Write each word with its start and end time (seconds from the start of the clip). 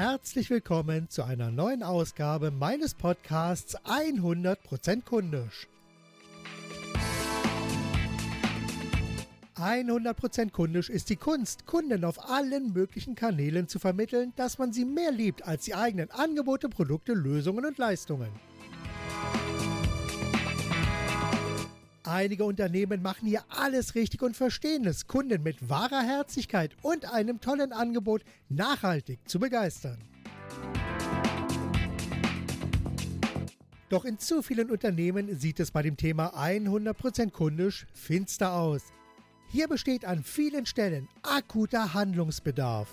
herzlich 0.00 0.48
willkommen 0.48 1.10
zu 1.10 1.24
einer 1.24 1.50
neuen 1.50 1.82
Ausgabe 1.82 2.50
meines 2.50 2.94
Podcasts 2.94 3.76
100% 3.80 5.04
kundisch. 5.04 5.68
100% 9.56 10.52
kundisch 10.52 10.88
ist 10.88 11.10
die 11.10 11.16
Kunst, 11.16 11.66
Kunden 11.66 12.06
auf 12.06 12.30
allen 12.30 12.72
möglichen 12.72 13.14
Kanälen 13.14 13.68
zu 13.68 13.78
vermitteln, 13.78 14.32
dass 14.36 14.56
man 14.56 14.72
sie 14.72 14.86
mehr 14.86 15.12
liebt 15.12 15.46
als 15.46 15.66
die 15.66 15.74
eigenen 15.74 16.10
Angebote, 16.10 16.70
Produkte, 16.70 17.12
Lösungen 17.12 17.66
und 17.66 17.76
Leistungen. 17.76 18.30
Einige 22.10 22.44
Unternehmen 22.44 23.02
machen 23.02 23.28
hier 23.28 23.44
alles 23.50 23.94
richtig 23.94 24.20
und 24.20 24.36
verstehen 24.36 24.84
es, 24.84 25.06
Kunden 25.06 25.44
mit 25.44 25.68
wahrer 25.68 26.02
Herzlichkeit 26.02 26.72
und 26.82 27.04
einem 27.04 27.40
tollen 27.40 27.72
Angebot 27.72 28.24
nachhaltig 28.48 29.20
zu 29.28 29.38
begeistern. 29.38 29.96
Doch 33.90 34.04
in 34.04 34.18
zu 34.18 34.42
vielen 34.42 34.72
Unternehmen 34.72 35.38
sieht 35.38 35.60
es 35.60 35.70
bei 35.70 35.82
dem 35.82 35.96
Thema 35.96 36.34
100% 36.34 37.30
kundisch 37.30 37.86
finster 37.94 38.54
aus. 38.54 38.82
Hier 39.46 39.68
besteht 39.68 40.04
an 40.04 40.24
vielen 40.24 40.66
Stellen 40.66 41.06
akuter 41.22 41.94
Handlungsbedarf. 41.94 42.88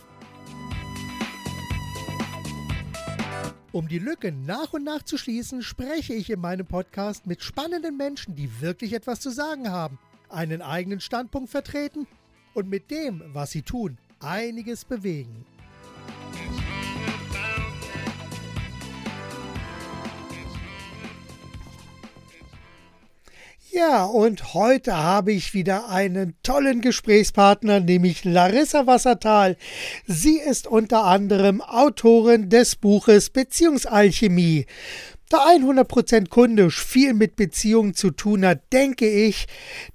Um 3.78 3.88
die 3.88 4.00
Lücken 4.00 4.44
nach 4.44 4.74
und 4.74 4.84
nach 4.84 5.04
zu 5.04 5.20
schließen, 5.20 5.62
spreche 5.62 6.16
ich 6.16 6.32
in 6.32 6.40
meinem 6.40 6.66
Podcast 6.66 7.28
mit 7.28 7.44
spannenden 7.44 7.96
Menschen, 7.96 8.34
die 8.34 8.60
wirklich 8.60 8.92
etwas 8.92 9.20
zu 9.20 9.30
sagen 9.30 9.70
haben, 9.70 10.00
einen 10.30 10.64
eigenen 10.64 11.00
Standpunkt 11.00 11.52
vertreten 11.52 12.08
und 12.56 12.68
mit 12.68 12.90
dem, 12.90 13.22
was 13.34 13.52
sie 13.52 13.62
tun, 13.62 14.00
einiges 14.20 14.84
bewegen. 14.84 15.46
Ja, 23.78 24.06
und 24.06 24.56
heute 24.56 24.98
habe 24.98 25.32
ich 25.32 25.54
wieder 25.54 25.88
einen 25.88 26.34
tollen 26.42 26.82
Gesprächspartner, 26.82 27.80
nämlich 27.80 28.26
Larissa 28.26 28.88
Wassertal. 28.88 29.56
Sie 30.08 30.40
ist 30.40 30.66
unter 30.66 31.04
anderem 31.04 31.62
Autorin 31.62 32.50
des 32.50 32.76
Buches 32.76 33.30
Beziehungsalchemie. 33.30 34.66
Da 35.30 35.46
100% 35.46 36.28
kundisch 36.30 36.84
viel 36.84 37.14
mit 37.14 37.36
Beziehungen 37.36 37.94
zu 37.94 38.10
tun 38.10 38.48
hat, 38.48 38.62
denke 38.74 39.08
ich, 39.08 39.46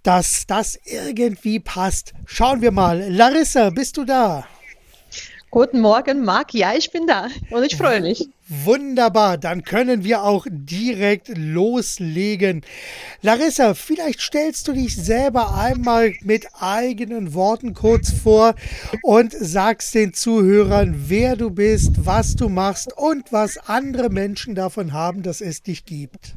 dass 0.05 0.47
das 0.47 0.79
irgendwie 0.85 1.59
passt. 1.59 2.13
Schauen 2.25 2.63
wir 2.63 2.71
mal. 2.71 3.11
Larissa, 3.11 3.71
bist 3.71 3.97
du 3.97 4.05
da? 4.05 4.47
Guten 5.55 5.83
Morgen, 5.83 6.25
Marc. 6.25 6.55
Ja, 6.55 6.73
ich 6.75 6.93
bin 6.93 7.07
da 7.07 7.29
und 7.51 7.63
ich 7.63 7.77
freue 7.77 8.01
mich. 8.01 8.27
Wunderbar, 8.49 9.37
dann 9.37 9.65
können 9.65 10.03
wir 10.03 10.25
auch 10.25 10.47
direkt 10.49 11.29
loslegen. 11.37 12.63
Larissa, 13.21 13.75
vielleicht 13.75 14.23
stellst 14.23 14.67
du 14.67 14.73
dich 14.73 14.97
selber 14.97 15.55
einmal 15.55 16.15
mit 16.23 16.47
eigenen 16.59 17.35
Worten 17.35 17.75
kurz 17.75 18.11
vor 18.11 18.55
und 19.03 19.35
sagst 19.39 19.95
den 19.95 20.15
Zuhörern, 20.15 20.95
wer 21.09 21.37
du 21.37 21.51
bist, 21.51 22.07
was 22.07 22.35
du 22.35 22.49
machst 22.49 22.91
und 22.97 23.31
was 23.31 23.59
andere 23.59 24.09
Menschen 24.09 24.55
davon 24.55 24.95
haben, 24.95 25.23
dass 25.23 25.43
es 25.43 25.63
dich 25.63 25.85
gibt. 25.85 26.35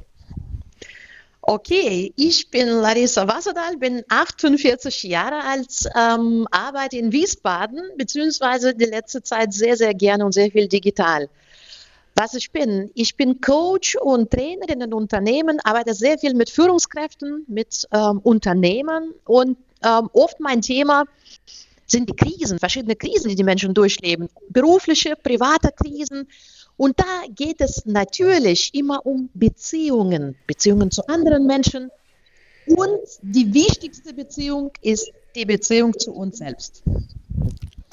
Okay, 1.48 2.12
ich 2.16 2.50
bin 2.50 2.68
Larissa 2.68 3.28
Wasserdahl, 3.28 3.78
bin 3.78 4.04
48 4.10 5.04
Jahre 5.04 5.44
alt, 5.44 5.68
ähm, 5.96 6.48
arbeite 6.50 6.98
in 6.98 7.12
Wiesbaden, 7.12 7.82
beziehungsweise 7.98 8.74
die 8.74 8.86
letzte 8.86 9.22
Zeit 9.22 9.54
sehr, 9.54 9.78
sehr 9.78 9.94
gerne 9.94 10.26
und 10.26 10.32
sehr 10.32 10.50
viel 10.50 10.68
digital. 10.68 11.30
Was 12.16 12.34
ich 12.34 12.50
bin, 12.50 12.90
ich 12.96 13.16
bin 13.16 13.42
Coach 13.42 13.96
und 13.96 14.32
Trainer 14.32 14.68
in 14.70 14.92
Unternehmen, 14.92 15.60
arbeite 15.64 15.94
sehr 15.94 16.18
viel 16.18 16.34
mit 16.34 16.50
Führungskräften, 16.50 17.46
mit 17.48 17.88
ähm, 17.92 18.22
Unternehmen 18.24 19.14
und 19.26 19.60
ähm, 19.84 20.10
oft 20.14 20.40
mein 20.40 20.62
Thema 20.62 21.04
sind 21.86 22.10
die 22.10 22.16
Krisen, 22.16 22.58
verschiedene 22.58 22.96
Krisen, 22.96 23.30
die 23.30 23.36
die 23.36 23.44
Menschen 23.44 23.76
durchleben, 23.76 24.30
berufliche, 24.50 25.16
private 25.16 25.70
Krisen, 25.72 26.28
und 26.78 27.00
da 27.00 27.24
geht 27.34 27.62
es 27.62 27.86
natürlich 27.86 28.74
immer 28.74 29.06
um 29.06 29.30
Beziehungen, 29.34 30.36
Beziehungen 30.48 30.92
zu 30.92 31.08
anderen 31.08 31.46
Menschen. 31.46 31.90
Und 32.68 33.00
die 33.22 33.54
wichtigste 33.54 34.14
Beziehung 34.14 34.72
ist 34.82 35.12
die 35.36 35.46
Beziehung 35.46 35.98
zu 35.98 36.14
uns 36.14 36.38
selbst. 36.40 36.84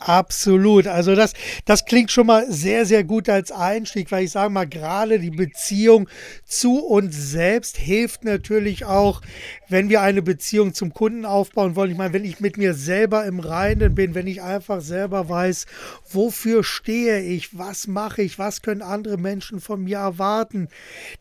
Absolut. 0.06 0.88
Also 0.88 1.14
das, 1.14 1.32
das 1.64 1.84
klingt 1.84 2.10
schon 2.10 2.26
mal 2.26 2.50
sehr, 2.50 2.86
sehr 2.86 3.04
gut 3.04 3.28
als 3.28 3.52
Einstieg, 3.52 4.10
weil 4.10 4.24
ich 4.24 4.32
sage 4.32 4.50
mal, 4.50 4.66
gerade 4.66 5.20
die 5.20 5.30
Beziehung 5.30 6.08
zu 6.44 6.84
uns 6.84 7.14
selbst 7.30 7.76
hilft 7.76 8.24
natürlich 8.24 8.84
auch, 8.84 9.22
wenn 9.68 9.88
wir 9.88 10.00
eine 10.00 10.20
Beziehung 10.22 10.74
zum 10.74 10.92
Kunden 10.92 11.24
aufbauen 11.24 11.76
wollen. 11.76 11.92
Ich 11.92 11.96
meine, 11.96 12.12
wenn 12.12 12.24
ich 12.24 12.40
mit 12.40 12.56
mir 12.56 12.74
selber 12.74 13.24
im 13.26 13.38
Reinen 13.38 13.94
bin, 13.94 14.16
wenn 14.16 14.26
ich 14.26 14.42
einfach 14.42 14.80
selber 14.80 15.28
weiß, 15.28 15.66
wofür 16.10 16.64
stehe 16.64 17.20
ich, 17.20 17.56
was 17.56 17.86
mache 17.86 18.22
ich, 18.22 18.40
was 18.40 18.60
können 18.60 18.82
andere 18.82 19.18
Menschen 19.18 19.60
von 19.60 19.84
mir 19.84 19.98
erwarten, 19.98 20.68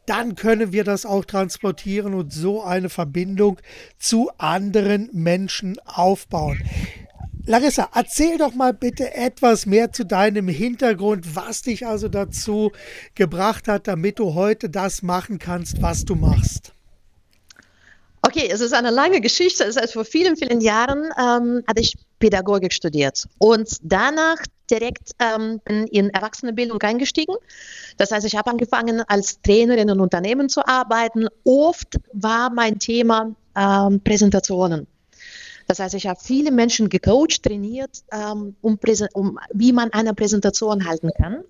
dann 0.08 0.34
können 0.34 0.72
wir 0.72 0.84
das 0.84 1.06
auch 1.06 1.26
transportieren 1.26 2.16
und 2.16 2.34
so 2.34 2.64
eine 2.64 2.90
Verbindung 2.90 3.60
zu 4.00 4.32
anderen 4.40 5.10
Menschen 5.14 5.78
aufbauen. 5.86 6.60
Larissa, 7.52 7.90
erzähl 7.94 8.38
doch 8.38 8.54
mal 8.54 8.72
bitte 8.74 9.14
etwas 9.14 9.66
mehr 9.66 9.92
zu 9.92 10.06
deinem 10.06 10.48
Hintergrund, 10.48 11.36
was 11.36 11.64
dich 11.64 11.86
also 11.86 12.08
dazu 12.08 12.72
gebracht 13.14 13.68
hat, 13.68 13.90
damit 13.90 14.20
du 14.20 14.36
heute 14.36 14.70
das 14.70 15.02
machen 15.02 15.38
kannst, 15.38 15.82
was 15.82 16.06
du 16.06 16.16
machst. 16.16 16.72
Okay, 18.22 18.48
es 18.50 18.62
ist 18.62 18.74
eine 18.74 18.90
lange 18.90 19.20
Geschichte. 19.20 19.66
Das 19.66 19.76
heißt, 19.76 19.92
vor 19.92 20.06
vielen, 20.06 20.38
vielen 20.38 20.62
Jahren 20.62 21.12
ähm, 21.20 21.62
hatte 21.68 21.82
ich 21.82 21.98
Pädagogik 22.20 22.72
studiert 22.72 23.28
und 23.38 23.68
danach 23.82 24.38
direkt 24.70 25.12
ähm, 25.20 25.60
in 25.66 26.10
Erwachsenenbildung 26.12 26.82
eingestiegen. 26.82 27.36
Das 27.98 28.14
heißt, 28.14 28.26
ich 28.26 28.38
habe 28.38 28.50
angefangen, 28.50 29.04
als 29.10 29.42
Trainerin 29.42 29.90
in 29.90 30.00
Unternehmen 30.00 30.48
zu 30.48 30.66
arbeiten. 30.66 31.28
Oft 31.44 32.00
war 32.14 32.50
mein 32.50 32.80
Thema 32.80 33.36
ähm, 33.58 34.00
Präsentationen. 34.02 34.88
Das 35.68 35.80
heißt, 35.80 35.96
ich 35.96 36.08
habe 36.08 36.20
viele 36.22 36.52
Menschen 36.52 36.90
gecoacht, 36.90 37.44
trainiert, 37.44 38.04
ähm, 38.12 38.56
um, 38.62 38.80
um, 39.14 39.40
wie 39.54 39.74
man 39.74 39.94
eine 39.94 40.14
Präsentation 40.14 40.86
halten 40.86 41.12
kann. 41.18 41.44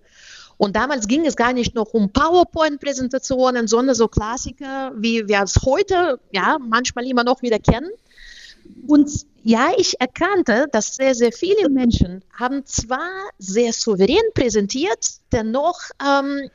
Und 0.58 0.76
damals 0.76 1.08
ging 1.08 1.26
es 1.26 1.36
gar 1.36 1.54
nicht 1.54 1.74
noch 1.74 1.94
um 1.94 2.12
PowerPoint-Präsentationen, 2.12 3.68
sondern 3.68 3.96
so 3.96 4.08
Klassiker, 4.08 4.92
wie 4.96 5.28
wir 5.28 5.42
es 5.42 5.56
heute 5.66 6.20
ja 6.32 6.58
manchmal 6.60 7.08
immer 7.08 7.24
noch 7.24 7.42
wieder 7.42 7.58
kennen. 7.58 7.90
Und 8.86 9.10
ja, 9.44 9.72
ich 9.76 10.00
erkannte, 10.00 10.68
dass 10.72 10.96
sehr, 10.96 11.16
sehr 11.16 11.32
viele 11.32 11.68
Menschen 11.70 12.24
haben 12.32 12.64
zwar 12.66 13.10
sehr 13.40 13.74
souverän 13.74 14.22
präsentiert, 14.36 15.14
dennoch 15.32 15.80
ähm, 16.00 16.52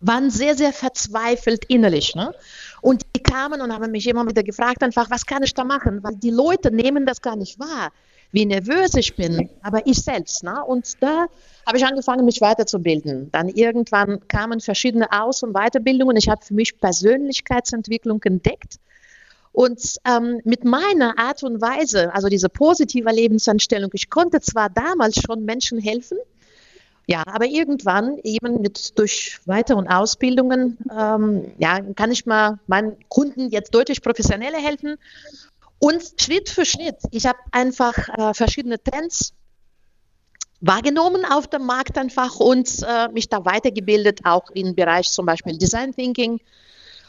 waren 0.00 0.30
sehr, 0.30 0.54
sehr 0.54 0.72
verzweifelt 0.72 1.64
innerlich. 1.68 2.14
Ne? 2.14 2.34
Und 2.80 3.04
die 3.14 3.22
kamen 3.22 3.60
und 3.60 3.72
haben 3.72 3.90
mich 3.90 4.06
immer 4.06 4.26
wieder 4.26 4.42
gefragt, 4.42 4.82
einfach, 4.82 5.10
was 5.10 5.26
kann 5.26 5.42
ich 5.42 5.54
da 5.54 5.64
machen? 5.64 6.02
Weil 6.02 6.14
die 6.16 6.30
Leute 6.30 6.70
nehmen 6.70 7.06
das 7.06 7.20
gar 7.20 7.36
nicht 7.36 7.58
wahr, 7.58 7.90
wie 8.32 8.46
nervös 8.46 8.94
ich 8.94 9.16
bin, 9.16 9.48
aber 9.62 9.86
ich 9.86 10.02
selbst. 10.02 10.44
Ne? 10.44 10.62
Und 10.64 11.02
da 11.02 11.26
habe 11.66 11.78
ich 11.78 11.84
angefangen, 11.86 12.24
mich 12.24 12.40
weiterzubilden. 12.40 13.30
Dann 13.32 13.48
irgendwann 13.48 14.26
kamen 14.28 14.60
verschiedene 14.60 15.10
Aus- 15.12 15.42
und 15.42 15.54
Weiterbildungen. 15.54 16.16
Ich 16.16 16.28
habe 16.28 16.44
für 16.44 16.54
mich 16.54 16.78
Persönlichkeitsentwicklung 16.78 18.22
entdeckt. 18.24 18.76
Und 19.52 19.96
ähm, 20.06 20.40
mit 20.44 20.64
meiner 20.64 21.18
Art 21.18 21.42
und 21.42 21.60
Weise, 21.60 22.14
also 22.14 22.28
diese 22.28 22.48
positive 22.48 23.10
Lebenseinstellung, 23.10 23.90
ich 23.92 24.08
konnte 24.08 24.40
zwar 24.40 24.70
damals 24.70 25.16
schon 25.16 25.44
Menschen 25.44 25.80
helfen, 25.80 26.18
ja, 27.10 27.22
aber 27.26 27.46
irgendwann 27.46 28.18
eben 28.22 28.60
mit 28.60 28.98
durch 28.98 29.40
Weiter- 29.46 29.78
und 29.78 29.88
Ausbildungen, 29.88 30.76
ähm, 30.94 31.52
ja, 31.56 31.80
kann 31.94 32.12
ich 32.12 32.26
mal 32.26 32.58
meinen 32.66 32.98
Kunden 33.08 33.48
jetzt 33.48 33.74
deutlich 33.74 34.02
professioneller 34.02 34.58
helfen. 34.58 34.96
Und 35.78 36.02
Schritt 36.20 36.50
für 36.50 36.66
Schritt, 36.66 36.96
ich 37.10 37.24
habe 37.24 37.38
einfach 37.50 37.96
äh, 38.10 38.34
verschiedene 38.34 38.82
Trends 38.82 39.32
wahrgenommen 40.60 41.24
auf 41.24 41.46
dem 41.46 41.64
Markt 41.64 41.96
einfach 41.96 42.40
und 42.40 42.68
äh, 42.86 43.08
mich 43.08 43.30
da 43.30 43.42
weitergebildet, 43.42 44.20
auch 44.24 44.50
im 44.50 44.74
Bereich 44.74 45.08
zum 45.08 45.24
Beispiel 45.24 45.56
Design 45.56 45.94
Thinking 45.94 46.40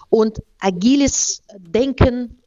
und 0.09 0.41
agiles 0.61 1.41
Denken. 1.57 2.41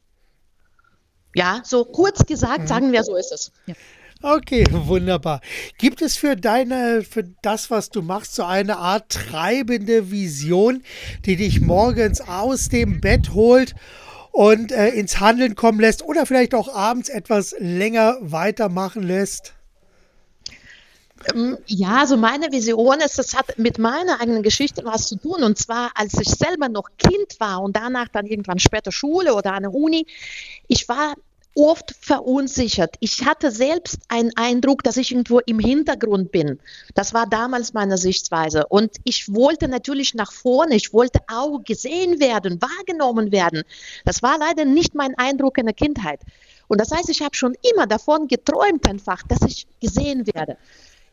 Ja, 1.35 1.61
so 1.63 1.85
kurz 1.85 2.25
gesagt, 2.25 2.61
mhm. 2.61 2.67
sagen 2.67 2.91
wir, 2.91 3.03
so 3.03 3.15
ist 3.15 3.31
es. 3.31 3.51
Ja. 3.67 3.75
Okay, 4.23 4.63
wunderbar. 4.71 5.41
Gibt 5.77 6.01
es 6.01 6.15
für 6.15 6.37
deine, 6.37 7.03
für 7.03 7.25
das, 7.41 7.69
was 7.69 7.89
du 7.89 8.01
machst, 8.01 8.35
so 8.35 8.43
eine 8.45 8.77
Art 8.77 9.09
treibende 9.09 10.11
Vision, 10.11 10.81
die 11.25 11.35
dich 11.35 11.59
morgens 11.59 12.21
aus 12.21 12.69
dem 12.69 13.01
Bett 13.01 13.33
holt 13.33 13.75
und 14.31 14.71
äh, 14.71 14.91
ins 14.91 15.19
Handeln 15.19 15.55
kommen 15.55 15.81
lässt 15.81 16.03
oder 16.03 16.25
vielleicht 16.25 16.55
auch 16.55 16.73
abends 16.73 17.09
etwas 17.09 17.53
länger 17.59 18.17
weitermachen 18.21 19.03
lässt? 19.03 19.55
Ähm, 21.33 21.57
ja, 21.65 21.97
also 21.99 22.15
meine 22.15 22.49
Vision 22.49 23.01
ist, 23.01 23.19
das 23.19 23.35
hat 23.35 23.59
mit 23.59 23.77
meiner 23.77 24.21
eigenen 24.21 24.41
Geschichte 24.41 24.85
was 24.85 25.07
zu 25.07 25.17
tun. 25.17 25.43
Und 25.43 25.57
zwar, 25.57 25.91
als 25.95 26.13
ich 26.13 26.29
selber 26.29 26.69
noch 26.69 26.87
Kind 26.97 27.41
war 27.41 27.61
und 27.61 27.75
danach 27.75 28.07
dann 28.07 28.25
irgendwann 28.25 28.59
später 28.59 28.93
Schule 28.93 29.35
oder 29.35 29.51
eine 29.51 29.69
Uni, 29.69 30.07
ich 30.69 30.87
war 30.87 31.15
oft 31.55 31.95
verunsichert. 31.99 32.95
Ich 32.99 33.25
hatte 33.25 33.51
selbst 33.51 33.99
einen 34.07 34.31
Eindruck, 34.35 34.83
dass 34.83 34.97
ich 34.97 35.11
irgendwo 35.11 35.39
im 35.39 35.59
Hintergrund 35.59 36.31
bin. 36.31 36.59
Das 36.95 37.13
war 37.13 37.27
damals 37.27 37.73
meine 37.73 37.97
Sichtweise. 37.97 38.65
Und 38.67 38.95
ich 39.03 39.33
wollte 39.33 39.67
natürlich 39.67 40.13
nach 40.13 40.31
vorne, 40.31 40.75
ich 40.75 40.93
wollte 40.93 41.19
auch 41.27 41.63
gesehen 41.63 42.19
werden, 42.19 42.61
wahrgenommen 42.61 43.31
werden. 43.31 43.63
Das 44.05 44.23
war 44.23 44.37
leider 44.37 44.65
nicht 44.65 44.95
mein 44.95 45.15
Eindruck 45.17 45.57
in 45.57 45.65
der 45.65 45.75
Kindheit. 45.75 46.21
Und 46.67 46.81
das 46.81 46.91
heißt, 46.91 47.09
ich 47.09 47.21
habe 47.21 47.35
schon 47.35 47.55
immer 47.73 47.87
davon 47.87 48.27
geträumt 48.27 48.87
einfach, 48.87 49.21
dass 49.27 49.41
ich 49.47 49.67
gesehen 49.79 50.25
werde 50.27 50.57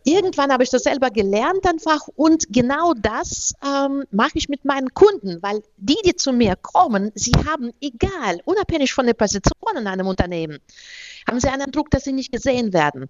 irgendwann 0.05 0.53
habe 0.53 0.63
ich 0.63 0.71
das 0.71 0.83
selber 0.83 1.11
gelernt 1.11 1.67
einfach 1.67 2.09
und 2.17 2.47
genau 2.51 2.95
das 2.95 3.55
ähm, 3.65 4.05
mache 4.11 4.33
ich 4.35 4.49
mit 4.49 4.65
meinen 4.65 4.93
Kunden, 4.95 5.43
weil 5.43 5.63
die, 5.77 5.99
die 6.05 6.17
zu 6.17 6.33
mir 6.33 6.57
kommen, 6.57 7.13
sie 7.15 7.33
haben, 7.47 7.73
egal, 7.81 8.41
unabhängig 8.45 8.93
von 8.93 9.07
der 9.07 9.15
Position 9.15 9.77
in 9.77 9.87
einem 9.87 10.07
Unternehmen, 10.07 10.59
haben 11.29 11.41
sie 11.41 11.49
einen 11.49 11.63
Eindruck, 11.63 11.91
dass 11.91 12.05
sie 12.05 12.13
nicht 12.13 12.33
gesehen 12.33 12.73
werden, 12.73 13.09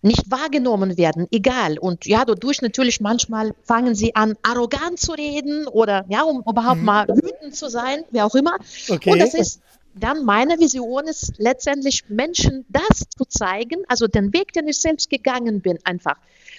nicht 0.00 0.30
wahrgenommen 0.30 0.96
werden, 0.96 1.28
egal. 1.30 1.78
Und 1.78 2.06
ja, 2.06 2.24
dadurch 2.24 2.60
natürlich 2.60 3.00
manchmal 3.00 3.54
fangen 3.62 3.94
sie 3.94 4.14
an, 4.14 4.36
arrogant 4.42 4.98
zu 4.98 5.12
reden 5.12 5.66
oder 5.68 6.04
ja, 6.08 6.22
um 6.22 6.42
überhaupt 6.48 6.78
mhm. 6.78 6.84
mal 6.84 7.08
wütend 7.08 7.54
zu 7.54 7.68
sein, 7.68 8.04
wie 8.10 8.20
auch 8.20 8.34
immer. 8.34 8.56
Okay. 8.88 9.12
Und 9.12 9.18
das 9.20 9.34
ist 9.34 9.60
dann 9.94 10.24
meine 10.24 10.58
Vision 10.58 11.06
ist 11.06 11.34
letztendlich 11.38 12.08
Menschen 12.08 12.64
das 12.68 13.08
zu 13.16 13.24
zeigen, 13.24 13.82
also 13.88 14.06
den 14.06 14.32
Weg, 14.32 14.52
den 14.52 14.68
ich 14.68 14.80
selbst 14.80 15.10
gegangen 15.10 15.60
bin, 15.60 15.78
einfach 15.84 16.16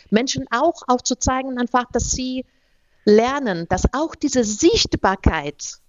Menschen 0.10 0.46
auch 0.52 0.84
aufzuzeigen, 0.88 1.58
einfach, 1.58 1.86
dass 1.92 2.12
sie 2.12 2.46
lernen, 3.06 3.68
dass 3.70 3.94
auch 3.94 4.16
diese 4.16 4.44
Sichtbarkeit 4.44 5.80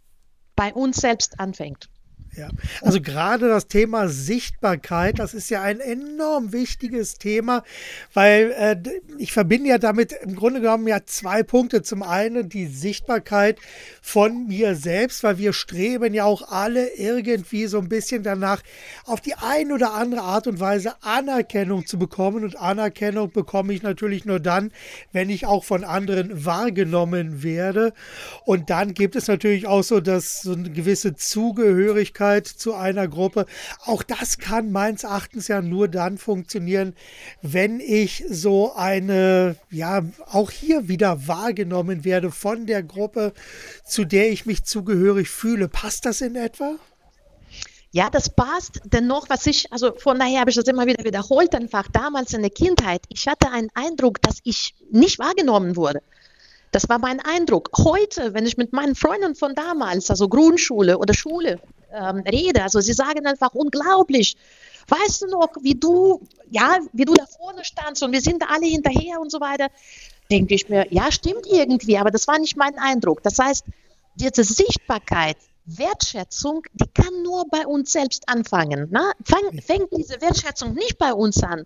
bei 0.57 0.73
uns 0.73 0.97
selbst 0.97 1.39
anfängt. 1.41 1.89
Ja, 2.37 2.49
also 2.81 3.01
gerade 3.01 3.49
das 3.49 3.69
Thema 3.69 4.09
Sichtbarkeit, 4.09 5.21
das 5.21 5.35
ist 5.35 5.51
ja 5.51 5.63
ein 5.63 5.79
enorm 5.79 6.53
wichtiges 6.53 7.15
Thema, 7.15 7.63
weil 8.13 8.53
äh, 8.59 8.77
ich 9.19 9.33
verbinde 9.33 9.69
ja 9.71 9.79
damit 9.79 10.13
im 10.13 10.35
Grunde 10.35 10.61
genommen 10.61 10.89
ja 10.89 11.05
zwei 11.07 11.45
Punkte. 11.45 11.83
Zum 11.83 12.03
einen 12.03 12.49
die 12.49 12.67
Sichtbarkeit 12.67 13.59
von 14.03 14.49
mir 14.49 14.75
selbst, 14.75 15.23
weil 15.23 15.39
wir 15.39 15.53
streben 15.53 16.13
ja 16.13 16.25
auch 16.25 16.51
alle 16.51 16.89
irgendwie 16.97 17.67
so 17.67 17.79
ein 17.79 17.89
bisschen 17.89 18.25
danach, 18.25 18.63
auf 19.05 19.21
die 19.21 19.35
eine 19.35 19.75
oder 19.75 19.95
andere 19.95 20.23
Art 20.23 20.49
und 20.49 20.59
Weise 20.59 20.95
Anerkennung 21.03 21.87
zu 21.87 21.99
bekommen. 22.01 22.43
Und 22.43 22.59
Anerkennung 22.59 23.31
bekomme 23.31 23.73
ich 23.73 23.83
natürlich 23.83 24.25
nur 24.25 24.41
dann, 24.41 24.73
wenn 25.13 25.31
ich 25.31 25.47
auch 25.47 25.63
von 25.63 25.85
anderen 25.85 26.45
wahrgenommen 26.45 27.45
werde. 27.45 27.93
Und 28.45 28.71
dann 28.71 28.93
gibt 28.93 29.15
es 29.15 29.29
natürlich 29.29 29.69
auch 29.69 29.85
so, 29.85 30.01
dass 30.01 30.43
so 30.43 30.53
eine 30.53 30.71
gewisse 30.71 31.15
Zugehörigkeit 31.15 32.24
Zugehörigkeit 32.25 32.47
zu 32.47 32.75
einer 32.75 33.09
Gruppe. 33.09 33.47
Auch 33.85 34.03
das 34.03 34.39
kann 34.39 34.73
meines 34.73 35.05
Erachtens 35.05 35.49
ja 35.49 35.61
nur 35.61 35.89
dann 35.89 36.19
funktionieren, 36.19 36.95
wenn 37.43 37.81
ich 37.81 38.25
so 38.29 38.75
eine, 38.75 39.57
ja, 39.71 40.03
auch 40.31 40.51
hier 40.51 40.89
wieder 40.89 41.27
wahrgenommen 41.27 42.05
werde 42.05 42.31
von 42.31 42.67
der 42.67 42.83
Gruppe, 42.83 43.33
zu 43.85 44.05
der 44.05 44.31
ich 44.31 44.47
mich 44.47 44.65
zugehörig 44.65 45.29
fühle. 45.29 45.69
Passt 45.69 46.07
das 46.07 46.21
in 46.21 46.37
etwa? 46.37 46.77
Ja, 47.93 48.11
das 48.11 48.29
passt. 48.29 48.81
Dennoch, 48.85 49.29
was 49.29 49.47
ich, 49.47 49.73
also 49.73 49.95
von 49.97 50.19
daher 50.19 50.41
habe 50.41 50.51
ich 50.51 50.57
das 50.57 50.67
immer 50.67 50.87
wieder 50.87 51.05
wiederholt, 51.05 51.55
einfach 51.55 51.87
damals 51.93 52.33
in 52.33 52.43
der 52.43 52.51
Kindheit. 52.51 53.03
Ich 53.09 53.29
hatte 53.29 53.53
einen 53.53 53.69
Eindruck, 53.75 54.21
dass 54.21 54.39
ich 54.43 54.75
nicht 54.91 55.19
wahrgenommen 55.21 55.77
wurde. 55.77 56.03
Das 56.73 56.89
war 56.89 56.99
mein 56.99 57.21
Eindruck. 57.21 57.71
Heute, 57.79 58.35
wenn 58.35 58.47
ich 58.47 58.57
mit 58.57 58.73
meinen 58.73 58.97
Freunden 58.97 59.37
von 59.37 59.55
damals, 59.55 60.11
also 60.11 60.29
Grundschule 60.29 60.99
oder 60.99 61.15
Schule, 61.15 61.61
ähm, 61.95 62.23
rede. 62.27 62.63
Also 62.63 62.81
sie 62.81 62.93
sagen 62.93 63.27
einfach 63.27 63.55
unglaublich. 63.55 64.37
Weißt 64.89 65.23
du 65.23 65.27
noch, 65.29 65.49
wie 65.61 65.75
du, 65.75 66.21
ja, 66.51 66.79
wie 66.93 67.05
du 67.05 67.15
da 67.15 67.25
vorne 67.27 67.65
standst 67.65 68.03
und 68.03 68.13
wir 68.13 68.21
sind 68.21 68.43
da 68.43 68.47
alle 68.51 68.67
hinterher 68.67 69.21
und 69.21 69.31
so 69.31 69.41
weiter. 69.41 69.69
Denke 70.31 70.55
ich 70.55 70.69
mir, 70.69 70.87
ja, 70.91 71.11
stimmt 71.11 71.47
irgendwie, 71.47 71.99
aber 71.99 72.11
das 72.11 72.27
war 72.29 72.39
nicht 72.39 72.57
mein 72.57 72.79
Eindruck. 72.79 73.23
Das 73.23 73.39
heißt, 73.39 73.65
diese 74.17 74.45
Sichtbarkeit, 74.45 75.37
Wertschätzung, 75.67 76.63
die 76.75 76.89
kann 76.89 77.23
nur 77.23 77.47
bei 77.51 77.67
uns 77.67 77.93
selbst 77.93 78.29
anfangen. 78.29 78.91
Ne? 78.91 79.13
Fang, 79.25 79.61
fängt 79.63 79.89
diese 79.97 80.21
Wertschätzung 80.21 80.75
nicht 80.75 80.99
bei 80.99 81.13
uns 81.13 81.43
an, 81.43 81.65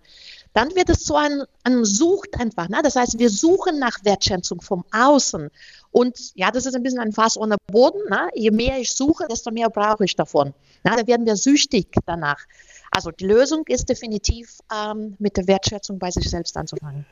dann 0.53 0.73
wird 0.75 0.89
es 0.89 1.03
zu 1.03 1.15
einem, 1.15 1.45
einem 1.63 1.85
Sucht 1.85 2.39
einfach. 2.39 2.69
Ne? 2.69 2.79
Das 2.81 2.95
heißt, 2.95 3.19
wir 3.19 3.29
suchen 3.29 3.79
nach 3.79 3.97
Wertschätzung 4.03 4.61
vom 4.61 4.85
Außen. 4.91 5.49
Und 5.91 6.31
ja, 6.35 6.51
das 6.51 6.65
ist 6.65 6.75
ein 6.75 6.83
bisschen 6.83 6.99
ein 6.99 7.11
Fass 7.11 7.37
ohne 7.37 7.55
Boden. 7.67 7.99
Ne? 8.09 8.29
Je 8.35 8.51
mehr 8.51 8.79
ich 8.79 8.91
suche, 8.91 9.25
desto 9.27 9.51
mehr 9.51 9.69
brauche 9.69 10.05
ich 10.05 10.15
davon. 10.15 10.53
Ne? 10.83 10.95
Da 10.95 11.07
werden 11.07 11.25
wir 11.25 11.35
süchtig 11.35 11.87
danach. 12.05 12.45
Also 12.91 13.11
die 13.11 13.25
Lösung 13.25 13.63
ist 13.67 13.89
definitiv 13.89 14.59
ähm, 14.73 15.15
mit 15.19 15.37
der 15.37 15.47
Wertschätzung 15.47 15.99
bei 15.99 16.11
sich 16.11 16.29
selbst 16.29 16.55
anzufangen. 16.57 17.05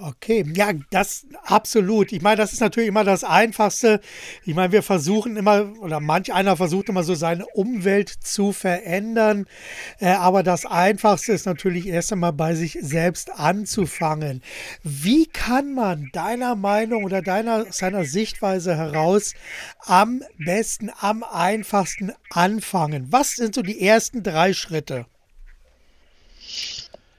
Okay, 0.00 0.44
ja, 0.54 0.70
das 0.90 1.26
absolut. 1.42 2.12
Ich 2.12 2.22
meine, 2.22 2.36
das 2.36 2.52
ist 2.52 2.60
natürlich 2.60 2.88
immer 2.88 3.02
das 3.02 3.24
Einfachste. 3.24 4.00
Ich 4.44 4.54
meine, 4.54 4.72
wir 4.72 4.84
versuchen 4.84 5.36
immer, 5.36 5.72
oder 5.80 5.98
manch 5.98 6.32
einer 6.32 6.56
versucht 6.56 6.88
immer 6.88 7.02
so 7.02 7.16
seine 7.16 7.44
Umwelt 7.46 8.08
zu 8.08 8.52
verändern. 8.52 9.46
Äh, 9.98 10.10
aber 10.10 10.44
das 10.44 10.66
Einfachste 10.66 11.32
ist 11.32 11.46
natürlich 11.46 11.88
erst 11.88 12.12
einmal 12.12 12.32
bei 12.32 12.54
sich 12.54 12.78
selbst 12.80 13.32
anzufangen. 13.40 14.40
Wie 14.84 15.26
kann 15.26 15.74
man 15.74 16.10
deiner 16.12 16.54
Meinung 16.54 17.02
oder 17.02 17.20
deiner 17.20 17.72
seiner 17.72 18.04
Sichtweise 18.04 18.76
heraus 18.76 19.34
am 19.80 20.22
besten, 20.38 20.92
am 21.00 21.24
einfachsten 21.24 22.12
anfangen? 22.30 23.08
Was 23.10 23.32
sind 23.32 23.52
so 23.52 23.62
die 23.62 23.80
ersten 23.80 24.22
drei 24.22 24.52
Schritte? 24.52 25.06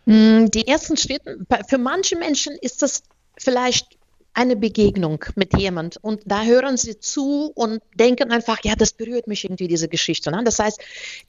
Mm, 0.05 0.45
die 0.47 0.67
ersten 0.67 0.97
Schritte, 0.97 1.39
für 1.67 1.77
manche 1.77 2.17
Menschen 2.17 2.53
ist 2.53 2.81
das 2.81 3.03
vielleicht 3.37 3.99
eine 4.33 4.55
Begegnung 4.55 5.25
mit 5.35 5.57
jemand 5.57 5.97
und 5.97 6.21
da 6.25 6.43
hören 6.43 6.77
sie 6.77 6.99
zu 6.99 7.51
und 7.55 7.81
denken 7.95 8.31
einfach, 8.31 8.59
ja, 8.63 8.75
das 8.75 8.93
berührt 8.93 9.27
mich 9.27 9.43
irgendwie, 9.43 9.67
diese 9.67 9.89
Geschichte. 9.89 10.31
Ne? 10.31 10.43
Das 10.45 10.59
heißt, 10.59 10.79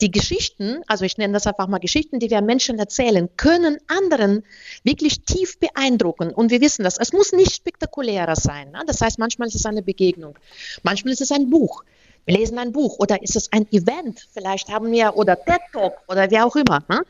die 0.01 0.11
Geschichten, 0.11 0.83
also 0.87 1.05
ich 1.05 1.19
nenne 1.19 1.33
das 1.33 1.47
einfach 1.47 1.67
mal 1.67 1.79
Geschichten, 1.79 2.21
die 2.21 2.31
wir 2.31 2.41
Menschen 2.41 2.79
erzählen, 2.79 3.29
können 3.37 3.79
anderen 3.89 4.45
wirklich 4.85 5.23
tief 5.23 5.59
beeindrucken. 5.59 6.31
Und 6.31 6.51
wir 6.51 6.61
wissen 6.61 6.85
das, 6.85 6.99
es 6.99 7.13
muss 7.13 7.33
nicht 7.33 7.53
spektakulärer 7.53 8.37
sein. 8.37 8.71
Ne? 8.71 8.83
Das 8.87 9.01
heißt, 9.01 9.19
manchmal 9.19 9.49
ist 9.49 9.57
es 9.57 9.67
eine 9.67 9.83
Begegnung, 9.83 10.39
manchmal 10.83 11.13
ist 11.13 11.21
es 11.21 11.33
ein 11.33 11.51
Buch. 11.51 11.83
Wir 12.27 12.37
lesen 12.37 12.59
ein 12.59 12.71
Buch 12.71 12.99
oder 12.99 13.23
ist 13.23 13.35
es 13.35 13.51
ein 13.51 13.67
Event, 13.73 14.29
vielleicht 14.33 14.69
haben 14.69 14.93
wir, 14.93 15.17
oder 15.17 15.43
TED 15.43 15.61
Talk 15.73 15.95
oder 16.07 16.31
wie 16.31 16.39
auch 16.39 16.55
immer. 16.55 16.85
Ne? 16.89 17.03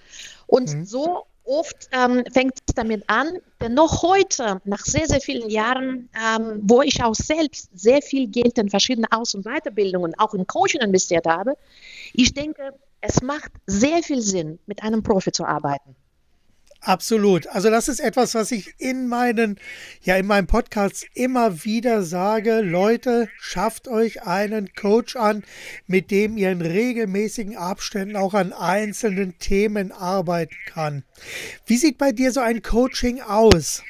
Und 0.47 0.73
mhm. 0.73 0.85
so 0.87 1.27
oft 1.45 1.89
ähm, 1.93 2.25
fängt 2.33 2.55
es 2.67 2.75
damit 2.75 3.09
an, 3.09 3.39
denn 3.61 3.75
noch 3.75 4.03
heute, 4.03 4.61
nach 4.65 4.85
sehr, 4.85 5.07
sehr 5.07 5.21
vielen 5.21 5.51
Jahren, 5.51 6.09
ähm, 6.15 6.61
wo 6.63 6.83
ich 6.83 7.03
auch 7.03 7.15
selbst 7.15 7.71
sehr 7.75 8.03
viel 8.03 8.29
Geld 8.29 8.59
in 8.59 8.71
verschiedene 8.71 9.07
Aus- 9.11 9.35
und 9.35 9.45
Weiterbildungen, 9.45 10.19
auch 10.19 10.35
in 10.35 10.47
Coaching 10.47 10.81
investiert 10.81 11.27
habe, 11.27 11.57
ich 12.13 12.35
denke, 12.35 12.75
es 13.01 13.23
macht 13.23 13.53
sehr 13.67 14.03
viel 14.03 14.21
Sinn, 14.21 14.59
mit 14.67 14.83
einem 14.83 15.03
Profi 15.03 15.33
zu 15.33 15.45
arbeiten. 15.45 15.97
Absolut. 16.83 17.47
Also 17.49 17.69
das 17.69 17.89
ist 17.89 18.01
etwas, 18.01 18.35
was 18.35 18.53
ich 18.53 18.75
in 18.79 19.07
meinen, 19.07 19.59
ja, 20.03 20.17
in 20.17 20.27
meinem 20.27 20.47
Podcast 20.47 21.07
immer 21.13 21.65
wieder 21.65 22.03
sage. 22.03 22.63
Leute, 22.63 23.29
schafft 23.39 23.87
euch 23.87 24.23
einen 24.23 24.73
Coach 24.73 25.15
an, 25.17 25.45
mit 25.87 26.11
dem 26.11 26.39
ihr 26.39 26.51
in 26.51 26.63
regelmäßigen 26.63 27.57
Abständen 27.57 28.17
auch 28.17 28.33
an 28.33 28.55
einzelnen 28.55 29.39
Themen 29.39 29.93
arbeiten 29.93 30.57
kann. 30.67 31.05
Wie 31.67 31.77
sieht 31.77 31.99
bei 31.99 32.13
dir 32.13 32.33
so 32.33 32.41
ein 32.41 32.63
Coaching 32.63 33.21
aus? 33.21 33.83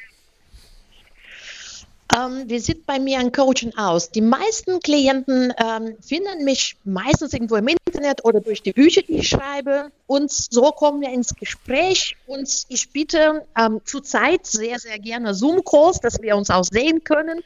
Ähm, 2.13 2.43
wie 2.47 2.59
sieht 2.59 2.85
bei 2.85 2.99
mir 2.99 3.19
ein 3.19 3.31
Coaching 3.31 3.73
aus? 3.77 4.11
Die 4.11 4.21
meisten 4.21 4.79
Klienten 4.81 5.53
ähm, 5.57 5.95
finden 6.01 6.43
mich 6.43 6.75
meistens 6.83 7.31
irgendwo 7.33 7.55
im 7.55 7.69
Internet 7.69 8.25
oder 8.25 8.41
durch 8.41 8.61
die 8.61 8.73
Bücher, 8.73 9.01
die 9.01 9.17
ich 9.17 9.29
schreibe. 9.29 9.91
Und 10.07 10.29
so 10.31 10.71
kommen 10.71 11.01
wir 11.01 11.09
ins 11.09 11.33
Gespräch. 11.35 12.17
Und 12.27 12.65
ich 12.67 12.89
biete 12.89 13.45
ähm, 13.57 13.79
zurzeit 13.85 14.45
sehr, 14.45 14.77
sehr 14.79 14.99
gerne 14.99 15.33
Zoom-Calls, 15.33 16.01
dass 16.01 16.21
wir 16.21 16.35
uns 16.35 16.49
auch 16.49 16.65
sehen 16.65 17.03
können. 17.03 17.41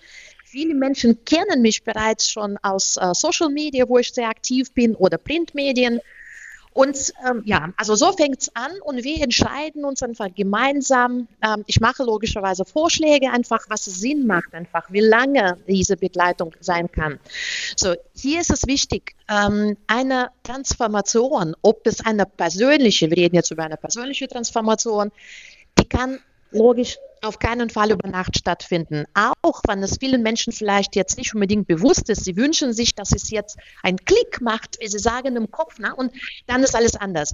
Viele 0.46 0.74
Menschen 0.74 1.24
kennen 1.26 1.62
mich 1.62 1.84
bereits 1.84 2.30
schon 2.30 2.58
aus 2.64 2.98
äh, 2.98 3.14
Social 3.14 3.50
Media, 3.50 3.88
wo 3.88 4.00
ich 4.00 4.14
sehr 4.14 4.30
aktiv 4.30 4.72
bin, 4.72 4.96
oder 4.96 5.18
Printmedien. 5.18 6.00
Und 6.76 7.14
ähm, 7.26 7.42
ja, 7.46 7.70
also 7.78 7.96
so 7.96 8.12
fängt 8.12 8.42
es 8.42 8.54
an 8.54 8.70
und 8.84 9.02
wir 9.02 9.24
entscheiden 9.24 9.86
uns 9.86 10.04
einfach 10.04 10.28
gemeinsam. 10.36 11.30
Ähm, 11.42 11.64
ich 11.68 11.80
mache 11.80 12.04
logischerweise 12.04 12.66
Vorschläge 12.66 13.32
einfach, 13.32 13.64
was 13.70 13.86
Sinn 13.86 14.28
macht 14.28 14.54
einfach, 14.54 14.92
wie 14.92 15.00
lange 15.00 15.58
diese 15.70 15.96
Begleitung 15.96 16.54
sein 16.60 16.92
kann. 16.92 17.18
So, 17.78 17.96
hier 18.14 18.42
ist 18.42 18.50
es 18.52 18.68
wichtig, 18.68 19.16
ähm, 19.30 19.78
eine 19.88 20.32
Transformation, 20.44 21.56
ob 21.62 21.88
es 21.88 22.06
eine 22.06 22.26
persönliche, 22.26 23.10
wir 23.10 23.16
reden 23.16 23.38
jetzt 23.38 23.52
über 23.52 23.64
eine 23.64 23.78
persönliche 23.78 24.28
Transformation, 24.28 25.14
die 25.80 25.88
kann 25.88 26.20
logisch 26.52 26.98
auf 27.26 27.40
keinen 27.40 27.70
Fall 27.70 27.92
über 27.92 28.08
Nacht 28.08 28.38
stattfinden. 28.38 29.06
Auch 29.14 29.62
wenn 29.68 29.84
es 29.84 29.98
vielen 30.00 30.24
Menschen 30.24 30.54
vielleicht 30.54 30.96
jetzt 30.96 31.18
nicht 31.18 31.34
unbedingt 31.34 31.68
bewusst 31.68 32.10
ist. 32.10 32.24
Sie 32.24 32.38
wünschen 32.38 32.74
sich, 32.74 32.96
dass 32.96 33.12
es 33.12 33.30
jetzt 33.30 33.58
einen 33.84 33.98
Klick 33.98 34.42
macht, 34.42 34.78
wie 34.80 34.88
sie 34.88 35.00
sagen 35.00 35.36
im 35.36 35.52
Kopf, 35.52 35.76
na, 35.80 35.94
und 35.94 36.14
dann 36.48 36.64
ist 36.64 36.76
alles 36.76 36.96
anders. 36.96 37.34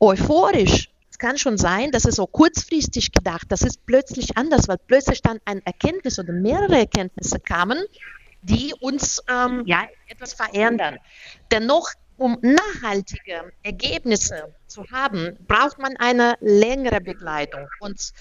Euphorisch. 0.00 0.88
Es 1.10 1.18
kann 1.18 1.36
schon 1.36 1.58
sein, 1.58 1.90
dass 1.90 2.06
es 2.06 2.16
so 2.16 2.26
kurzfristig 2.26 3.12
gedacht, 3.12 3.46
das 3.50 3.62
ist 3.62 3.84
plötzlich 3.84 4.36
anders, 4.36 4.66
weil 4.66 4.78
plötzlich 4.78 5.20
dann 5.20 5.38
eine 5.44 5.60
Erkenntnis 5.66 6.18
oder 6.18 6.32
mehrere 6.32 6.78
Erkenntnisse 6.78 7.38
kamen, 7.38 7.84
die 8.40 8.74
uns 8.80 9.22
ähm, 9.28 9.62
ja, 9.66 9.86
etwas 10.08 10.32
verändern. 10.32 10.98
Dennoch 11.50 11.92
um 12.16 12.38
nachhaltige 12.40 13.52
Ergebnisse 13.62 14.54
zu 14.68 14.84
haben, 14.92 15.36
braucht 15.48 15.78
man 15.78 15.96
eine 15.96 16.36
längere 16.40 17.00
Begleitung. 17.00 17.66
Und 17.80 18.12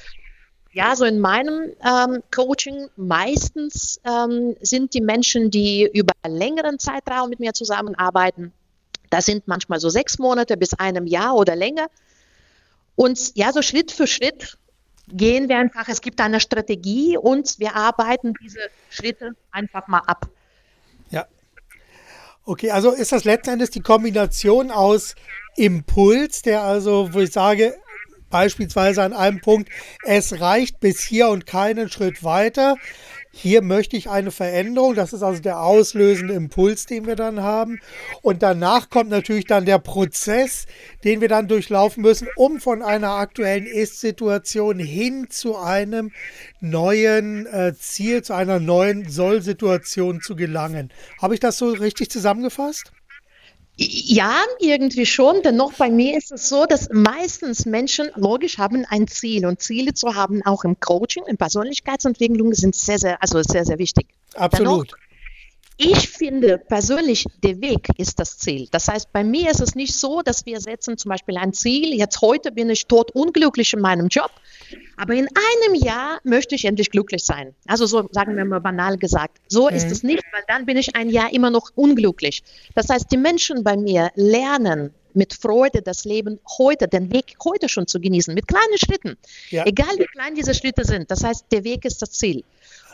ja, 0.73 0.95
so 0.95 1.05
in 1.05 1.19
meinem 1.19 1.73
ähm, 1.85 2.23
Coaching 2.33 2.87
meistens 2.95 3.99
ähm, 4.05 4.55
sind 4.61 4.93
die 4.93 5.01
Menschen, 5.01 5.51
die 5.51 5.89
über 5.93 6.13
längeren 6.25 6.79
Zeitraum 6.79 7.29
mit 7.29 7.39
mir 7.39 7.53
zusammenarbeiten. 7.53 8.53
Das 9.09 9.25
sind 9.25 9.47
manchmal 9.47 9.79
so 9.79 9.89
sechs 9.89 10.17
Monate 10.17 10.55
bis 10.55 10.73
einem 10.73 11.05
Jahr 11.05 11.35
oder 11.35 11.55
länger. 11.55 11.87
Und 12.95 13.35
ja, 13.35 13.51
so 13.51 13.61
Schritt 13.61 13.91
für 13.91 14.07
Schritt 14.07 14.57
gehen 15.09 15.49
wir 15.49 15.57
einfach, 15.57 15.89
es 15.89 16.01
gibt 16.01 16.21
eine 16.21 16.39
Strategie 16.39 17.17
und 17.17 17.59
wir 17.59 17.75
arbeiten 17.75 18.33
diese 18.41 18.61
Schritte 18.89 19.31
einfach 19.51 19.87
mal 19.87 20.03
ab. 20.07 20.29
Ja. 21.09 21.27
Okay, 22.45 22.71
also 22.71 22.91
ist 22.91 23.11
das 23.11 23.25
letzten 23.25 23.51
Endes 23.51 23.71
die 23.71 23.81
Kombination 23.81 24.71
aus 24.71 25.15
Impuls, 25.57 26.41
der 26.43 26.61
also, 26.63 27.13
wo 27.13 27.19
ich 27.19 27.31
sage, 27.31 27.75
beispielsweise 28.31 29.03
an 29.03 29.13
einem 29.13 29.41
Punkt, 29.41 29.69
es 30.03 30.41
reicht 30.41 30.79
bis 30.79 31.01
hier 31.01 31.29
und 31.29 31.45
keinen 31.45 31.89
Schritt 31.89 32.23
weiter. 32.23 32.77
Hier 33.33 33.61
möchte 33.61 33.95
ich 33.95 34.09
eine 34.09 34.31
Veränderung. 34.31 34.93
Das 34.93 35.13
ist 35.13 35.23
also 35.23 35.41
der 35.41 35.61
auslösende 35.61 36.33
Impuls, 36.33 36.85
den 36.85 37.07
wir 37.07 37.15
dann 37.15 37.41
haben. 37.41 37.79
Und 38.21 38.43
danach 38.43 38.89
kommt 38.89 39.09
natürlich 39.09 39.45
dann 39.45 39.65
der 39.65 39.79
Prozess, 39.79 40.65
den 41.05 41.21
wir 41.21 41.29
dann 41.29 41.47
durchlaufen 41.47 42.01
müssen, 42.01 42.27
um 42.35 42.59
von 42.59 42.81
einer 42.81 43.11
aktuellen 43.11 43.65
Ist-Situation 43.65 44.79
hin 44.79 45.27
zu 45.29 45.57
einem 45.57 46.11
neuen 46.59 47.45
äh, 47.45 47.73
Ziel, 47.73 48.21
zu 48.21 48.33
einer 48.33 48.59
neuen 48.59 49.09
Soll-Situation 49.09 50.19
zu 50.21 50.35
gelangen. 50.35 50.91
Habe 51.21 51.33
ich 51.33 51.39
das 51.39 51.57
so 51.57 51.69
richtig 51.69 52.11
zusammengefasst? 52.11 52.91
Ja, 53.83 54.43
irgendwie 54.59 55.07
schon. 55.07 55.41
Dennoch 55.41 55.73
bei 55.73 55.89
mir 55.89 56.15
ist 56.15 56.31
es 56.31 56.47
so, 56.49 56.67
dass 56.67 56.89
meistens 56.91 57.65
Menschen 57.65 58.11
logisch 58.15 58.59
haben 58.59 58.85
ein 58.87 59.07
Ziel 59.07 59.47
und 59.47 59.59
Ziele 59.59 59.95
zu 59.95 60.13
haben, 60.13 60.43
auch 60.45 60.63
im 60.63 60.79
Coaching, 60.79 61.23
in 61.25 61.37
Persönlichkeitsentwicklung, 61.37 62.53
sind 62.53 62.75
sehr, 62.75 62.99
sehr, 62.99 63.23
also 63.23 63.41
sehr, 63.41 63.65
sehr 63.65 63.79
wichtig. 63.79 64.05
Absolut. 64.35 64.91
Dennoch, 64.91 65.00
ich 65.83 66.09
finde 66.09 66.59
persönlich, 66.59 67.25
der 67.41 67.59
Weg 67.59 67.87
ist 67.97 68.19
das 68.19 68.37
Ziel. 68.37 68.67
Das 68.71 68.87
heißt, 68.87 69.11
bei 69.11 69.23
mir 69.23 69.49
ist 69.49 69.61
es 69.61 69.73
nicht 69.73 69.95
so, 69.95 70.21
dass 70.21 70.45
wir 70.45 70.61
setzen 70.61 70.97
zum 70.97 71.09
Beispiel 71.09 71.37
ein 71.37 71.53
Ziel, 71.53 71.97
jetzt 71.97 72.21
heute 72.21 72.51
bin 72.51 72.69
ich 72.69 72.85
tot 72.85 73.11
unglücklich 73.11 73.73
in 73.73 73.81
meinem 73.81 74.07
Job, 74.07 74.29
aber 74.97 75.15
in 75.15 75.27
einem 75.27 75.75
Jahr 75.75 76.19
möchte 76.23 76.53
ich 76.53 76.65
endlich 76.65 76.91
glücklich 76.91 77.25
sein. 77.25 77.55
Also 77.65 77.87
so 77.87 78.07
sagen 78.11 78.37
wir 78.37 78.45
mal 78.45 78.61
banal 78.61 78.97
gesagt. 78.97 79.39
So 79.47 79.69
mhm. 79.69 79.75
ist 79.75 79.91
es 79.91 80.03
nicht, 80.03 80.23
weil 80.31 80.43
dann 80.47 80.67
bin 80.67 80.77
ich 80.77 80.95
ein 80.95 81.09
Jahr 81.09 81.33
immer 81.33 81.49
noch 81.49 81.71
unglücklich. 81.73 82.43
Das 82.75 82.87
heißt, 82.89 83.11
die 83.11 83.17
Menschen 83.17 83.63
bei 83.63 83.75
mir 83.75 84.11
lernen 84.13 84.93
mit 85.13 85.33
Freude 85.33 85.81
das 85.81 86.05
Leben 86.05 86.39
heute, 86.57 86.87
den 86.87 87.11
Weg 87.11 87.35
heute 87.43 87.67
schon 87.69 87.87
zu 87.87 87.99
genießen, 87.99 88.33
mit 88.33 88.47
kleinen 88.47 88.77
Schritten. 88.77 89.17
Ja. 89.49 89.65
Egal 89.65 89.97
wie 89.97 90.05
klein 90.05 90.35
diese 90.35 90.53
Schritte 90.53 90.85
sind. 90.85 91.11
Das 91.11 91.23
heißt, 91.23 91.47
der 91.51 91.63
Weg 91.63 91.85
ist 91.85 92.01
das 92.01 92.11
Ziel. 92.11 92.43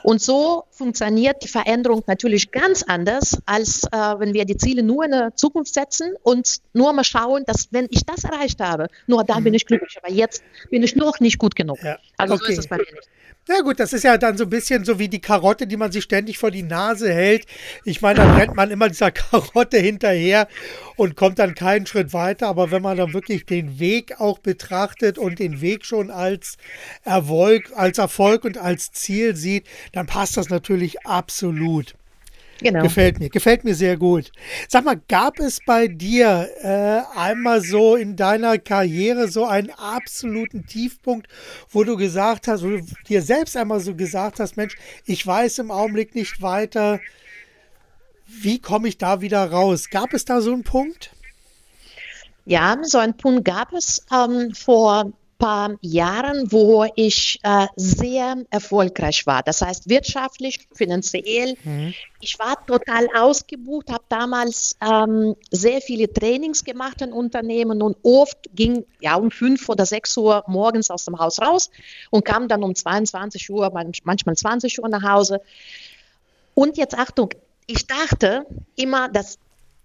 Und 0.07 0.21
so 0.21 0.63
funktioniert 0.71 1.43
die 1.43 1.49
Veränderung 1.49 2.01
natürlich 2.07 2.51
ganz 2.51 2.81
anders, 2.81 3.39
als 3.45 3.83
äh, 3.91 3.97
wenn 3.97 4.33
wir 4.33 4.45
die 4.45 4.55
Ziele 4.55 4.81
nur 4.81 5.03
in 5.03 5.11
der 5.11 5.35
Zukunft 5.35 5.73
setzen 5.73 6.13
und 6.23 6.61
nur 6.71 6.93
mal 6.93 7.03
schauen, 7.03 7.43
dass 7.45 7.73
wenn 7.73 7.89
ich 7.89 8.05
das 8.05 8.23
erreicht 8.23 8.61
habe, 8.61 8.87
nur 9.05 9.25
dann 9.25 9.41
mhm. 9.41 9.43
bin 9.43 9.53
ich 9.55 9.65
glücklich. 9.65 9.97
Aber 10.01 10.09
jetzt 10.09 10.43
bin 10.69 10.81
ich 10.81 10.95
noch 10.95 11.19
nicht 11.19 11.37
gut 11.39 11.57
genug. 11.57 11.83
Ja. 11.83 11.97
Also 12.15 12.35
okay. 12.35 12.45
so 12.45 12.51
ist 12.53 12.59
es 12.59 12.67
bei 12.69 12.77
mir 12.77 12.83
nicht. 12.83 13.09
Ja 13.47 13.61
gut, 13.61 13.79
das 13.79 13.93
ist 13.93 14.03
ja 14.03 14.17
dann 14.17 14.37
so 14.37 14.43
ein 14.43 14.49
bisschen 14.49 14.83
so 14.83 14.99
wie 14.99 15.07
die 15.07 15.21
Karotte, 15.21 15.67
die 15.67 15.77
man 15.77 15.91
sich 15.93 16.03
ständig 16.03 16.37
vor 16.37 16.51
die 16.51 16.63
Nase 16.63 17.13
hält. 17.13 17.45
Ich 17.85 18.01
meine, 18.01 18.19
dann 18.19 18.35
rennt 18.35 18.55
man 18.55 18.71
immer 18.71 18.89
dieser 18.89 19.11
Karotte 19.11 19.77
hinterher 19.77 20.49
und 20.97 21.15
kommt 21.15 21.39
dann 21.39 21.55
keinen 21.55 21.85
Schritt 21.85 22.11
weiter. 22.11 22.47
Aber 22.47 22.71
wenn 22.71 22.81
man 22.81 22.97
dann 22.97 23.13
wirklich 23.13 23.45
den 23.45 23.79
Weg 23.79 24.19
auch 24.19 24.39
betrachtet 24.39 25.17
und 25.17 25.39
den 25.39 25.61
Weg 25.61 25.85
schon 25.85 26.11
als 26.11 26.57
Erfolg, 27.05 27.71
als 27.73 27.99
Erfolg 27.99 28.43
und 28.43 28.57
als 28.57 28.91
Ziel 28.91 29.33
sieht, 29.37 29.65
dann 29.93 30.07
passt 30.07 30.35
das 30.35 30.49
natürlich 30.49 31.05
absolut. 31.05 31.95
Genau. 32.59 32.81
Gefällt 32.81 33.19
mir, 33.19 33.29
gefällt 33.29 33.63
mir 33.63 33.75
sehr 33.75 33.97
gut. 33.97 34.31
Sag 34.67 34.83
mal, 34.85 34.99
gab 35.07 35.39
es 35.39 35.59
bei 35.65 35.87
dir 35.87 36.49
äh, 36.61 37.17
einmal 37.17 37.61
so 37.61 37.95
in 37.95 38.15
deiner 38.15 38.57
Karriere 38.57 39.27
so 39.27 39.45
einen 39.45 39.69
absoluten 39.69 40.65
Tiefpunkt, 40.65 41.27
wo 41.69 41.83
du 41.83 41.97
gesagt 41.97 42.47
hast, 42.47 42.63
wo 42.63 42.69
du 42.69 42.81
dir 43.07 43.21
selbst 43.21 43.55
einmal 43.55 43.79
so 43.79 43.93
gesagt 43.93 44.39
hast, 44.39 44.57
Mensch, 44.57 44.75
ich 45.05 45.25
weiß 45.25 45.59
im 45.59 45.69
Augenblick 45.69 46.15
nicht 46.15 46.41
weiter, 46.41 46.99
wie 48.25 48.59
komme 48.59 48.87
ich 48.87 48.97
da 48.97 49.21
wieder 49.21 49.49
raus? 49.51 49.89
Gab 49.89 50.13
es 50.13 50.25
da 50.25 50.41
so 50.41 50.51
einen 50.51 50.63
Punkt? 50.63 51.11
Ja, 52.45 52.77
so 52.83 52.97
einen 52.97 53.15
Punkt 53.15 53.45
gab 53.45 53.73
es 53.73 54.05
ähm, 54.11 54.53
vor 54.55 55.11
paar 55.37 55.75
Jahren, 55.81 56.51
wo 56.51 56.85
ich 56.95 57.39
äh, 57.43 57.67
sehr 57.75 58.37
erfolgreich 58.49 59.25
war. 59.27 59.43
Das 59.43 59.61
heißt 59.61 59.89
wirtschaftlich, 59.89 60.67
finanziell. 60.73 61.55
Mhm. 61.63 61.93
Ich 62.19 62.39
war 62.39 62.65
total 62.65 63.07
ausgebucht, 63.15 63.91
habe 63.91 64.03
damals 64.09 64.75
ähm, 64.81 65.35
sehr 65.51 65.81
viele 65.81 66.11
Trainings 66.11 66.63
gemacht 66.63 67.01
in 67.01 67.13
Unternehmen 67.13 67.81
und 67.81 67.97
oft 68.03 68.37
ging 68.55 68.85
ja 68.99 69.15
um 69.15 69.29
fünf 69.29 69.69
oder 69.69 69.85
sechs 69.85 70.17
Uhr 70.17 70.43
morgens 70.47 70.89
aus 70.89 71.05
dem 71.05 71.19
Haus 71.19 71.39
raus 71.39 71.69
und 72.09 72.25
kam 72.25 72.47
dann 72.47 72.63
um 72.63 72.73
22 72.73 73.49
Uhr, 73.49 73.71
manchmal 74.03 74.35
20 74.35 74.81
Uhr 74.81 74.89
nach 74.89 75.03
Hause. 75.03 75.41
Und 76.55 76.77
jetzt 76.77 76.97
Achtung, 76.97 77.29
ich 77.67 77.85
dachte 77.85 78.45
immer, 78.75 79.09
dass 79.09 79.37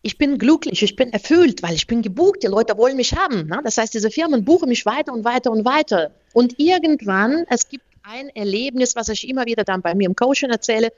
ich 0.02 0.18
bin 0.18 0.36
glücklich, 0.38 0.82
ich 0.82 0.96
bin 0.96 1.12
erfüllt, 1.12 1.62
weil 1.62 1.74
ich 1.74 1.86
bin 1.86 2.02
gebucht, 2.02 2.42
die 2.42 2.48
Leute 2.48 2.76
wollen 2.76 2.96
mich 2.96 3.14
haben. 3.14 3.46
Ne? 3.46 3.60
Das 3.62 3.78
heißt, 3.78 3.94
diese 3.94 4.10
Firmen 4.10 4.44
buchen 4.44 4.68
mich 4.68 4.84
weiter 4.84 5.12
und 5.12 5.24
weiter 5.24 5.50
und 5.52 5.64
weiter. 5.64 6.10
Und 6.32 6.58
irgendwann, 6.58 7.44
es 7.48 7.68
gibt 7.68 7.84
ein 8.02 8.28
Erlebnis, 8.30 8.96
was 8.96 9.08
ich 9.08 9.28
immer 9.28 9.46
wieder 9.46 9.62
dann 9.62 9.80
bei 9.80 9.94
mir 9.94 10.06
im 10.06 10.16
Coaching 10.16 10.50
erzähle. 10.50 10.92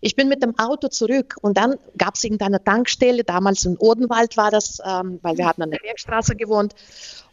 Ich 0.00 0.16
bin 0.16 0.28
mit 0.28 0.42
dem 0.42 0.58
Auto 0.58 0.88
zurück 0.88 1.36
und 1.42 1.58
dann 1.58 1.74
gab 1.98 2.14
es 2.14 2.24
irgendeine 2.24 2.62
Tankstelle, 2.62 3.22
damals 3.24 3.64
in 3.66 3.76
Odenwald 3.76 4.36
war 4.36 4.50
das, 4.50 4.78
ähm, 4.84 5.18
weil 5.22 5.36
wir 5.36 5.46
hatten 5.46 5.62
an 5.62 5.70
der 5.70 5.78
Bergstraße 5.78 6.34
gewohnt. 6.34 6.74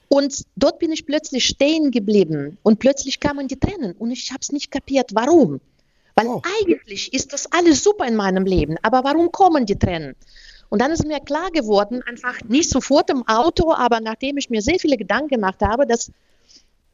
Und 0.09 0.43
dort 0.55 0.79
bin 0.79 0.91
ich 0.91 1.05
plötzlich 1.05 1.45
stehen 1.45 1.91
geblieben 1.91 2.57
und 2.61 2.79
plötzlich 2.79 3.19
kamen 3.19 3.47
die 3.47 3.59
Tränen 3.59 3.93
und 3.93 4.11
ich 4.11 4.31
habe 4.31 4.39
es 4.41 4.51
nicht 4.51 4.69
kapiert, 4.69 5.11
warum. 5.13 5.61
Weil 6.15 6.27
oh. 6.27 6.41
eigentlich 6.61 7.13
ist 7.13 7.33
das 7.33 7.51
alles 7.51 7.83
super 7.83 8.05
in 8.05 8.15
meinem 8.15 8.45
Leben, 8.45 8.77
aber 8.81 9.03
warum 9.03 9.31
kommen 9.31 9.65
die 9.65 9.77
Tränen? 9.77 10.15
Und 10.69 10.81
dann 10.81 10.91
ist 10.91 11.05
mir 11.05 11.19
klar 11.19 11.51
geworden, 11.51 12.01
einfach 12.07 12.41
nicht 12.47 12.69
sofort 12.69 13.09
im 13.09 13.27
Auto, 13.27 13.73
aber 13.73 13.99
nachdem 13.99 14.37
ich 14.37 14.49
mir 14.49 14.61
sehr 14.61 14.79
viele 14.79 14.97
Gedanken 14.97 15.29
gemacht 15.29 15.61
habe, 15.61 15.85
dass 15.85 16.11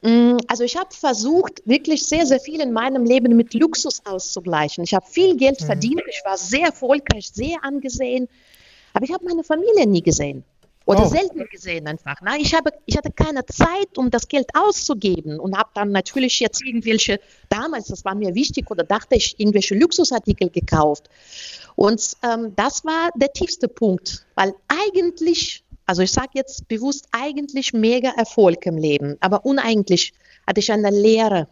mm, 0.02 0.38
also 0.48 0.64
ich 0.64 0.78
habe 0.78 0.94
versucht, 0.94 1.62
wirklich 1.66 2.04
sehr, 2.04 2.26
sehr 2.26 2.40
viel 2.40 2.62
in 2.62 2.74
meinem 2.74 3.06
Leben 3.06 3.36
mit 3.36 3.54
Luxus 3.54 4.06
auszugleichen. 4.06 4.84
Ich 4.84 4.94
habe 4.94 5.06
viel 5.08 5.38
Geld 5.38 5.62
mhm. 5.62 5.66
verdient, 5.66 6.02
ich 6.10 6.22
war 6.26 6.38
sehr 6.38 6.68
erfolgreich, 6.68 7.30
sehr 7.34 7.64
angesehen, 7.64 8.28
aber 8.94 9.06
ich 9.06 9.14
habe 9.14 9.26
meine 9.26 9.44
Familie 9.44 9.88
nie 9.88 10.02
gesehen 10.02 10.44
oder 10.92 11.06
oh. 11.06 11.10
selten 11.10 11.48
gesehen 11.50 11.88
einfach. 11.88 12.18
Na, 12.22 12.36
ich, 12.38 12.54
habe, 12.54 12.72
ich 12.86 12.98
hatte 12.98 13.12
keine 13.12 13.46
Zeit, 13.46 13.98
um 13.98 14.12
das 14.12 14.28
Geld 14.28 14.50
auszugeben 14.54 15.40
und 15.40 15.58
habe 15.58 15.70
dann 15.74 15.92
natürlich 15.92 16.40
jetzt 16.40 16.62
irgendwelche, 16.64 17.20
damals, 17.50 17.88
das 17.88 18.04
war 18.04 18.14
mir 18.14 18.36
wichtig 18.36 18.70
oder 18.70 18.84
dachte 18.84 19.16
ich, 19.16 19.40
irgendwelche 19.40 19.76
Luxusartikel 19.76 20.50
gekauft. 20.50 21.10
Und 21.76 22.18
ähm, 22.24 22.54
das 22.56 22.84
war 22.84 23.10
der 23.16 23.32
tiefste 23.32 23.70
Punkt, 23.70 24.26
weil 24.36 24.54
eigentlich, 24.68 25.64
also 25.86 26.02
ich 26.02 26.12
sage 26.12 26.32
jetzt 26.34 26.68
bewusst, 26.68 27.08
eigentlich 27.12 27.72
mega 27.72 28.10
Erfolg 28.18 28.66
im 28.66 28.78
Leben, 28.78 29.16
aber 29.22 29.46
uneigentlich 29.46 30.14
hatte 30.46 30.60
ich 30.60 30.72
eine 30.72 30.90
Lehre 30.90 31.48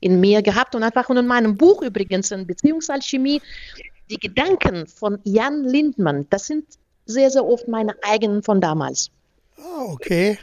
in 0.00 0.18
mir 0.18 0.42
gehabt 0.42 0.74
und 0.74 0.82
einfach 0.82 1.08
in 1.10 1.26
meinem 1.26 1.56
Buch 1.56 1.82
übrigens 1.82 2.32
in 2.32 2.46
Beziehungsalchemie, 2.46 3.40
die 4.10 4.18
Gedanken 4.18 4.88
von 4.88 5.20
Jan 5.22 5.62
Lindmann, 5.62 6.26
das 6.30 6.46
sind 6.46 6.64
sehr, 7.10 7.30
sehr 7.30 7.44
oft 7.44 7.68
meine 7.68 7.94
eigenen 8.02 8.42
von 8.42 8.60
damals. 8.60 9.10
Ah, 9.58 9.84
okay. 9.92 10.38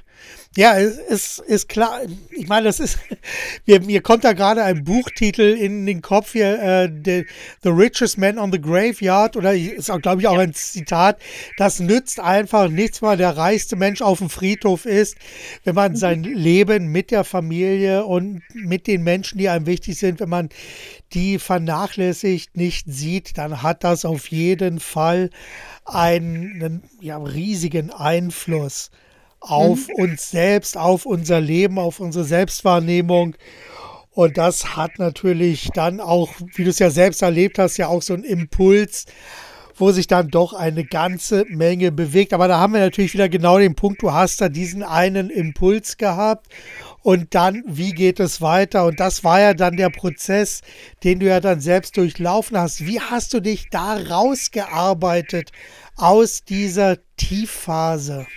Ja, 0.56 0.76
es 0.80 0.98
ist, 0.98 1.40
ist 1.42 1.70
klar. 1.70 2.02
Ich 2.32 2.48
meine, 2.48 2.66
das 2.66 2.80
ist, 2.80 2.98
mir, 3.68 3.80
mir 3.82 4.02
kommt 4.02 4.24
da 4.24 4.34
gerade 4.34 4.64
ein 4.64 4.84
Buchtitel 4.84 5.54
in 5.54 5.86
den 5.86 6.02
Kopf 6.02 6.32
hier, 6.32 6.60
äh, 6.60 6.90
the, 7.06 7.26
the 7.62 7.70
Richest 7.70 8.18
Man 8.18 8.40
on 8.40 8.52
the 8.52 8.60
Graveyard, 8.60 9.38
oder 9.38 9.54
ist 9.54 9.92
auch, 9.92 10.02
glaube 10.02 10.22
ich, 10.22 10.28
auch 10.28 10.40
ein 10.40 10.56
Zitat. 10.56 11.20
Das 11.58 11.80
nützt 11.80 12.20
einfach 12.20 12.70
nichts, 12.70 13.04
weil 13.04 13.18
der 13.18 13.38
reichste 13.38 13.76
Mensch 13.76 14.02
auf 14.02 14.18
dem 14.18 14.32
Friedhof 14.32 14.86
ist, 14.88 15.16
wenn 15.64 15.76
man 15.76 15.92
mhm. 15.92 15.98
sein 15.98 16.24
Leben 16.24 16.88
mit 16.88 17.12
der 17.12 17.24
Familie 17.24 18.06
und 18.06 18.42
mit 18.56 18.88
den 18.88 19.04
Menschen, 19.04 19.38
die 19.38 19.50
einem 19.50 19.68
wichtig 19.68 20.00
sind, 20.00 20.20
wenn 20.20 20.30
man 20.30 20.50
die 21.14 21.38
vernachlässigt, 21.38 22.58
nicht 22.58 22.88
sieht, 22.88 23.38
dann 23.38 23.62
hat 23.62 23.84
das 23.84 24.06
auf 24.06 24.28
jeden 24.30 24.80
Fall 24.80 25.30
einen, 25.88 26.84
ja, 27.00 27.18
riesigen 27.18 27.92
Einfluss 27.92 28.92
auf 29.40 29.88
mhm. 29.88 30.04
uns 30.04 30.32
selbst, 30.32 30.78
auf 30.78 31.06
unser 31.06 31.40
Leben, 31.40 31.80
auf 31.80 32.00
unsere 32.00 32.26
Selbstwahrnehmung. 32.26 33.36
Und 34.12 34.38
das 34.38 34.76
hat 34.76 35.00
natürlich 35.00 35.70
dann 35.74 36.00
auch, 36.00 36.34
wie 36.56 36.64
du 36.64 36.72
es 36.72 36.80
ja 36.80 36.90
selbst 36.90 37.22
erlebt 37.22 37.60
hast, 37.60 37.78
ja 37.78 37.88
auch 37.88 38.02
so 38.02 38.14
einen 38.14 38.24
Impuls, 38.24 39.06
wo 39.76 39.92
sich 39.92 40.08
dann 40.08 40.30
doch 40.30 40.54
eine 40.54 40.84
ganze 40.84 41.46
Menge 41.48 41.92
bewegt. 41.92 42.34
Aber 42.34 42.48
da 42.48 42.58
haben 42.58 42.74
wir 42.74 42.80
natürlich 42.80 43.14
wieder 43.14 43.30
genau 43.30 43.60
den 43.60 43.76
Punkt, 43.76 44.02
du 44.02 44.12
hast 44.12 44.42
da 44.42 44.50
diesen 44.50 44.82
einen 44.82 45.30
Impuls 45.30 45.98
gehabt 45.98 46.48
und 47.04 47.36
dann, 47.36 47.64
wie 47.66 47.92
geht 47.92 48.20
es 48.20 48.42
weiter? 48.42 48.86
Und 48.86 49.00
das 49.00 49.24
war 49.24 49.40
ja 49.40 49.54
dann 49.54 49.78
der 49.78 49.90
Prozess, 49.90 50.62
den 51.04 51.20
du 51.20 51.28
ja 51.28 51.40
dann 51.40 51.62
selbst 51.62 51.98
durchlaufen 51.98 52.58
hast. 52.58 52.86
Wie 52.86 53.00
hast 53.00 53.34
du 53.34 53.40
dich 53.40 53.70
da 53.70 53.96
rausgearbeitet 53.96 55.52
aus 55.96 56.44
dieser 56.44 56.98
Tiefphase? 57.16 58.28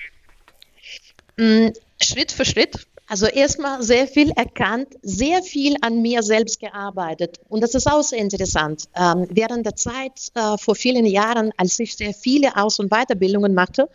Mm, 1.36 1.68
Schritt 2.00 2.32
für 2.32 2.44
Schritt. 2.44 2.86
Also 3.10 3.26
erstmal 3.26 3.82
sehr 3.82 4.06
viel 4.06 4.30
erkannt, 4.36 4.94
sehr 5.02 5.42
viel 5.42 5.74
an 5.80 6.00
mir 6.00 6.22
selbst 6.22 6.60
gearbeitet. 6.60 7.40
Und 7.48 7.60
das 7.60 7.74
ist 7.74 7.88
auch 7.88 8.04
sehr 8.04 8.20
interessant. 8.20 8.84
Ähm, 8.94 9.26
während 9.30 9.66
der 9.66 9.74
Zeit 9.74 10.28
äh, 10.34 10.56
vor 10.58 10.76
vielen 10.76 11.04
Jahren, 11.06 11.50
als 11.56 11.76
ich 11.80 11.96
sehr 11.96 12.14
viele 12.14 12.56
Aus- 12.56 12.78
und 12.78 12.88
Weiterbildungen 12.88 13.52
machte, 13.52 13.88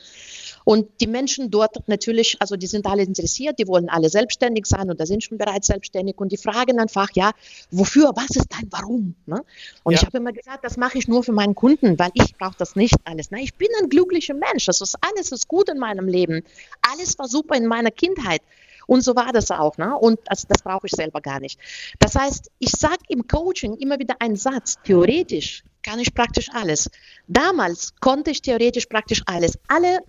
und 0.65 0.87
die 0.99 1.07
Menschen 1.07 1.51
dort 1.51 1.87
natürlich, 1.87 2.37
also 2.41 2.57
die 2.57 2.65
sind 2.65 2.87
alle 2.87 3.03
interessiert, 3.03 3.59
die 3.59 3.67
wollen 3.67 3.87
alle 3.87 4.09
selbstständig 4.09 4.65
sein 4.65 4.89
und 4.89 4.99
da 4.99 5.05
sind 5.05 5.23
schon 5.23 5.37
bereits 5.37 5.67
selbstständig 5.67 6.17
und 6.17 6.31
die 6.31 6.37
fragen 6.37 6.79
einfach, 6.79 7.09
ja, 7.13 7.31
wofür, 7.69 8.11
was 8.15 8.35
ist 8.35 8.47
dein 8.49 8.67
Warum? 8.71 9.15
Ne? 9.27 9.43
Und 9.83 9.93
ja. 9.93 9.99
ich 9.99 10.05
habe 10.05 10.17
immer 10.17 10.33
gesagt, 10.33 10.65
das 10.65 10.75
mache 10.75 10.97
ich 10.97 11.07
nur 11.07 11.23
für 11.23 11.31
meinen 11.31 11.53
Kunden, 11.53 11.97
weil 11.99 12.09
ich 12.15 12.35
brauche 12.35 12.55
das 12.57 12.75
nicht 12.75 12.95
alles. 13.03 13.29
Ne? 13.29 13.41
Ich 13.41 13.53
bin 13.53 13.67
ein 13.79 13.89
glücklicher 13.89 14.33
Mensch, 14.33 14.65
das 14.65 14.81
ist 14.81 14.95
alles 15.01 15.31
ist 15.31 15.47
gut 15.47 15.69
in 15.69 15.77
meinem 15.77 16.07
Leben, 16.07 16.43
alles 16.81 17.17
war 17.19 17.27
super 17.27 17.55
in 17.55 17.67
meiner 17.67 17.91
Kindheit. 17.91 18.41
Und 18.87 19.03
so 19.03 19.15
war 19.15 19.31
das 19.31 19.49
auch. 19.49 19.77
Ne? 19.77 19.95
Und 19.97 20.19
das, 20.25 20.45
das 20.47 20.61
brauche 20.61 20.85
ich 20.85 20.91
selber 20.91 21.21
gar 21.21 21.39
nicht. 21.39 21.59
Das 21.99 22.15
heißt, 22.15 22.51
ich 22.59 22.69
sage 22.69 23.01
im 23.07 23.27
Coaching 23.27 23.77
immer 23.77 23.97
wieder 23.97 24.15
einen 24.19 24.35
Satz, 24.35 24.75
theoretisch 24.83 25.63
kann 25.81 25.99
ich 25.99 26.13
praktisch 26.13 26.49
alles. 26.53 26.89
Damals 27.27 27.93
konnte 27.99 28.31
ich 28.31 28.41
theoretisch 28.41 28.85
praktisch 28.85 29.21
alles. 29.25 29.57
Alle 29.67 29.99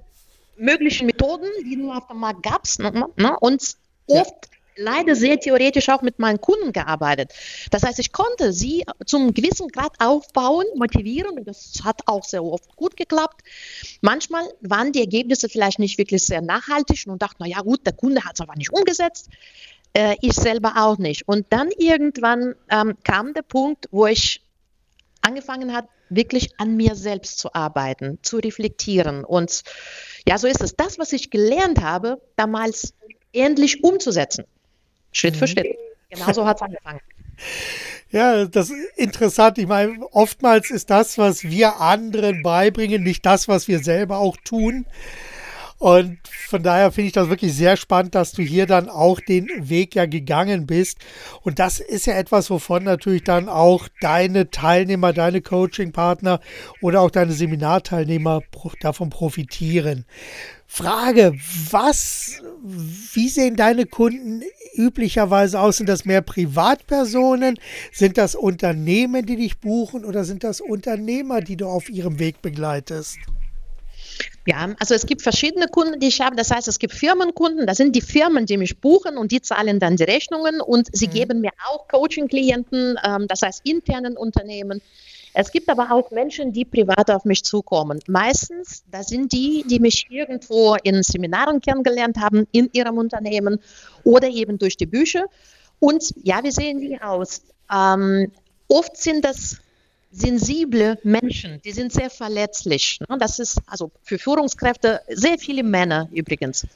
möglichen 0.56 1.06
Methoden, 1.06 1.48
die 1.64 1.76
nur 1.76 1.96
auf 1.96 2.06
dem 2.08 2.18
Markt 2.18 2.42
gab 2.42 2.64
es. 2.64 2.78
Ne, 2.78 2.92
ne? 3.16 3.36
Und 3.40 3.76
oft 4.06 4.48
leider 4.76 5.16
sehr 5.16 5.40
theoretisch 5.40 5.88
auch 5.88 6.02
mit 6.02 6.18
meinen 6.18 6.40
Kunden 6.40 6.72
gearbeitet. 6.72 7.32
Das 7.70 7.82
heißt, 7.82 7.98
ich 7.98 8.12
konnte 8.12 8.52
sie 8.52 8.84
zum 9.04 9.34
gewissen 9.34 9.68
Grad 9.68 9.94
aufbauen, 9.98 10.66
motivieren 10.76 11.38
und 11.38 11.48
das 11.48 11.80
hat 11.82 12.02
auch 12.06 12.24
sehr 12.24 12.44
oft 12.44 12.76
gut 12.76 12.96
geklappt. 12.96 13.42
Manchmal 14.00 14.44
waren 14.60 14.92
die 14.92 15.00
Ergebnisse 15.00 15.48
vielleicht 15.48 15.78
nicht 15.78 15.98
wirklich 15.98 16.24
sehr 16.24 16.42
nachhaltig 16.42 17.04
und 17.06 17.22
dachte, 17.22 17.36
na 17.40 17.46
ja 17.46 17.60
gut, 17.60 17.86
der 17.86 17.94
Kunde 17.94 18.24
hat 18.24 18.34
es 18.34 18.40
aber 18.40 18.54
nicht 18.56 18.72
umgesetzt. 18.72 19.28
Äh, 19.92 20.16
ich 20.20 20.34
selber 20.34 20.74
auch 20.76 20.98
nicht. 20.98 21.26
Und 21.26 21.46
dann 21.50 21.70
irgendwann 21.78 22.54
ähm, 22.68 22.96
kam 23.02 23.32
der 23.32 23.42
Punkt, 23.42 23.88
wo 23.90 24.06
ich 24.06 24.42
angefangen 25.26 25.74
hat, 25.74 25.88
wirklich 26.08 26.58
an 26.58 26.76
mir 26.76 26.94
selbst 26.94 27.38
zu 27.38 27.52
arbeiten, 27.52 28.18
zu 28.22 28.38
reflektieren. 28.38 29.24
Und 29.24 29.62
ja, 30.26 30.38
so 30.38 30.46
ist 30.46 30.62
es. 30.62 30.76
Das, 30.76 30.98
was 30.98 31.12
ich 31.12 31.30
gelernt 31.30 31.82
habe, 31.82 32.20
damals 32.36 32.94
endlich 33.32 33.82
umzusetzen. 33.82 34.44
Schritt 35.12 35.34
mhm. 35.34 35.38
für 35.38 35.48
Schritt. 35.48 35.76
Genauso 36.10 36.46
hat 36.46 36.56
es 36.56 36.62
angefangen. 36.62 37.00
Ja, 38.10 38.44
das 38.46 38.70
ist 38.70 38.96
interessant. 38.96 39.58
Ich 39.58 39.66
meine, 39.66 39.98
oftmals 40.12 40.70
ist 40.70 40.90
das, 40.90 41.18
was 41.18 41.42
wir 41.42 41.80
anderen 41.80 42.42
beibringen, 42.42 43.02
nicht 43.02 43.26
das, 43.26 43.48
was 43.48 43.66
wir 43.66 43.80
selber 43.80 44.18
auch 44.18 44.36
tun. 44.44 44.86
Und 45.78 46.18
von 46.26 46.62
daher 46.62 46.90
finde 46.90 47.08
ich 47.08 47.12
das 47.12 47.28
wirklich 47.28 47.52
sehr 47.54 47.76
spannend, 47.76 48.14
dass 48.14 48.32
du 48.32 48.42
hier 48.42 48.66
dann 48.66 48.88
auch 48.88 49.20
den 49.20 49.48
Weg 49.68 49.94
ja 49.94 50.06
gegangen 50.06 50.66
bist. 50.66 50.98
Und 51.42 51.58
das 51.58 51.80
ist 51.80 52.06
ja 52.06 52.14
etwas, 52.14 52.48
wovon 52.48 52.84
natürlich 52.84 53.24
dann 53.24 53.48
auch 53.48 53.88
deine 54.00 54.50
Teilnehmer, 54.50 55.12
deine 55.12 55.42
Coaching-Partner 55.42 56.40
oder 56.80 57.02
auch 57.02 57.10
deine 57.10 57.32
Seminarteilnehmer 57.32 58.40
davon 58.80 59.10
profitieren. 59.10 60.06
Frage, 60.66 61.34
was, 61.70 62.42
wie 63.12 63.28
sehen 63.28 63.56
deine 63.56 63.86
Kunden 63.86 64.42
üblicherweise 64.74 65.60
aus? 65.60 65.76
Sind 65.76 65.88
das 65.88 66.04
mehr 66.04 66.22
Privatpersonen? 66.22 67.58
Sind 67.92 68.18
das 68.18 68.34
Unternehmen, 68.34 69.26
die 69.26 69.36
dich 69.36 69.58
buchen 69.58 70.04
oder 70.04 70.24
sind 70.24 70.42
das 70.42 70.60
Unternehmer, 70.60 71.40
die 71.40 71.56
du 71.56 71.66
auf 71.66 71.88
ihrem 71.88 72.18
Weg 72.18 72.42
begleitest? 72.42 73.18
Ja, 74.46 74.74
also 74.78 74.94
es 74.94 75.06
gibt 75.06 75.22
verschiedene 75.22 75.66
Kunden, 75.66 75.98
die 75.98 76.08
ich 76.08 76.20
habe. 76.20 76.36
Das 76.36 76.50
heißt, 76.50 76.68
es 76.68 76.78
gibt 76.78 76.94
Firmenkunden, 76.94 77.66
das 77.66 77.78
sind 77.78 77.96
die 77.96 78.00
Firmen, 78.00 78.46
die 78.46 78.56
mich 78.56 78.80
buchen 78.80 79.18
und 79.18 79.32
die 79.32 79.42
zahlen 79.42 79.80
dann 79.80 79.96
die 79.96 80.04
Rechnungen 80.04 80.60
und 80.60 80.88
sie 80.92 81.08
mhm. 81.08 81.12
geben 81.12 81.40
mir 81.40 81.50
auch 81.68 81.88
Coaching-Klienten, 81.88 82.98
ähm, 83.02 83.26
das 83.28 83.42
heißt 83.42 83.62
internen 83.64 84.16
Unternehmen. 84.16 84.80
Es 85.38 85.50
gibt 85.52 85.68
aber 85.68 85.90
auch 85.90 86.10
Menschen, 86.12 86.52
die 86.52 86.64
privat 86.64 87.10
auf 87.10 87.26
mich 87.26 87.44
zukommen. 87.44 88.00
Meistens, 88.06 88.84
das 88.90 89.08
sind 89.08 89.32
die, 89.32 89.64
die 89.68 89.80
mich 89.80 90.06
irgendwo 90.08 90.76
in 90.82 91.02
Seminaren 91.02 91.60
kennengelernt 91.60 92.16
haben, 92.16 92.46
in 92.52 92.70
ihrem 92.72 92.96
Unternehmen 92.96 93.58
oder 94.02 94.28
eben 94.28 94.58
durch 94.58 94.78
die 94.78 94.86
Bücher. 94.86 95.26
Und 95.78 96.14
ja, 96.22 96.42
wie 96.42 96.52
sehen 96.52 96.80
die 96.80 96.98
aus? 97.02 97.42
Ähm, 97.70 98.32
oft 98.68 98.96
sind 98.96 99.26
das 99.26 99.58
sensible 100.16 100.98
Menschen, 101.02 101.60
die 101.62 101.72
sind 101.72 101.92
sehr 101.92 102.10
verletzlich. 102.10 102.98
Ne? 103.08 103.18
Das 103.18 103.38
ist 103.38 103.58
also 103.66 103.90
für 104.02 104.18
Führungskräfte 104.18 105.02
sehr 105.08 105.38
viele 105.38 105.62
Männer 105.62 106.08
übrigens. 106.12 106.66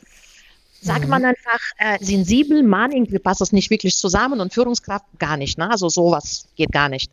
Sagt 0.83 1.05
mhm. 1.05 1.11
man 1.11 1.25
einfach 1.25 1.61
äh, 1.79 2.03
sensibel, 2.03 2.63
Mann, 2.63 2.93
irgendwie 2.93 3.19
passt 3.19 3.41
das 3.41 3.53
nicht 3.53 3.71
wirklich 3.71 3.97
zusammen 3.97 4.41
und 4.41 4.53
Führungskraft 4.53 5.07
gar 5.19 5.37
nicht. 5.37 5.59
Ne? 5.59 5.71
Also 5.71 5.89
sowas 5.89 6.47
geht 6.57 6.73
gar 6.73 6.89
nicht. 6.89 7.11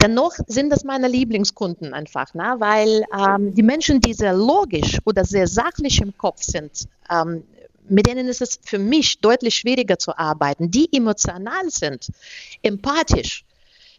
Dennoch 0.00 0.34
sind 0.46 0.70
das 0.70 0.84
meine 0.84 1.08
Lieblingskunden 1.08 1.92
einfach, 1.92 2.32
ne? 2.34 2.54
weil 2.58 3.04
ähm, 3.16 3.52
die 3.54 3.64
Menschen, 3.64 4.00
die 4.00 4.14
sehr 4.14 4.34
logisch 4.34 4.98
oder 5.04 5.24
sehr 5.24 5.48
sachlich 5.48 6.00
im 6.00 6.16
Kopf 6.16 6.42
sind, 6.42 6.86
ähm, 7.10 7.42
mit 7.88 8.06
denen 8.06 8.28
ist 8.28 8.42
es 8.42 8.60
für 8.62 8.78
mich 8.78 9.18
deutlich 9.20 9.56
schwieriger 9.56 9.98
zu 9.98 10.16
arbeiten. 10.16 10.70
Die 10.70 10.88
emotional 10.92 11.68
sind, 11.70 12.08
empathisch, 12.62 13.44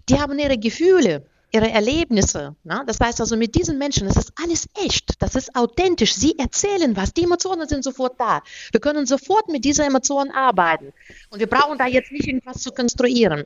die 0.08 0.20
haben 0.20 0.40
ihre 0.40 0.58
Gefühle, 0.58 1.24
ihre 1.52 1.70
Erlebnisse. 1.70 2.56
Ne? 2.64 2.84
Das 2.86 3.00
heißt 3.00 3.20
also, 3.20 3.36
mit 3.36 3.56
diesen 3.56 3.78
Menschen, 3.78 4.08
das 4.08 4.18
ist 4.18 4.34
alles 4.42 4.68
echt, 4.86 5.22
das 5.22 5.36
ist 5.36 5.56
authentisch. 5.56 6.14
Sie 6.14 6.38
erzählen 6.38 6.96
was, 6.96 7.14
die 7.14 7.24
Emotionen 7.24 7.68
sind 7.68 7.84
sofort 7.84 8.20
da. 8.20 8.42
Wir 8.72 8.80
können 8.80 9.06
sofort 9.06 9.50
mit 9.50 9.66
dieser 9.66 9.86
Emotion 9.86 10.32
arbeiten. 10.32 10.94
Und 11.30 11.40
wir 11.40 11.48
brauchen 11.48 11.78
da 11.78 11.88
jetzt 11.88 12.12
nicht 12.12 12.28
irgendwas 12.28 12.62
zu 12.62 12.72
konstruieren. 12.72 13.46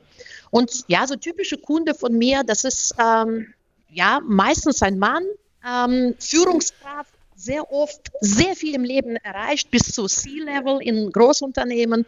Und 0.50 0.84
ja, 0.88 1.06
so 1.06 1.16
typische 1.16 1.56
Kunde 1.56 1.94
von 1.94 2.16
mir, 2.16 2.42
das 2.44 2.64
ist 2.64 2.94
ähm, 2.98 3.54
ja 3.90 4.20
meistens 4.22 4.82
ein 4.82 4.98
Mann, 4.98 5.24
ähm, 5.66 6.14
Führungskraft, 6.18 7.10
sehr 7.36 7.72
oft 7.72 8.12
sehr 8.20 8.54
viel 8.54 8.74
im 8.74 8.84
Leben 8.84 9.16
erreicht, 9.16 9.70
bis 9.70 9.92
zu 9.92 10.06
C-Level 10.06 10.80
in 10.80 11.10
Großunternehmen. 11.10 12.06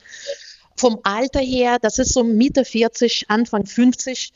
Vom 0.77 1.01
Alter 1.05 1.41
her, 1.41 1.79
das 1.81 1.99
ist 1.99 2.13
so 2.13 2.23
Mitte 2.23 2.65
40, 2.65 3.29
Anfang 3.29 3.65
50 3.65 4.33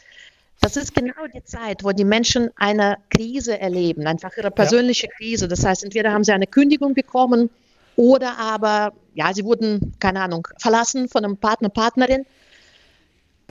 das 0.60 0.76
ist 0.76 0.94
genau 0.94 1.26
die 1.34 1.42
Zeit, 1.42 1.82
wo 1.84 1.92
die 1.92 2.04
Menschen 2.04 2.50
eine 2.56 2.98
Krise 3.08 3.58
erleben, 3.58 4.06
einfach 4.06 4.36
ihre 4.36 4.50
persönliche 4.50 5.06
ja. 5.06 5.12
Krise. 5.16 5.48
Das 5.48 5.64
heißt, 5.64 5.84
entweder 5.84 6.12
haben 6.12 6.24
sie 6.24 6.32
eine 6.32 6.46
Kündigung 6.46 6.94
bekommen 6.94 7.50
oder 7.96 8.38
aber, 8.38 8.92
ja, 9.14 9.32
sie 9.32 9.44
wurden, 9.44 9.94
keine 10.00 10.20
Ahnung, 10.20 10.46
verlassen 10.58 11.08
von 11.08 11.24
einem 11.24 11.38
Partner, 11.38 11.70
Partnerin. 11.70 12.26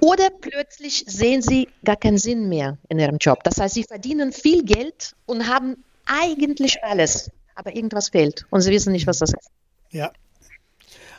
Oder 0.01 0.29
plötzlich 0.29 1.03
sehen 1.07 1.41
sie 1.41 1.67
gar 1.83 1.97
keinen 1.97 2.17
Sinn 2.17 2.47
mehr 2.47 2.77
in 2.87 2.99
ihrem 2.99 3.17
Job. 3.17 3.43
Das 3.43 3.59
heißt, 3.59 3.73
sie 3.73 3.83
verdienen 3.83 4.31
viel 4.31 4.63
Geld 4.63 5.15
und 5.25 5.47
haben 5.47 5.83
eigentlich 6.05 6.83
alles, 6.83 7.31
aber 7.55 7.75
irgendwas 7.75 8.09
fehlt 8.09 8.45
und 8.49 8.61
sie 8.61 8.71
wissen 8.71 8.93
nicht, 8.93 9.07
was 9.07 9.19
das 9.19 9.33
ist. 9.33 9.49
Ja. 9.91 10.11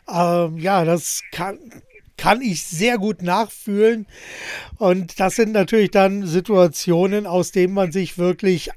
Ähm, 0.08 0.58
ja, 0.58 0.84
das 0.84 1.22
kann, 1.30 1.58
kann 2.20 2.42
ich 2.42 2.64
sehr 2.64 2.98
gut 2.98 3.22
nachfühlen. 3.22 4.06
Und 4.76 5.18
das 5.18 5.36
sind 5.36 5.52
natürlich 5.52 5.90
dann 5.90 6.26
Situationen, 6.26 7.26
aus 7.26 7.50
denen 7.50 7.72
man 7.72 7.92
sich 7.92 8.18
wirklich 8.18 8.70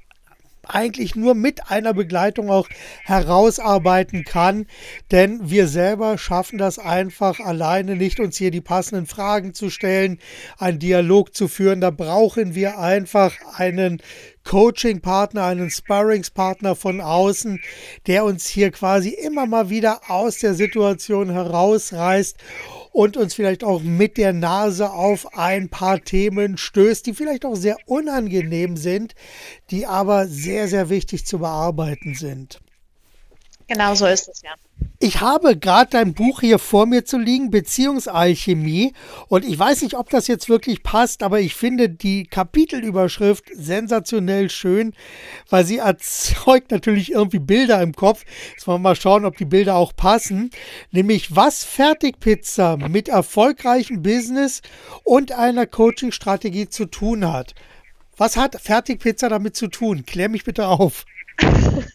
eigentlich 0.66 1.18
nur 1.18 1.36
mit 1.36 1.70
einer 1.70 1.94
Begleitung 1.94 2.50
auch 2.50 2.70
herausarbeiten 3.04 4.24
kann, 4.24 4.66
denn 5.12 5.50
wir 5.50 5.68
selber 5.68 6.18
schaffen 6.18 6.58
das 6.58 6.80
einfach 6.80 7.42
alleine 7.42 7.98
nicht, 7.98 8.22
uns 8.22 8.38
hier 8.38 8.50
die 8.50 8.62
passenden 8.62 9.08
Fragen 9.08 9.54
zu 9.54 9.70
stellen, 9.70 10.20
einen 10.58 10.80
Dialog 10.80 11.36
zu 11.36 11.50
führen. 11.50 11.82
Da 11.82 11.90
brauchen 11.92 12.56
wir 12.56 12.80
einfach 12.80 13.34
einen 13.58 14.02
Coaching-Partner, 14.46 15.44
einen 15.44 15.70
Sparringspartner 15.70 16.78
von 16.78 17.02
außen, 17.02 17.60
der 18.08 18.24
uns 18.24 18.48
hier 18.48 18.72
quasi 18.72 19.10
immer 19.10 19.46
mal 19.46 19.70
wieder 19.70 20.10
aus 20.10 20.38
der 20.38 20.54
Situation 20.54 21.30
herausreißt 21.30 22.38
und 22.94 23.18
uns 23.18 23.34
vielleicht 23.34 23.64
auch 23.64 23.82
mit 23.82 24.18
der 24.18 24.32
Nase 24.32 24.92
auf 24.92 25.36
ein 25.36 25.68
paar 25.70 26.00
Themen 26.00 26.58
stößt, 26.58 27.06
die 27.06 27.14
vielleicht 27.14 27.44
auch 27.44 27.56
sehr 27.56 27.76
unangenehm 27.88 28.78
sind, 28.78 29.16
die 29.72 29.88
aber 29.88 30.28
sehr, 30.28 30.68
sehr 30.68 30.90
wichtig 30.90 31.26
zu 31.26 31.40
bearbeiten 31.40 32.14
sind. 32.14 32.62
Genau 33.68 33.96
so 33.96 34.06
ist 34.06 34.30
es, 34.30 34.42
ja. 34.44 34.54
Ich 35.00 35.22
habe 35.22 35.58
gerade 35.58 35.90
dein 35.92 36.14
Buch 36.14 36.42
hier 36.42 36.60
vor 36.60 36.86
mir 36.86 37.04
zu 37.04 37.18
liegen, 37.18 37.52
Beziehungsalchemie. 37.52 38.94
Und 39.28 39.46
ich 39.46 39.60
weiß 39.60 39.82
nicht, 39.82 39.96
ob 39.96 40.10
das 40.10 40.28
jetzt 40.28 40.50
wirklich 40.50 40.84
passt, 40.84 41.24
aber 41.24 41.42
ich 41.42 41.56
finde 41.56 41.90
die 41.90 42.26
Kapitelüberschrift 42.26 43.46
sensationell 43.54 44.50
schön, 44.50 44.94
weil 45.50 45.66
sie 45.66 45.80
erzeugt 45.80 46.72
natürlich 46.72 47.12
irgendwie 47.12 47.40
Bilder 47.40 47.82
im 47.82 47.94
Kopf. 47.94 48.24
Jetzt 48.52 48.66
wollen 48.66 48.82
wir 48.82 48.90
mal 48.90 48.96
schauen, 48.96 49.26
ob 49.26 49.38
die 49.38 49.46
Bilder 49.46 49.76
auch 49.76 49.96
passen. 49.96 50.52
Nämlich, 50.92 51.36
was 51.36 51.64
Fertigpizza 51.64 52.78
mit 52.78 53.10
erfolgreichem 53.10 54.02
Business 54.02 54.62
und 55.04 55.32
einer 55.32 55.68
Coaching-Strategie 55.68 56.70
zu 56.70 56.86
tun 56.86 57.32
hat. 57.32 57.56
Was 58.16 58.38
hat 58.38 58.62
Fertigpizza 58.62 59.28
damit 59.28 59.56
zu 59.56 59.68
tun? 59.68 60.06
Klär 60.06 60.30
mich 60.30 60.44
bitte 60.44 60.68
auf. 60.68 61.06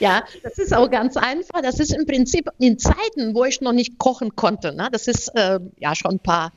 Ja, 0.00 0.24
das 0.42 0.58
ist 0.58 0.74
auch 0.74 0.90
ganz 0.90 1.16
einfach. 1.16 1.62
Das 1.62 1.78
ist 1.78 1.94
im 1.94 2.06
Prinzip 2.06 2.48
in 2.58 2.78
Zeiten, 2.78 3.34
wo 3.34 3.44
ich 3.44 3.60
noch 3.60 3.72
nicht 3.72 3.98
kochen 3.98 4.34
konnte. 4.34 4.74
Ne? 4.74 4.88
Das 4.90 5.06
ist 5.06 5.28
äh, 5.34 5.60
ja 5.78 5.94
schon 5.94 6.12
ein 6.12 6.18
paar, 6.18 6.52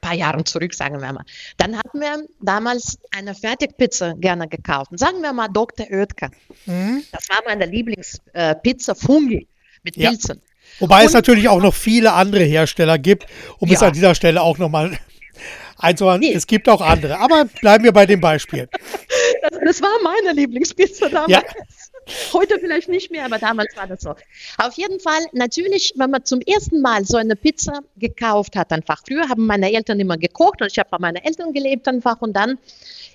paar 0.00 0.14
Jahre 0.14 0.42
zurück, 0.44 0.74
sagen 0.74 1.00
wir 1.00 1.12
mal. 1.12 1.24
Dann 1.56 1.76
hatten 1.76 2.00
wir 2.00 2.26
damals 2.40 2.98
eine 3.16 3.34
Fertigpizza 3.34 4.14
gerne 4.14 4.48
gekauft. 4.48 4.90
sagen 4.94 5.22
wir 5.22 5.32
mal 5.32 5.48
Dr. 5.48 5.86
Oetker. 5.90 6.30
Mhm. 6.66 7.04
Das 7.12 7.28
war 7.28 7.42
meine 7.46 7.66
Lieblingspizza 7.66 8.92
äh, 8.92 8.94
Fungi 8.94 9.46
mit 9.82 9.96
ja. 9.96 10.10
Pilzen. 10.10 10.40
Wobei 10.80 11.02
Und, 11.02 11.06
es 11.06 11.12
natürlich 11.12 11.48
auch 11.48 11.60
noch 11.60 11.74
viele 11.74 12.12
andere 12.12 12.42
Hersteller 12.42 12.98
gibt, 12.98 13.26
um 13.58 13.68
ja. 13.68 13.74
es 13.74 13.82
an 13.82 13.92
dieser 13.92 14.14
Stelle 14.14 14.42
auch 14.42 14.58
nochmal 14.58 14.98
einzuhören. 15.78 16.20
Nee. 16.20 16.32
Es 16.32 16.46
gibt 16.46 16.68
auch 16.68 16.80
andere, 16.80 17.18
aber 17.18 17.44
bleiben 17.60 17.84
wir 17.84 17.92
bei 17.92 18.06
dem 18.06 18.20
Beispiel. 18.20 18.68
Das, 19.50 19.60
das 19.62 19.82
war 19.82 19.90
meine 20.02 20.32
Lieblingspizza 20.32 21.10
damals. 21.10 21.30
Ja. 21.30 21.42
Heute 22.32 22.58
vielleicht 22.58 22.88
nicht 22.88 23.10
mehr, 23.10 23.24
aber 23.24 23.38
damals 23.38 23.76
war 23.76 23.86
das 23.86 24.02
so. 24.02 24.14
Auf 24.58 24.74
jeden 24.74 25.00
Fall, 25.00 25.24
natürlich, 25.32 25.94
wenn 25.96 26.10
man 26.10 26.24
zum 26.24 26.40
ersten 26.40 26.80
Mal 26.80 27.04
so 27.04 27.16
eine 27.16 27.36
Pizza 27.36 27.80
gekauft 27.96 28.56
hat, 28.56 28.72
einfach 28.72 29.02
früher 29.06 29.28
haben 29.28 29.46
meine 29.46 29.72
Eltern 29.72 30.00
immer 30.00 30.16
gekocht 30.16 30.60
und 30.60 30.70
ich 30.70 30.78
habe 30.78 30.90
bei 30.90 30.98
meinen 30.98 31.16
Eltern 31.16 31.52
gelebt 31.52 31.88
einfach 31.88 32.20
und 32.20 32.34
dann 32.34 32.58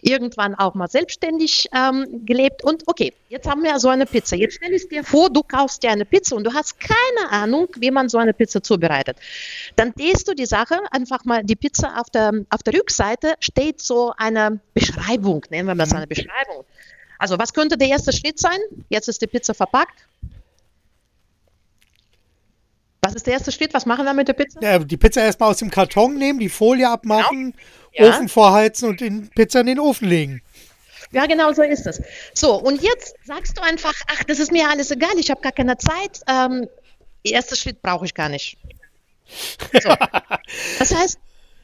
irgendwann 0.02 0.56
auch 0.56 0.75
mal 0.75 0.88
selbstständig 0.88 1.67
ähm, 1.75 2.25
gelebt. 2.25 2.63
Und 2.63 2.84
okay, 2.88 3.13
jetzt 3.30 3.47
haben 3.47 3.63
wir 3.63 3.80
so 3.80 3.89
eine 3.89 4.06
Pizza. 4.06 4.36
Jetzt 4.36 4.56
stell 4.56 4.73
ich 4.73 4.88
dir 4.88 5.04
vor, 5.04 5.30
du 5.30 5.43
kaufst 5.43 5.84
dir 5.84 5.91
eine 5.91 6.06
Pizza 6.06 6.36
und 6.36 6.45
du 6.45 6.54
hast 6.54 6.80
keine 6.80 7.32
Ahnung, 7.32 7.67
wie 7.78 7.91
man 7.91 8.10
so 8.10 8.17
eine 8.17 8.34
Pizza 8.34 8.62
zubereitet. 8.63 9.17
Dann 9.75 9.93
gehst 9.95 10.28
du 10.28 10.34
die 10.34 10.45
Sache 10.45 10.80
einfach 10.91 11.25
mal, 11.25 11.43
die 11.43 11.56
Pizza 11.56 11.99
auf 11.99 12.10
der, 12.10 12.32
auf 12.49 12.63
der 12.63 12.73
Rückseite 12.73 13.36
steht 13.39 13.82
so 13.82 14.13
eine 14.17 14.60
Beschreibung, 14.73 15.45
nennen 15.49 15.67
wir 15.67 15.75
das 15.75 15.93
eine 15.93 16.08
Beschreibung. 16.08 16.65
Also 17.19 17.38
was 17.38 17.53
könnte 17.53 17.77
der 17.77 17.89
erste 17.89 18.12
Schritt 18.12 18.39
sein? 18.39 18.58
Jetzt 18.89 19.08
ist 19.08 19.21
die 19.21 19.27
Pizza 19.27 19.53
verpackt. 19.53 20.08
Was 23.01 23.13
ist 23.13 23.27
der 23.27 23.34
erste 23.34 23.51
Schritt? 23.51 23.73
Was 23.73 23.86
machen 23.86 24.05
wir 24.05 24.13
mit 24.13 24.27
der 24.27 24.34
Pizza? 24.34 24.62
Ja, 24.62 24.79
die 24.79 24.97
Pizza 24.97 25.21
erstmal 25.21 25.51
aus 25.51 25.58
dem 25.58 25.69
Karton 25.69 26.15
nehmen, 26.15 26.39
die 26.39 26.49
Folie 26.49 26.89
abmachen, 26.89 27.53
genau. 27.93 28.08
ja. 28.08 28.10
Ofen 28.10 28.29
vorheizen 28.29 28.89
und 28.89 28.99
die 29.01 29.10
Pizza 29.36 29.62
in 29.62 29.67
den 29.67 29.79
Ofen 29.79 30.08
legen. 30.08 30.41
Ja, 31.12 31.25
genau 31.25 31.51
so 31.53 31.62
ist 31.63 31.88
es. 31.88 32.01
So, 32.34 32.55
und 32.55 32.82
jetzt 32.82 33.15
sagst 33.23 33.58
du 33.58 33.62
einfach, 33.63 33.93
ach, 34.08 34.23
das 34.25 34.39
ist 34.39 34.51
mir 34.51 34.69
alles 34.69 34.91
egal, 34.91 35.17
ich 35.17 35.29
habe 35.29 35.41
gar 35.41 35.51
keine 35.51 35.77
Zeit. 35.77 36.21
Ähm, 36.27 36.67
erster 37.23 37.55
Schritt 37.55 37.82
brauche 37.82 38.05
ich 38.05 38.13
gar 38.13 38.29
nicht. 38.29 38.58
So. 39.82 39.89
Das 40.79 40.93
heißt, 40.95 41.19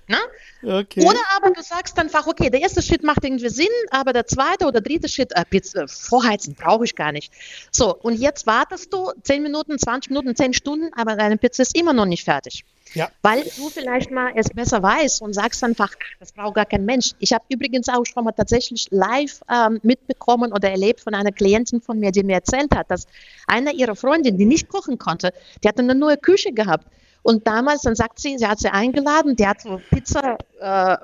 na? 0.07 0.19
Okay. 0.63 1.05
Oder 1.05 1.19
aber 1.35 1.51
du 1.51 1.61
sagst 1.61 1.97
einfach, 1.99 2.25
okay, 2.27 2.49
der 2.49 2.61
erste 2.61 2.81
Schritt 2.81 3.03
macht 3.03 3.23
irgendwie 3.23 3.49
Sinn, 3.49 3.67
aber 3.91 4.13
der 4.13 4.25
zweite 4.25 4.65
oder 4.65 4.81
dritte 4.81 5.07
Schritt, 5.07 5.31
äh, 5.35 5.43
Pizza, 5.45 5.87
vorheizen 5.87 6.55
brauche 6.55 6.85
ich 6.85 6.95
gar 6.95 7.11
nicht. 7.11 7.31
So, 7.71 7.95
und 7.95 8.15
jetzt 8.15 8.47
wartest 8.47 8.91
du 8.93 9.11
10 9.23 9.43
Minuten, 9.43 9.77
20 9.77 10.09
Minuten, 10.11 10.35
10 10.35 10.53
Stunden, 10.53 10.91
aber 10.95 11.15
deine 11.15 11.37
Pizza 11.37 11.63
ist 11.63 11.77
immer 11.77 11.93
noch 11.93 12.05
nicht 12.05 12.23
fertig. 12.23 12.63
Ja. 12.93 13.09
Weil 13.21 13.43
du 13.43 13.69
vielleicht 13.69 14.09
mal 14.09 14.31
es 14.35 14.49
besser 14.49 14.81
weißt 14.81 15.21
und 15.21 15.33
sagst 15.33 15.63
einfach, 15.63 15.91
das 16.19 16.31
braucht 16.31 16.55
gar 16.55 16.65
kein 16.65 16.85
Mensch. 16.85 17.11
Ich 17.19 17.33
habe 17.33 17.43
übrigens 17.49 17.89
auch 17.89 18.05
schon 18.05 18.23
mal 18.23 18.31
tatsächlich 18.31 18.87
live 18.91 19.41
ähm, 19.51 19.79
mitbekommen 19.83 20.53
oder 20.53 20.69
erlebt 20.69 21.01
von 21.01 21.13
einer 21.13 21.31
Klientin 21.31 21.81
von 21.81 21.99
mir, 21.99 22.11
die 22.11 22.23
mir 22.23 22.35
erzählt 22.35 22.73
hat, 22.73 22.89
dass 22.89 23.07
einer 23.47 23.73
ihrer 23.73 23.95
Freundinnen, 23.95 24.37
die 24.37 24.45
nicht 24.45 24.69
kochen 24.69 24.97
konnte, 24.97 25.33
die 25.63 25.67
hatte 25.67 25.79
eine 25.79 25.95
neue 25.95 26.17
Küche 26.17 26.53
gehabt 26.53 26.87
und 27.25 27.47
damals, 27.47 27.81
dann 27.81 27.95
sagt 27.95 28.19
sie, 28.19 28.38
sie 28.38 28.45
hat 28.45 28.59
sie 28.59 28.71
eingeladen, 28.71 29.35
der 29.35 29.49
hat 29.49 29.61
so 29.61 29.81
Pizza 29.89 30.38
äh, 30.59 30.95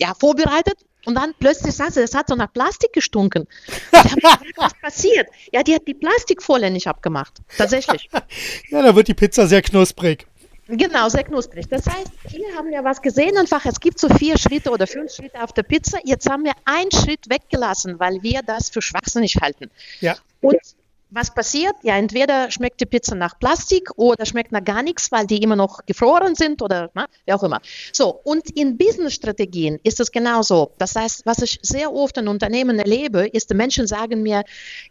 ja, 0.00 0.14
vorbereitet. 0.18 0.74
Und 1.04 1.14
dann 1.14 1.32
plötzlich 1.38 1.76
sagt 1.76 1.92
sie, 1.92 2.00
das 2.00 2.12
hat 2.12 2.26
so 2.28 2.34
nach 2.34 2.52
Plastik 2.52 2.92
gestunken. 2.92 3.46
was 3.92 4.74
passiert? 4.82 5.28
Ja, 5.52 5.62
die 5.62 5.76
hat 5.76 5.86
die 5.86 5.94
Plastikfolie 5.94 6.72
nicht 6.72 6.88
abgemacht. 6.88 7.34
Tatsächlich. 7.56 8.10
ja, 8.70 8.82
da 8.82 8.96
wird 8.96 9.06
die 9.06 9.14
Pizza 9.14 9.46
sehr 9.46 9.62
knusprig. 9.62 10.26
Genau, 10.66 11.08
sehr 11.08 11.22
knusprig. 11.22 11.68
Das 11.68 11.86
heißt, 11.86 12.10
hier 12.28 12.46
haben 12.56 12.70
wir 12.70 12.82
was 12.82 13.00
gesehen, 13.00 13.36
einfach, 13.36 13.64
es 13.64 13.78
gibt 13.78 14.00
so 14.00 14.08
vier 14.08 14.36
Schritte 14.36 14.70
oder 14.70 14.88
fünf 14.88 15.12
Schritte 15.12 15.40
auf 15.40 15.52
der 15.52 15.62
Pizza. 15.62 15.98
Jetzt 16.02 16.28
haben 16.28 16.42
wir 16.42 16.54
einen 16.64 16.90
Schritt 16.90 17.30
weggelassen, 17.30 18.00
weil 18.00 18.24
wir 18.24 18.40
das 18.42 18.70
für 18.70 18.82
schwachsinnig 18.82 19.36
halten. 19.40 19.70
Ja. 20.00 20.16
Und 20.40 20.58
was 21.14 21.32
passiert? 21.32 21.74
Ja, 21.82 21.96
entweder 21.96 22.50
schmeckt 22.50 22.80
die 22.80 22.86
Pizza 22.86 23.14
nach 23.14 23.38
Plastik 23.38 23.90
oder 23.96 24.26
schmeckt 24.26 24.52
nach 24.52 24.64
gar 24.64 24.82
nichts, 24.82 25.12
weil 25.12 25.26
die 25.26 25.42
immer 25.42 25.56
noch 25.56 25.86
gefroren 25.86 26.34
sind 26.34 26.60
oder 26.60 26.90
na, 26.94 27.06
wie 27.24 27.32
auch 27.32 27.42
immer. 27.42 27.60
So, 27.92 28.20
und 28.24 28.50
in 28.50 28.76
Business-Strategien 28.76 29.78
ist 29.84 30.00
es 30.00 30.10
genauso. 30.10 30.72
Das 30.78 30.96
heißt, 30.96 31.24
was 31.24 31.38
ich 31.38 31.58
sehr 31.62 31.92
oft 31.92 32.18
in 32.18 32.28
Unternehmen 32.28 32.78
erlebe, 32.78 33.26
ist, 33.28 33.50
die 33.50 33.54
Menschen 33.54 33.86
sagen 33.86 34.22
mir, 34.22 34.42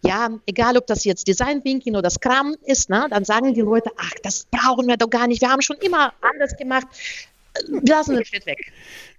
ja, 0.04 0.30
egal 0.46 0.78
ob 0.78 0.88
das 0.88 1.04
jetzt 1.04 1.28
Design 1.28 1.64
Thinking 1.64 1.96
oder 1.96 2.10
Scrum 2.10 2.56
ist, 2.64 2.90
na, 2.90 3.08
dann 3.10 3.26
sagen 3.26 3.54
die 3.54 3.62
Leute, 3.62 3.92
ach, 3.98 4.14
das 4.24 4.46
brauchen 4.50 4.88
wir 4.88 4.98
doch 4.98 5.10
gar 5.10 5.28
nicht, 5.28 5.42
wir 5.42 5.50
haben 5.50 5.62
schon 5.62 5.78
immer 5.78 6.14
anders 6.22 6.56
gemacht, 6.58 6.88
wir 7.68 7.82
lassen 7.96 8.16
den 8.16 8.26
Schritt 8.26 8.46
weg. 8.46 8.72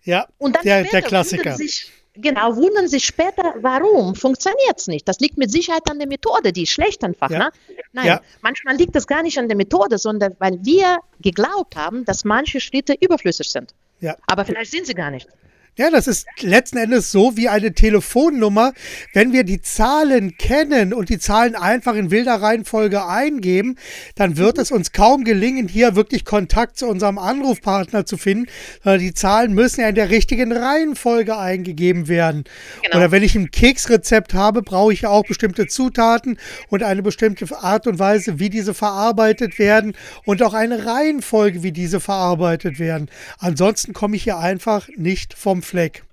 Ja, 0.05 0.27
und 0.38 0.57
dann 0.57 0.64
der, 0.64 0.85
der 0.85 1.03
Klassiker. 1.03 1.57
Sich, 1.57 1.90
Genau, 2.16 2.55
wundern 2.55 2.87
sich 2.87 3.05
später, 3.05 3.55
warum 3.61 4.14
funktioniert 4.14 4.79
es 4.79 4.87
nicht. 4.87 5.09
Das 5.09 5.18
liegt 5.18 5.37
mit 5.37 5.50
Sicherheit 5.50 5.90
an 5.90 5.98
der 5.98 6.07
Methode, 6.07 6.53
die 6.53 6.62
ist 6.62 6.70
schlecht 6.70 7.03
einfach. 7.03 7.29
Ja. 7.29 7.38
Ne? 7.38 7.50
Nein, 7.92 8.07
ja. 8.07 8.20
manchmal 8.40 8.77
liegt 8.77 8.94
das 8.94 9.09
gar 9.09 9.22
nicht 9.22 9.37
an 9.38 9.48
der 9.48 9.57
Methode, 9.57 9.98
sondern 9.98 10.37
weil 10.38 10.64
wir 10.64 11.00
geglaubt 11.20 11.74
haben, 11.74 12.05
dass 12.05 12.24
manche 12.24 12.61
Schritte 12.61 12.94
überflüssig 13.00 13.50
sind. 13.50 13.74
Ja. 14.00 14.16
Aber 14.27 14.44
vielleicht 14.44 14.70
sind 14.70 14.87
sie 14.87 14.94
gar 14.94 15.11
nicht. 15.11 15.29
Ja, 15.76 15.90
das 15.90 16.06
ist 16.06 16.28
letzten 16.40 16.78
Endes 16.78 17.10
so 17.10 17.37
wie 17.37 17.48
eine 17.48 17.74
Telefonnummer. 17.74 18.74
Wenn 19.12 19.32
wir 19.32 19.42
die 19.42 19.60
Zahlen 19.60 20.37
kennen 20.37 20.94
und 20.94 21.08
die 21.08 21.18
Zahlen 21.18 21.56
einfach 21.56 21.96
in 21.96 22.12
wilder 22.12 22.37
Reihenfolge 22.37 23.04
eingeben, 23.04 23.74
dann 24.14 24.37
wird 24.37 24.58
es 24.58 24.70
uns 24.70 24.92
kaum 24.92 25.24
gelingen, 25.24 25.66
hier 25.66 25.96
wirklich 25.96 26.24
Kontakt 26.24 26.78
zu 26.78 26.87
unserem 26.87 27.18
Anrufpartner 27.18 28.06
zu 28.06 28.16
finden, 28.16 28.46
sondern 28.84 29.00
die 29.00 29.14
Zahlen 29.14 29.52
müssen 29.52 29.80
ja 29.80 29.88
in 29.88 29.96
der 29.96 30.10
richtigen 30.10 30.52
Reihenfolge 30.52 31.37
eingegeben 31.37 32.06
werden. 32.06 32.44
Genau. 32.84 32.98
Oder 32.98 33.10
wenn 33.10 33.24
ich 33.24 33.34
ein 33.34 33.50
Keksrezept 33.50 34.32
habe, 34.32 34.62
brauche 34.62 34.92
ich 34.92 35.00
ja 35.00 35.08
auch 35.08 35.24
bestimmte 35.24 35.66
Zutaten 35.66 36.38
und 36.68 36.84
eine 36.84 37.02
bestimmte 37.02 37.46
Art 37.64 37.88
und 37.88 37.98
Weise, 37.98 38.38
wie 38.38 38.48
diese 38.48 38.74
verarbeitet 38.74 39.58
werden 39.58 39.94
und 40.24 40.40
auch 40.44 40.54
eine 40.54 40.87
Reihenfolge, 40.87 41.64
wie 41.64 41.72
diese 41.72 41.98
verarbeitet 41.98 42.78
werden. 42.78 43.10
Ansonsten 43.40 43.92
komme 43.92 44.14
ich 44.14 44.22
hier 44.22 44.38
einfach 44.38 44.88
nicht 44.96 45.34
vom 45.34 45.63
Fleck. 45.64 46.05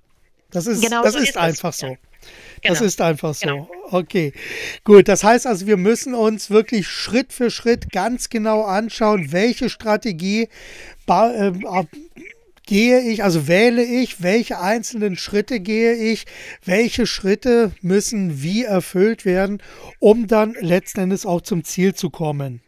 Das 0.50 0.66
ist, 0.66 0.82
genau 0.82 1.02
das 1.02 1.14
so 1.14 1.18
ist, 1.18 1.30
ist 1.30 1.36
einfach 1.36 1.72
so. 1.72 1.86
Genau. 1.86 2.74
Das 2.74 2.80
ist 2.80 3.00
einfach 3.00 3.34
so. 3.34 3.46
Genau. 3.46 3.70
Okay, 3.90 4.32
gut. 4.84 5.08
Das 5.08 5.24
heißt 5.24 5.46
also, 5.46 5.66
wir 5.66 5.76
müssen 5.76 6.14
uns 6.14 6.50
wirklich 6.50 6.86
Schritt 6.88 7.32
für 7.32 7.50
Schritt 7.50 7.90
ganz 7.90 8.28
genau 8.28 8.62
anschauen, 8.62 9.32
welche 9.32 9.68
Strategie 9.68 10.48
äh, 11.08 11.52
gehe 12.66 13.00
ich, 13.00 13.24
also 13.24 13.48
wähle 13.48 13.82
ich, 13.82 14.22
welche 14.22 14.60
einzelnen 14.60 15.16
Schritte 15.16 15.60
gehe 15.60 15.94
ich, 15.94 16.24
welche 16.64 17.06
Schritte 17.06 17.72
müssen 17.80 18.42
wie 18.42 18.64
erfüllt 18.64 19.24
werden, 19.24 19.62
um 19.98 20.28
dann 20.28 20.54
letzten 20.60 21.00
Endes 21.00 21.26
auch 21.26 21.40
zum 21.40 21.64
Ziel 21.64 21.94
zu 21.94 22.10
kommen. 22.10 22.62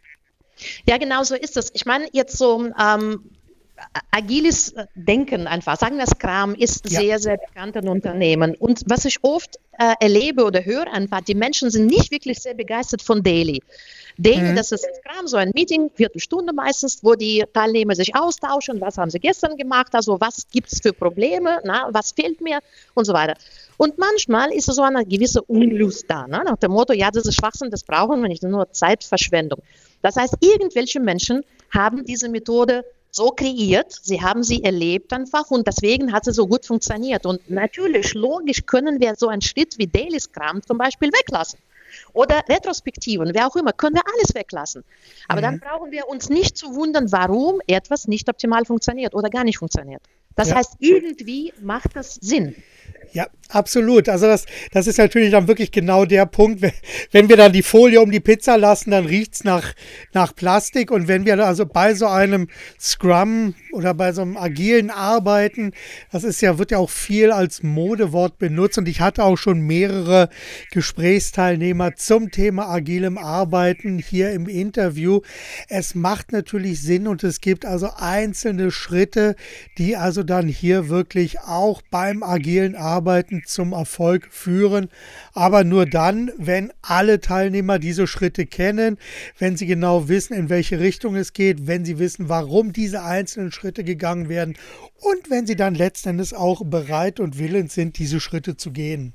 Ja, 0.87 0.97
genau 0.97 1.23
so 1.23 1.35
ist 1.35 1.57
es. 1.57 1.71
Ich 1.73 1.85
meine, 1.85 2.07
jetzt 2.11 2.37
so 2.37 2.71
ähm, 2.79 3.29
agiles 4.11 4.73
Denken 4.95 5.47
einfach, 5.47 5.77
sagen 5.77 5.97
wir 5.97 6.07
Scrum, 6.07 6.55
ist 6.55 6.89
ja. 6.89 6.99
sehr, 6.99 7.19
sehr 7.19 7.37
bekannt 7.37 7.75
in 7.75 7.87
Unternehmen. 7.87 8.55
Und 8.55 8.83
was 8.87 9.05
ich 9.05 9.23
oft 9.23 9.57
äh, 9.77 9.93
erlebe 9.99 10.45
oder 10.45 10.63
höre 10.63 10.91
einfach, 10.91 11.21
die 11.21 11.35
Menschen 11.35 11.69
sind 11.69 11.87
nicht 11.87 12.11
wirklich 12.11 12.39
sehr 12.39 12.53
begeistert 12.53 13.01
von 13.01 13.23
Daily. 13.23 13.61
Daily, 14.17 14.51
mhm. 14.51 14.55
das 14.55 14.71
ist 14.71 14.85
Scrum, 14.99 15.27
so 15.27 15.35
ein 15.35 15.51
Meeting, 15.53 15.91
Viertelstunde 15.93 16.53
meistens, 16.53 17.03
wo 17.03 17.15
die 17.15 17.43
Teilnehmer 17.53 17.95
sich 17.95 18.15
austauschen, 18.15 18.79
was 18.79 18.97
haben 18.97 19.09
sie 19.09 19.19
gestern 19.19 19.57
gemacht, 19.57 19.93
also 19.93 20.21
was 20.21 20.47
gibt 20.49 20.71
es 20.71 20.79
für 20.79 20.93
Probleme, 20.93 21.59
na, 21.65 21.89
was 21.91 22.11
fehlt 22.11 22.39
mir 22.39 22.59
und 22.93 23.03
so 23.03 23.13
weiter. 23.13 23.35
Und 23.77 23.97
manchmal 23.97 24.53
ist 24.53 24.73
so 24.73 24.81
eine 24.81 25.05
gewisse 25.05 25.41
Unlust 25.41 26.05
da, 26.07 26.27
ne? 26.27 26.43
nach 26.45 26.57
dem 26.57 26.71
Motto, 26.71 26.93
ja, 26.93 27.11
das 27.11 27.25
ist 27.25 27.35
Schwachsinn, 27.35 27.71
das 27.71 27.83
brauchen 27.83 28.21
wir 28.21 28.29
nicht, 28.29 28.43
nur 28.43 28.71
Zeitverschwendung. 28.71 29.61
Das 30.01 30.15
heißt, 30.15 30.35
irgendwelche 30.39 31.01
Menschen 31.01 31.43
haben 31.71 32.05
diese 32.05 32.29
Methode 32.29 32.85
so 33.15 33.29
kreiert, 33.29 33.97
sie 34.01 34.21
haben 34.21 34.43
sie 34.43 34.63
erlebt 34.63 35.13
einfach 35.13 35.49
und 35.49 35.65
deswegen 35.67 36.11
hat 36.11 36.25
sie 36.25 36.33
so 36.33 36.47
gut 36.47 36.65
funktioniert. 36.65 37.25
Und 37.25 37.49
natürlich, 37.49 38.13
logisch 38.13 38.65
können 38.65 38.99
wir 38.99 39.15
so 39.15 39.29
einen 39.29 39.41
Schritt 39.41 39.77
wie 39.77 39.87
Daily 39.87 40.19
Scrum 40.19 40.61
zum 40.61 40.77
Beispiel 40.77 41.09
weglassen. 41.09 41.59
Oder 42.11 42.43
Retrospektiven, 42.49 43.31
wer 43.33 43.47
auch 43.47 43.55
immer, 43.55 43.71
können 43.71 43.95
wir 43.95 44.03
alles 44.13 44.35
weglassen. 44.35 44.83
Aber 45.29 45.39
mhm. 45.39 45.43
dann 45.43 45.59
brauchen 45.61 45.91
wir 45.91 46.09
uns 46.09 46.29
nicht 46.29 46.57
zu 46.57 46.75
wundern, 46.75 47.11
warum 47.13 47.61
etwas 47.67 48.07
nicht 48.07 48.27
optimal 48.27 48.65
funktioniert 48.65 49.15
oder 49.15 49.29
gar 49.29 49.45
nicht 49.45 49.59
funktioniert. 49.59 50.01
Das 50.35 50.49
ja. 50.49 50.55
heißt, 50.55 50.73
irgendwie 50.79 51.53
macht 51.61 51.95
das 51.95 52.15
Sinn. 52.15 52.55
Ja, 53.15 53.27
absolut. 53.47 54.09
Also 54.09 54.25
das, 54.25 54.45
das 54.73 54.87
ist 54.87 54.97
natürlich 54.97 55.31
dann 55.31 55.47
wirklich 55.47 55.71
genau 55.71 56.03
der 56.03 56.25
Punkt. 56.25 56.61
Wenn 57.13 57.29
wir 57.29 57.37
dann 57.37 57.53
die 57.53 57.63
Folie 57.63 58.01
um 58.01 58.11
die 58.11 58.19
Pizza 58.19 58.57
lassen, 58.57 58.91
dann 58.91 59.05
riecht 59.05 59.35
es 59.35 59.45
nach, 59.45 59.73
nach 60.11 60.35
Plastik. 60.35 60.91
Und 60.91 61.07
wenn 61.07 61.25
wir 61.25 61.39
also 61.39 61.65
bei 61.65 61.93
so 61.93 62.07
einem 62.07 62.49
Scrum 62.77 63.55
oder 63.71 63.93
bei 63.93 64.11
so 64.11 64.21
einem 64.21 64.35
agilen 64.35 64.89
Arbeiten, 64.89 65.71
das 66.11 66.25
ist 66.25 66.41
ja, 66.41 66.57
wird 66.57 66.71
ja 66.71 66.77
auch 66.77 66.89
viel 66.89 67.31
als 67.31 67.63
Modewort 67.63 68.37
benutzt. 68.37 68.77
Und 68.79 68.89
ich 68.89 68.99
hatte 68.99 69.23
auch 69.23 69.37
schon 69.37 69.61
mehrere 69.61 70.27
Gesprächsteilnehmer 70.73 71.95
zum 71.95 72.31
Thema 72.31 72.67
agilem 72.67 73.17
Arbeiten 73.17 73.97
hier 73.97 74.31
im 74.31 74.49
Interview. 74.49 75.21
Es 75.69 75.95
macht 75.95 76.33
natürlich 76.33 76.81
Sinn 76.81 77.07
und 77.07 77.23
es 77.23 77.39
gibt 77.39 77.65
also 77.65 77.91
einzelne 77.95 78.71
Schritte, 78.71 79.37
die 79.77 79.95
also 79.95 80.21
dann 80.21 80.49
hier 80.49 80.89
wirklich 80.89 81.39
auch 81.39 81.81
beim 81.89 82.21
agilen 82.21 82.75
Arbeiten 82.75 83.04
Arbeiten 83.05 83.43
zum 83.45 83.73
Erfolg 83.73 84.29
führen, 84.31 84.89
aber 85.33 85.63
nur 85.63 85.85
dann, 85.85 86.31
wenn 86.37 86.73
alle 86.81 87.19
Teilnehmer 87.19 87.77
diese 87.77 88.07
Schritte 88.07 88.47
kennen, 88.47 88.97
wenn 89.37 89.57
sie 89.57 89.67
genau 89.67 90.07
wissen, 90.09 90.33
in 90.33 90.49
welche 90.49 90.79
Richtung 90.79 91.15
es 91.15 91.33
geht, 91.33 91.67
wenn 91.67 91.85
sie 91.85 91.99
wissen, 91.99 92.29
warum 92.29 92.73
diese 92.73 93.03
einzelnen 93.03 93.51
Schritte 93.51 93.83
gegangen 93.83 94.27
werden 94.27 94.57
und 95.01 95.29
wenn 95.29 95.45
sie 95.45 95.55
dann 95.55 95.75
letzten 95.75 96.09
Endes 96.09 96.33
auch 96.33 96.63
bereit 96.65 97.19
und 97.19 97.37
willens 97.37 97.75
sind, 97.75 97.99
diese 97.99 98.19
Schritte 98.19 98.57
zu 98.57 98.71
gehen. 98.71 99.13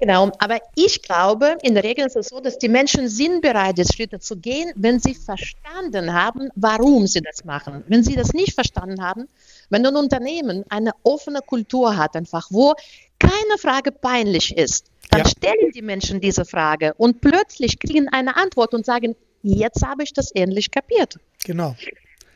Genau, 0.00 0.30
aber 0.38 0.60
ich 0.76 1.02
glaube, 1.02 1.58
in 1.62 1.74
der 1.74 1.82
Regel 1.82 2.06
ist 2.06 2.16
es 2.16 2.28
so, 2.28 2.40
dass 2.40 2.58
die 2.58 2.68
Menschen 2.68 3.08
sind 3.08 3.42
bereit, 3.42 3.76
Schritte 3.92 4.20
zu 4.20 4.36
gehen, 4.36 4.70
wenn 4.76 5.00
sie 5.00 5.14
verstanden 5.14 6.14
haben, 6.14 6.48
warum 6.54 7.06
sie 7.06 7.20
das 7.20 7.44
machen. 7.44 7.82
Wenn 7.88 8.04
sie 8.04 8.14
das 8.14 8.32
nicht 8.32 8.54
verstanden 8.54 9.02
haben, 9.02 9.28
wenn 9.70 9.86
ein 9.86 9.96
Unternehmen 9.96 10.64
eine 10.68 10.92
offene 11.02 11.40
Kultur 11.40 11.96
hat, 11.96 12.16
einfach 12.16 12.48
wo 12.50 12.74
keine 13.18 13.58
Frage 13.58 13.92
peinlich 13.92 14.56
ist, 14.56 14.86
dann 15.10 15.20
ja. 15.20 15.28
stellen 15.28 15.72
die 15.74 15.82
Menschen 15.82 16.20
diese 16.20 16.44
Frage 16.44 16.94
und 16.94 17.20
plötzlich 17.20 17.78
kriegen 17.78 18.08
eine 18.08 18.36
Antwort 18.36 18.74
und 18.74 18.84
sagen, 18.84 19.16
jetzt 19.42 19.84
habe 19.84 20.02
ich 20.02 20.12
das 20.12 20.30
endlich 20.32 20.70
kapiert. 20.70 21.16
Genau. 21.44 21.74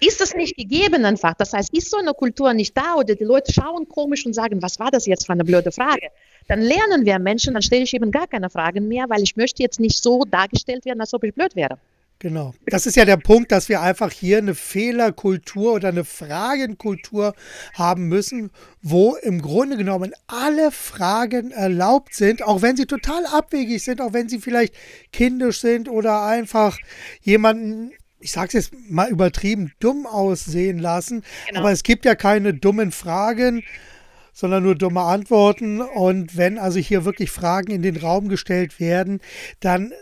Ist 0.05 0.21
das 0.21 0.35
nicht 0.35 0.57
gegeben 0.57 1.05
einfach? 1.05 1.35
Das 1.35 1.53
heißt, 1.53 1.73
ist 1.73 1.91
so 1.91 1.97
eine 1.97 2.13
Kultur 2.13 2.53
nicht 2.55 2.77
da 2.77 2.97
oder 2.97 3.15
die 3.15 3.23
Leute 3.23 3.53
schauen 3.53 3.89
komisch 3.89 4.27
und 4.27 4.35
sagen, 4.35 4.61
was 4.61 4.81
war 4.81 4.91
das 4.91 5.07
jetzt 5.07 5.27
für 5.27 5.33
eine 5.33 5.45
blöde 5.45 5.71
Frage? 5.71 6.09
Dann 6.49 6.61
lernen 6.61 7.07
wir 7.07 7.21
Menschen, 7.21 7.55
dann 7.55 7.63
stelle 7.63 7.85
ich 7.85 7.95
eben 7.95 8.11
gar 8.11 8.27
keine 8.27 8.51
Fragen 8.51 8.89
mehr, 8.89 9.05
weil 9.09 9.23
ich 9.23 9.37
möchte 9.37 9.63
jetzt 9.63 9.79
nicht 9.79 10.03
so 10.03 10.25
dargestellt 10.25 10.85
werden, 10.87 11.01
als 11.01 11.15
ob 11.15 11.23
ich 11.23 11.33
blöd 11.33 11.55
wäre. 11.55 11.79
Genau. 12.23 12.55
Das 12.67 12.87
ist 12.87 12.95
ja 12.95 13.05
der 13.05 13.17
Punkt, 13.17 13.51
dass 13.51 13.69
wir 13.69 13.81
einfach 13.81 14.13
hier 14.13 14.39
eine 14.39 14.55
Fehlerkultur 14.55 15.73
oder 15.73 15.89
eine 15.89 16.05
Fragenkultur 16.05 17.35
haben 17.75 18.07
müssen, 18.07 18.53
wo 18.81 19.17
im 19.17 19.43
Grunde 19.43 19.77
genommen 19.77 20.13
alle 20.29 20.71
Fragen 20.71 21.51
erlaubt 21.51 22.15
sind, 22.15 22.45
auch 22.45 22.63
wenn 22.63 22.77
sie 22.77 22.87
total 22.87 23.27
abwegig 23.27 23.83
sind, 23.83 24.01
auch 24.01 24.13
wenn 24.13 24.29
sie 24.29 24.39
vielleicht 24.39 24.73
kindisch 25.11 25.61
sind 25.61 25.89
oder 25.89 26.23
einfach 26.23 26.79
jemanden 27.23 27.91
ich 28.21 28.31
sage 28.31 28.57
es 28.57 28.71
jetzt 28.71 28.75
mal 28.89 29.11
übertrieben, 29.11 29.73
dumm 29.81 30.07
aussehen 30.07 30.79
lassen. 30.79 31.25
Genau. 31.49 31.59
Aber 31.59 31.73
es 31.73 31.83
gibt 31.83 32.05
ja 32.05 32.15
keine 32.15 32.55
dummen 32.55 32.93
Fragen, 32.93 33.65
sondern 34.33 34.63
nur 34.63 34.77
dumme 34.77 35.01
Antworten. 35.01 35.81
Und 35.81 36.37
wenn 36.37 36.57
also 36.57 36.79
hier 36.79 37.05
wirklich 37.05 37.33
Fragen 37.33 37.73
in 37.73 37.83
den 37.83 37.97
Raum 37.97 38.29
gestellt 38.29 38.79
werden, 38.79 39.21
dann 39.59 39.93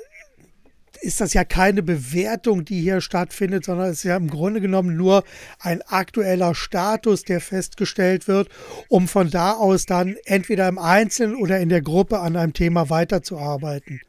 ist 1.00 1.20
das 1.20 1.34
ja 1.34 1.44
keine 1.44 1.82
Bewertung, 1.82 2.64
die 2.64 2.80
hier 2.80 3.00
stattfindet, 3.00 3.64
sondern 3.64 3.88
es 3.88 3.98
ist 3.98 4.04
ja 4.04 4.16
im 4.16 4.28
Grunde 4.28 4.60
genommen 4.60 4.96
nur 4.96 5.24
ein 5.58 5.82
aktueller 5.82 6.54
Status, 6.54 7.22
der 7.22 7.40
festgestellt 7.40 8.28
wird, 8.28 8.48
um 8.88 9.08
von 9.08 9.30
da 9.30 9.52
aus 9.52 9.86
dann 9.86 10.16
entweder 10.24 10.68
im 10.68 10.78
Einzelnen 10.78 11.36
oder 11.36 11.60
in 11.60 11.68
der 11.68 11.82
Gruppe 11.82 12.20
an 12.20 12.36
einem 12.36 12.52
Thema 12.52 12.90
weiterzuarbeiten. 12.90 14.00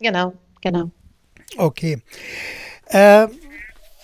Genau, 0.00 0.34
genau. 0.60 0.90
Okay. 1.56 2.02
Äh, 2.86 3.28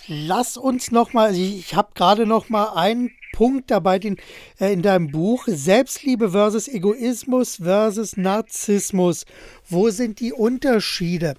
lass 0.07 0.57
uns 0.57 0.91
noch 0.91 1.13
mal, 1.13 1.35
ich 1.35 1.75
habe 1.75 1.89
gerade 1.93 2.25
noch 2.25 2.49
mal 2.49 2.73
einen 2.75 3.11
Punkt 3.37 3.69
dabei 3.69 3.99
den, 3.99 4.17
äh, 4.59 4.73
in 4.73 4.81
deinem 4.81 5.11
Buch, 5.11 5.43
Selbstliebe 5.45 6.31
versus 6.31 6.67
Egoismus 6.67 7.57
versus 7.57 8.17
Narzissmus. 8.17 9.25
Wo 9.69 9.91
sind 9.91 10.19
die 10.19 10.33
Unterschiede? 10.33 11.35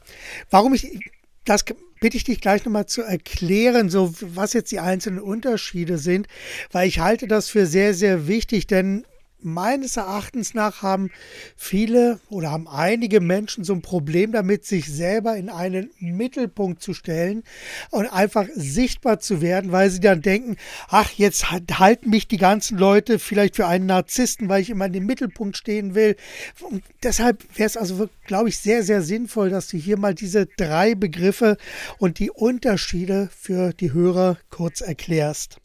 Warum 0.49 0.75
ich, 0.75 0.97
das 1.45 1.65
bitte 2.01 2.17
ich 2.17 2.23
dich 2.23 2.41
gleich 2.41 2.65
nochmal 2.65 2.87
zu 2.87 3.03
erklären, 3.03 3.91
so 3.91 4.15
was 4.21 4.53
jetzt 4.53 4.71
die 4.71 4.79
einzelnen 4.79 5.19
Unterschiede 5.19 5.99
sind, 5.99 6.29
weil 6.71 6.87
ich 6.87 7.01
halte 7.01 7.27
das 7.27 7.49
für 7.49 7.67
sehr, 7.67 7.95
sehr 7.95 8.29
wichtig, 8.29 8.69
denn 8.69 9.05
meines 9.41 9.97
Erachtens 9.97 10.55
nach 10.55 10.83
haben 10.83 11.11
viele 11.57 12.21
oder 12.29 12.51
haben 12.51 12.69
einige 12.69 13.21
Menschen 13.21 13.65
so 13.65 13.73
ein 13.73 13.83
Problem 13.83 14.33
damit, 14.33 14.65
sich 14.65 14.87
selber 14.93 15.37
in 15.37 15.49
einen 15.49 15.91
Mittelpunkt 16.01 16.83
zu 16.83 16.95
stellen 16.95 17.45
und 17.91 18.07
einfach 18.07 18.47
sichtbar 18.55 19.21
zu 19.21 19.41
werden, 19.41 19.73
weil 19.73 19.91
sie 19.91 20.01
dann 20.01 20.23
denken, 20.23 20.57
ach, 20.89 21.11
jetzt 21.13 21.51
halten 21.51 22.11
mich 22.11 22.29
die 22.29 22.37
ganzen 22.37 22.79
Leute 22.79 23.19
vielleicht 23.19 23.57
für 23.57 23.67
einen 23.67 23.87
Narzissten, 23.87 24.49
weil 24.49 24.63
ich 24.63 24.71
immer 24.71 24.87
in 24.87 24.93
dem 24.93 25.07
Mittelpunkt 25.07 25.57
stehen 25.57 25.95
will. 25.95 26.17
Und 26.61 26.83
deshalb 27.03 27.45
wäre 27.57 27.67
es 27.67 27.77
also, 27.77 28.09
glaube 28.27 28.49
ich, 28.49 28.59
sehr, 28.59 28.83
sehr 28.83 29.03
sinnvoll, 29.03 29.51
dass 29.51 29.69
du 29.69 29.77
hier 29.77 29.99
mal 29.99 30.15
diese 30.15 30.47
drei 30.47 30.95
Begriffe 30.95 31.57
und 31.99 32.19
die 32.19 32.31
Unterschiede 32.31 33.29
für 33.37 33.73
die 33.73 33.93
Hörer 33.93 34.39
kurz 34.51 34.81
erklärst. 34.81 35.61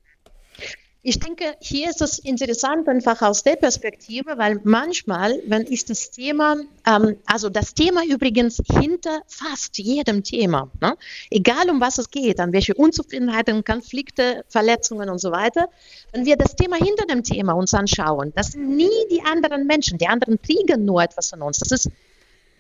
Ich 1.06 1.20
denke, 1.20 1.58
hier 1.60 1.90
ist 1.90 2.02
es 2.02 2.18
interessant 2.18 2.88
einfach 2.88 3.22
aus 3.22 3.44
der 3.44 3.58
Perspektive, 3.58 4.38
weil 4.38 4.62
manchmal, 4.64 5.38
wenn 5.46 5.68
ich 5.70 5.84
das 5.84 6.12
Thema, 6.12 6.56
ähm, 6.88 7.18
also 7.26 7.50
das 7.50 7.74
Thema 7.74 8.06
übrigens 8.06 8.62
hinter 8.72 9.22
fast 9.28 9.78
jedem 9.80 10.24
Thema, 10.24 10.72
ne? 10.80 10.96
egal 11.30 11.70
um 11.70 11.82
was 11.82 11.98
es 11.98 12.10
geht, 12.10 12.40
an 12.40 12.54
welche 12.54 12.74
Unzufriedenheiten, 12.74 13.66
Konflikte, 13.66 14.46
Verletzungen 14.48 15.10
und 15.10 15.20
so 15.20 15.34
weiter, 15.34 15.68
wenn 16.14 16.26
wir 16.26 16.38
das 16.38 16.56
Thema 16.56 16.78
hinter 16.78 17.06
dem 17.06 17.22
Thema 17.22 17.52
uns 17.52 17.74
anschauen, 17.74 18.32
das 18.34 18.54
sind 18.54 18.70
nie 18.70 19.08
die 19.12 19.24
anderen 19.24 19.68
Menschen, 19.68 19.98
die 19.98 20.08
anderen 20.08 20.42
kriegen 20.42 20.86
nur 20.86 21.04
etwas 21.04 21.32
von 21.32 21.42
uns. 21.42 21.60
Das 21.60 21.72
ist 21.72 21.92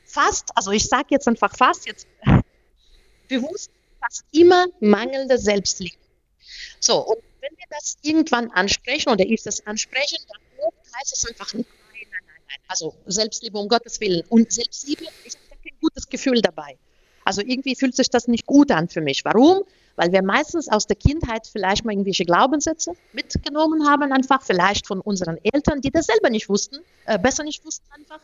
fast, 0.04 0.50
also 0.56 0.72
ich 0.72 0.84
sage 0.86 1.08
jetzt 1.12 1.30
einfach 1.30 1.56
fast 1.56 1.88
jetzt 1.88 2.08
bewusst, 3.30 3.72
fast 4.02 4.26
immer 4.34 4.66
mangelnde 4.82 5.38
Selbstliebe. 5.38 5.96
So, 6.82 6.98
und 6.98 7.20
wenn 7.44 7.58
wir 7.58 7.66
das 7.70 7.98
irgendwann 8.02 8.52
ansprechen 8.52 9.10
oder 9.10 9.26
ich 9.26 9.44
das 9.44 9.66
anspreche, 9.68 10.16
dann 10.30 10.72
heißt 10.98 11.14
es 11.14 11.28
einfach, 11.28 11.54
nein, 11.54 11.66
nein, 11.92 12.08
nein, 12.12 12.42
nein. 12.48 12.58
Also 12.68 12.96
Selbstliebe 13.06 13.58
um 13.58 13.68
Gottes 13.68 14.00
Willen. 14.00 14.24
Und 14.30 14.52
Selbstliebe 14.52 15.06
ist 15.26 15.38
kein 15.50 15.78
gutes 15.82 16.08
Gefühl 16.08 16.42
dabei. 16.42 16.78
Also 17.26 17.42
irgendwie 17.42 17.76
fühlt 17.76 17.96
sich 17.96 18.10
das 18.10 18.28
nicht 18.28 18.46
gut 18.46 18.72
an 18.72 18.90
für 18.90 19.02
mich. 19.02 19.26
Warum? 19.26 19.64
weil 19.96 20.12
wir 20.12 20.24
meistens 20.24 20.70
aus 20.70 20.88
der 20.88 20.96
Kindheit 20.96 21.48
vielleicht 21.48 21.86
mal 21.86 21.92
irgendwelche 21.92 22.26
Glaubenssätze 22.26 22.94
mitgenommen 23.14 23.88
haben, 23.88 24.12
einfach 24.12 24.42
vielleicht 24.42 24.88
von 24.88 25.00
unseren 25.02 25.38
Eltern, 25.44 25.82
die 25.82 25.92
das 25.92 26.08
selber 26.08 26.30
nicht 26.30 26.50
wussten, 26.50 26.80
äh, 27.06 27.20
besser 27.20 27.44
nicht 27.44 27.64
wussten 27.66 27.86
einfach. 27.94 28.20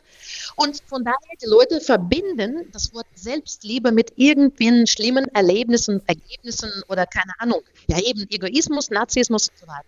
Und 0.55 0.81
von 0.87 1.03
daher, 1.03 1.17
die 1.41 1.47
Leute 1.47 1.79
verbinden 1.81 2.69
das 2.71 2.93
Wort 2.93 3.07
Selbstliebe 3.15 3.91
mit 3.91 4.13
irgendwelchen 4.15 4.87
schlimmen 4.87 5.27
Erlebnissen, 5.33 6.01
Ergebnissen 6.07 6.71
oder 6.87 7.05
keine 7.05 7.33
Ahnung. 7.39 7.61
Ja, 7.87 7.99
eben 7.99 8.25
Egoismus, 8.29 8.89
Narzissmus 8.89 9.49
und 9.49 9.57
so 9.57 9.67
weiter. 9.67 9.85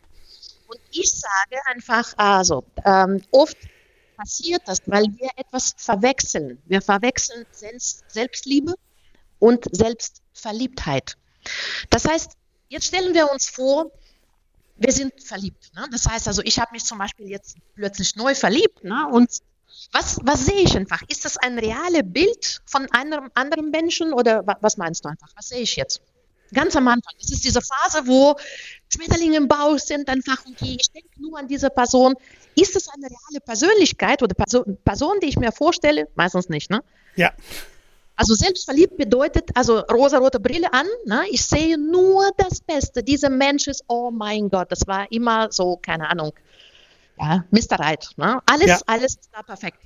Und 0.67 0.79
ich 0.91 1.11
sage 1.11 1.59
einfach, 1.65 2.13
also, 2.17 2.63
ähm, 2.85 3.21
oft 3.31 3.57
passiert 4.15 4.61
das, 4.65 4.79
weil 4.85 5.03
wir 5.17 5.29
etwas 5.35 5.73
verwechseln. 5.77 6.59
Wir 6.65 6.81
verwechseln 6.81 7.45
Selbstliebe 8.07 8.75
und 9.41 9.65
Selbstverliebtheit. 9.71 11.17
Das 11.89 12.05
heißt, 12.05 12.31
jetzt 12.69 12.85
stellen 12.85 13.13
wir 13.13 13.29
uns 13.31 13.49
vor, 13.49 13.91
wir 14.77 14.91
sind 14.91 15.13
verliebt. 15.21 15.71
Ne? 15.75 15.85
Das 15.91 16.05
heißt 16.05 16.27
also, 16.27 16.41
ich 16.43 16.59
habe 16.59 16.71
mich 16.71 16.85
zum 16.85 16.97
Beispiel 16.97 17.27
jetzt 17.27 17.57
plötzlich 17.75 18.15
neu 18.15 18.33
verliebt. 18.35 18.83
Ne? 18.83 19.07
Und 19.11 19.29
was, 19.91 20.19
was 20.23 20.45
sehe 20.45 20.61
ich 20.61 20.75
einfach? 20.77 21.01
Ist 21.07 21.25
das 21.25 21.37
ein 21.37 21.57
reales 21.57 22.03
Bild 22.05 22.61
von 22.65 22.89
einem 22.91 23.29
anderen 23.33 23.71
Menschen 23.71 24.13
oder 24.13 24.43
was 24.61 24.77
meinst 24.77 25.03
du 25.03 25.09
einfach? 25.09 25.29
Was 25.35 25.49
sehe 25.49 25.61
ich 25.61 25.75
jetzt? 25.75 26.01
Ganz 26.53 26.75
am 26.75 26.87
Anfang. 26.87 27.13
Das 27.19 27.31
ist 27.31 27.43
diese 27.43 27.61
Phase, 27.61 28.05
wo 28.07 28.35
Schmetterlinge 28.89 29.37
im 29.37 29.47
Bauch 29.47 29.79
sind, 29.79 30.09
einfach, 30.09 30.37
okay, 30.45 30.77
ich 30.79 30.91
denke 30.91 31.09
nur 31.17 31.39
an 31.39 31.47
diese 31.47 31.69
Person. 31.69 32.15
Ist 32.55 32.75
das 32.75 32.89
eine 32.89 33.05
reale 33.05 33.39
Persönlichkeit 33.43 34.21
oder 34.21 34.35
Person, 34.35 34.77
Person, 34.83 35.19
die 35.21 35.27
ich 35.27 35.37
mir 35.37 35.51
vorstelle? 35.51 36.07
Meistens 36.15 36.49
nicht, 36.49 36.69
ne? 36.69 36.83
Ja. 37.15 37.31
Also 38.21 38.35
selbstverliebt 38.35 38.97
bedeutet, 38.97 39.49
also 39.55 39.79
rosa-rote 39.79 40.39
Brille 40.39 40.71
an, 40.71 40.85
ne? 41.05 41.23
ich 41.31 41.43
sehe 41.43 41.75
nur 41.75 42.29
das 42.37 42.61
Beste. 42.61 43.01
Dieser 43.01 43.31
Mensch 43.31 43.65
ist, 43.65 43.83
oh 43.87 44.11
mein 44.11 44.47
Gott, 44.47 44.71
das 44.71 44.85
war 44.85 45.11
immer 45.11 45.51
so, 45.51 45.77
keine 45.77 46.07
Ahnung, 46.07 46.31
ja, 47.19 47.43
Mr. 47.49 47.79
Right. 47.79 48.07
Ne? 48.17 48.39
Alles, 48.45 48.67
ja. 48.67 48.79
alles 48.85 49.15
ist 49.15 49.31
da 49.33 49.41
perfekt. 49.41 49.79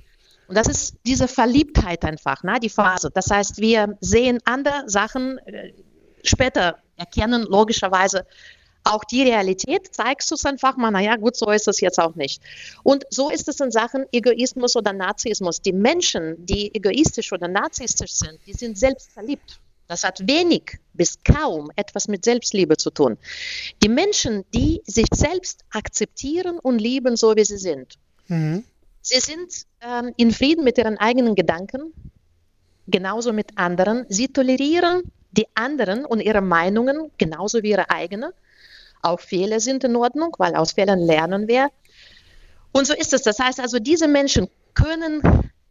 Und 0.48 0.54
das 0.54 0.68
ist 0.68 0.96
diese 1.06 1.28
Verliebtheit 1.28 2.04
einfach, 2.04 2.42
ne? 2.42 2.60
die 2.60 2.68
Phase. 2.68 3.10
Das 3.10 3.30
heißt, 3.30 3.56
wir 3.56 3.96
sehen 4.02 4.38
andere 4.44 4.82
Sachen 4.84 5.38
äh, 5.38 5.72
später, 6.22 6.76
erkennen 6.98 7.46
logischerweise 7.48 8.26
auch 8.86 9.04
die 9.04 9.22
Realität, 9.22 9.94
zeigst 9.94 10.30
du 10.30 10.34
es 10.34 10.44
einfach 10.44 10.76
mal, 10.76 10.90
naja, 10.90 11.16
gut, 11.16 11.36
so 11.36 11.50
ist 11.50 11.68
es 11.68 11.80
jetzt 11.80 11.98
auch 11.98 12.14
nicht. 12.14 12.42
Und 12.82 13.04
so 13.10 13.30
ist 13.30 13.48
es 13.48 13.60
in 13.60 13.70
Sachen 13.70 14.06
Egoismus 14.12 14.76
oder 14.76 14.92
Narzissmus. 14.92 15.60
Die 15.60 15.72
Menschen, 15.72 16.44
die 16.46 16.74
egoistisch 16.74 17.32
oder 17.32 17.48
narzisstisch 17.48 18.12
sind, 18.12 18.38
die 18.46 18.52
sind 18.52 18.78
selbst 18.78 19.10
verliebt. 19.12 19.60
Das 19.88 20.02
hat 20.02 20.26
wenig 20.26 20.78
bis 20.94 21.18
kaum 21.22 21.70
etwas 21.76 22.08
mit 22.08 22.24
Selbstliebe 22.24 22.76
zu 22.76 22.90
tun. 22.90 23.18
Die 23.82 23.88
Menschen, 23.88 24.44
die 24.52 24.82
sich 24.84 25.06
selbst 25.12 25.64
akzeptieren 25.70 26.58
und 26.58 26.78
lieben, 26.80 27.16
so 27.16 27.36
wie 27.36 27.44
sie 27.44 27.58
sind, 27.58 27.94
mhm. 28.26 28.64
sie 29.02 29.20
sind 29.20 29.66
ähm, 29.80 30.12
in 30.16 30.32
Frieden 30.32 30.64
mit 30.64 30.78
ihren 30.78 30.98
eigenen 30.98 31.34
Gedanken, 31.34 31.92
genauso 32.88 33.32
mit 33.32 33.56
anderen. 33.56 34.06
Sie 34.08 34.28
tolerieren 34.28 35.02
die 35.30 35.46
anderen 35.54 36.04
und 36.04 36.20
ihre 36.20 36.40
Meinungen 36.40 37.10
genauso 37.18 37.62
wie 37.62 37.70
ihre 37.70 37.90
eigene. 37.90 38.32
Auch 39.06 39.20
Fehler 39.20 39.60
sind 39.60 39.84
in 39.84 39.94
Ordnung, 39.96 40.34
weil 40.38 40.56
aus 40.56 40.72
Fehlern 40.72 40.98
lernen 40.98 41.46
wir. 41.48 41.70
Und 42.72 42.86
so 42.86 42.94
ist 42.94 43.12
es. 43.12 43.22
Das 43.22 43.38
heißt 43.38 43.60
also, 43.60 43.78
diese 43.78 44.08
Menschen 44.08 44.48
können 44.74 45.22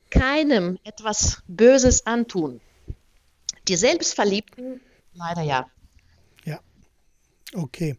keinem 0.10 0.80
etwas 0.84 1.44
Böses 1.48 2.06
antun. 2.06 2.62
Die 3.68 3.76
Selbstverliebten 3.76 4.80
leider 5.14 5.42
ja. 5.42 5.66
Ja. 6.46 6.60
Okay. 7.54 7.98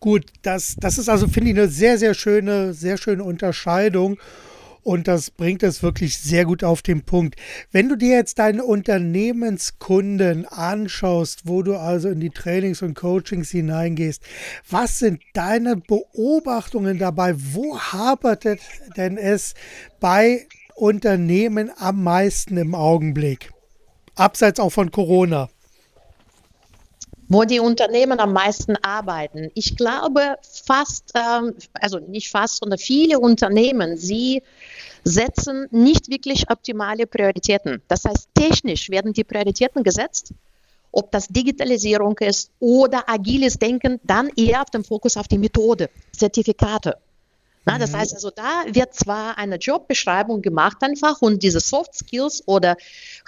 Gut, 0.00 0.26
das, 0.42 0.76
das 0.78 0.98
ist 0.98 1.08
also, 1.08 1.28
finde 1.28 1.50
ich, 1.50 1.56
eine 1.56 1.68
sehr, 1.68 1.98
sehr 1.98 2.14
schöne, 2.14 2.74
sehr 2.74 2.98
schöne 2.98 3.24
Unterscheidung. 3.24 4.18
Und 4.84 5.08
das 5.08 5.30
bringt 5.30 5.62
es 5.62 5.82
wirklich 5.82 6.18
sehr 6.18 6.44
gut 6.44 6.62
auf 6.62 6.82
den 6.82 7.02
Punkt. 7.02 7.36
Wenn 7.72 7.88
du 7.88 7.96
dir 7.96 8.16
jetzt 8.16 8.38
deine 8.38 8.64
Unternehmenskunden 8.64 10.44
anschaust, 10.44 11.48
wo 11.48 11.62
du 11.62 11.76
also 11.76 12.10
in 12.10 12.20
die 12.20 12.28
Trainings 12.28 12.82
und 12.82 12.94
Coachings 12.94 13.50
hineingehst, 13.50 14.22
was 14.68 14.98
sind 14.98 15.22
deine 15.32 15.76
Beobachtungen 15.76 16.98
dabei? 16.98 17.34
Wo 17.34 17.78
hapert 17.78 18.44
denn 18.98 19.16
es 19.16 19.54
bei 20.00 20.46
Unternehmen 20.74 21.70
am 21.78 22.02
meisten 22.02 22.58
im 22.58 22.74
Augenblick? 22.74 23.52
Abseits 24.16 24.60
auch 24.60 24.70
von 24.70 24.90
Corona 24.90 25.48
wo 27.34 27.42
die 27.42 27.58
Unternehmen 27.58 28.20
am 28.20 28.32
meisten 28.32 28.76
arbeiten. 28.76 29.50
Ich 29.54 29.76
glaube 29.76 30.36
fast, 30.40 31.10
ähm, 31.16 31.54
also 31.72 31.98
nicht 31.98 32.30
fast, 32.30 32.58
sondern 32.58 32.78
viele 32.78 33.18
Unternehmen, 33.18 33.96
sie 33.96 34.42
setzen 35.02 35.66
nicht 35.72 36.08
wirklich 36.10 36.48
optimale 36.48 37.08
Prioritäten. 37.08 37.82
Das 37.88 38.04
heißt, 38.04 38.28
technisch 38.34 38.88
werden 38.88 39.12
die 39.12 39.24
Prioritäten 39.24 39.82
gesetzt, 39.82 40.32
ob 40.92 41.10
das 41.10 41.26
Digitalisierung 41.26 42.16
ist 42.18 42.52
oder 42.60 43.08
agiles 43.08 43.58
Denken, 43.58 43.98
dann 44.04 44.30
eher 44.36 44.62
auf 44.62 44.70
dem 44.70 44.84
Fokus 44.84 45.16
auf 45.16 45.26
die 45.26 45.38
Methode, 45.38 45.90
Zertifikate. 46.12 46.98
Na, 47.66 47.78
das 47.78 47.92
mhm. 47.92 47.96
heißt 47.96 48.14
also, 48.14 48.30
da 48.30 48.64
wird 48.66 48.94
zwar 48.94 49.38
eine 49.38 49.56
Jobbeschreibung 49.56 50.42
gemacht 50.42 50.78
einfach 50.80 51.22
und 51.22 51.42
diese 51.42 51.60
Soft 51.60 51.94
Skills 51.94 52.42
oder 52.46 52.76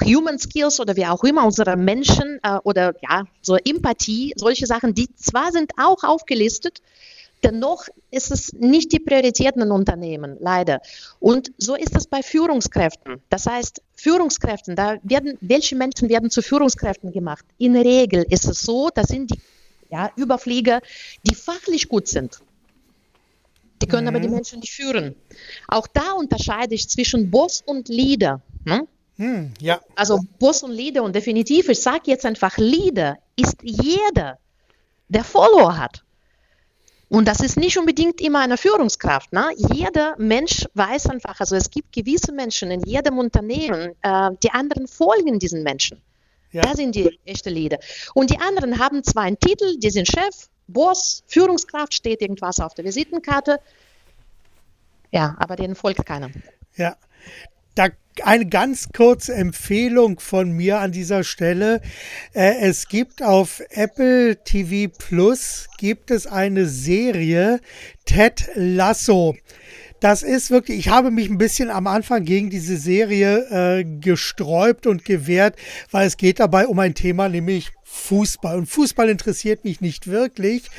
Human 0.04 0.38
Skills 0.38 0.78
oder 0.78 0.96
wie 0.96 1.06
auch 1.06 1.24
immer 1.24 1.44
unsere 1.44 1.76
Menschen 1.76 2.38
äh, 2.42 2.58
oder 2.64 2.94
ja, 3.00 3.24
so 3.40 3.56
Empathie, 3.56 4.34
solche 4.36 4.66
Sachen, 4.66 4.94
die 4.94 5.08
zwar 5.14 5.52
sind 5.52 5.72
auch 5.78 6.04
aufgelistet, 6.04 6.82
dennoch 7.42 7.86
ist 8.10 8.30
es 8.30 8.52
nicht 8.52 8.92
die 8.92 8.98
Priorität 8.98 9.56
in 9.56 9.70
Unternehmen, 9.70 10.36
leider. 10.40 10.80
Und 11.18 11.52
so 11.56 11.74
ist 11.74 11.96
es 11.96 12.06
bei 12.06 12.22
Führungskräften. 12.22 13.22
Das 13.30 13.46
heißt, 13.46 13.80
Führungskräften, 13.94 14.76
da 14.76 14.96
werden, 15.02 15.38
welche 15.40 15.76
Menschen 15.76 16.10
werden 16.10 16.30
zu 16.30 16.42
Führungskräften 16.42 17.12
gemacht? 17.12 17.44
In 17.56 17.72
der 17.72 17.84
Regel 17.84 18.26
ist 18.28 18.46
es 18.46 18.60
so, 18.60 18.90
das 18.94 19.08
sind 19.08 19.30
die 19.30 19.40
ja, 19.90 20.10
Überflieger, 20.16 20.80
die 21.22 21.34
fachlich 21.34 21.88
gut 21.88 22.08
sind 22.08 22.40
die 23.82 23.86
können 23.86 24.04
mhm. 24.04 24.08
aber 24.08 24.20
die 24.20 24.28
mhm. 24.28 24.34
Menschen 24.34 24.60
nicht 24.60 24.72
führen. 24.72 25.14
Auch 25.68 25.86
da 25.86 26.12
unterscheide 26.12 26.74
ich 26.74 26.88
zwischen 26.88 27.30
Boss 27.30 27.62
und 27.64 27.88
Leader. 27.88 28.40
Ne? 28.64 28.86
Mhm, 29.16 29.54
ja. 29.60 29.80
Also 29.94 30.20
Boss 30.38 30.62
und 30.62 30.72
Leader 30.72 31.02
und 31.02 31.14
definitiv, 31.14 31.68
ich 31.68 31.80
sage 31.80 32.02
jetzt 32.06 32.26
einfach, 32.26 32.56
Leader 32.58 33.18
ist 33.36 33.56
jeder, 33.62 34.38
der 35.08 35.24
Follower 35.24 35.76
hat. 35.78 36.02
Und 37.08 37.28
das 37.28 37.40
ist 37.40 37.56
nicht 37.56 37.78
unbedingt 37.78 38.20
immer 38.20 38.40
eine 38.40 38.56
Führungskraft. 38.56 39.32
Ne? 39.32 39.50
Jeder 39.72 40.16
Mensch 40.18 40.66
weiß 40.74 41.06
einfach, 41.06 41.38
also 41.38 41.54
es 41.54 41.70
gibt 41.70 41.92
gewisse 41.92 42.32
Menschen 42.32 42.70
in 42.70 42.82
jedem 42.82 43.18
Unternehmen, 43.18 43.92
äh, 44.02 44.30
die 44.42 44.50
anderen 44.50 44.88
folgen 44.88 45.38
diesen 45.38 45.62
Menschen. 45.62 46.02
Ja. 46.50 46.62
Da 46.62 46.74
sind 46.74 46.94
die 46.94 47.18
echte 47.24 47.50
Leader. 47.50 47.78
Und 48.14 48.30
die 48.30 48.40
anderen 48.40 48.78
haben 48.78 49.04
zwar 49.04 49.24
einen 49.24 49.38
Titel, 49.38 49.78
die 49.78 49.90
sind 49.90 50.08
Chef, 50.08 50.48
Boss, 50.68 51.22
Führungskraft, 51.26 51.94
steht 51.94 52.22
irgendwas 52.22 52.60
auf 52.60 52.74
der 52.74 52.84
Visitenkarte. 52.84 53.58
Ja, 55.10 55.36
aber 55.38 55.56
denen 55.56 55.74
folgt 55.74 56.04
keiner. 56.04 56.30
Ja, 56.76 56.96
da 57.74 57.88
eine 58.22 58.46
ganz 58.46 58.88
kurze 58.94 59.34
Empfehlung 59.34 60.20
von 60.20 60.50
mir 60.50 60.78
an 60.78 60.92
dieser 60.92 61.22
Stelle. 61.22 61.82
Äh, 62.32 62.54
es 62.60 62.88
gibt 62.88 63.22
auf 63.22 63.62
Apple 63.70 64.42
TV 64.42 64.90
Plus 64.96 65.68
gibt 65.78 66.10
es 66.10 66.26
eine 66.26 66.66
Serie 66.66 67.60
Ted 68.06 68.48
Lasso. 68.54 69.36
Das 70.00 70.22
ist 70.22 70.50
wirklich, 70.50 70.78
ich 70.78 70.88
habe 70.88 71.10
mich 71.10 71.28
ein 71.28 71.38
bisschen 71.38 71.70
am 71.70 71.86
Anfang 71.86 72.24
gegen 72.24 72.50
diese 72.50 72.76
Serie 72.76 73.78
äh, 73.78 73.84
gesträubt 73.84 74.86
und 74.86 75.04
gewehrt, 75.04 75.56
weil 75.90 76.06
es 76.06 76.16
geht 76.16 76.40
dabei 76.40 76.66
um 76.66 76.78
ein 76.78 76.94
Thema, 76.94 77.28
nämlich 77.28 77.72
Fußball. 77.96 78.58
Und 78.58 78.66
Fußball 78.66 79.08
interessiert 79.08 79.64
mich 79.64 79.80
nicht 79.80 80.06
wirklich. 80.06 80.70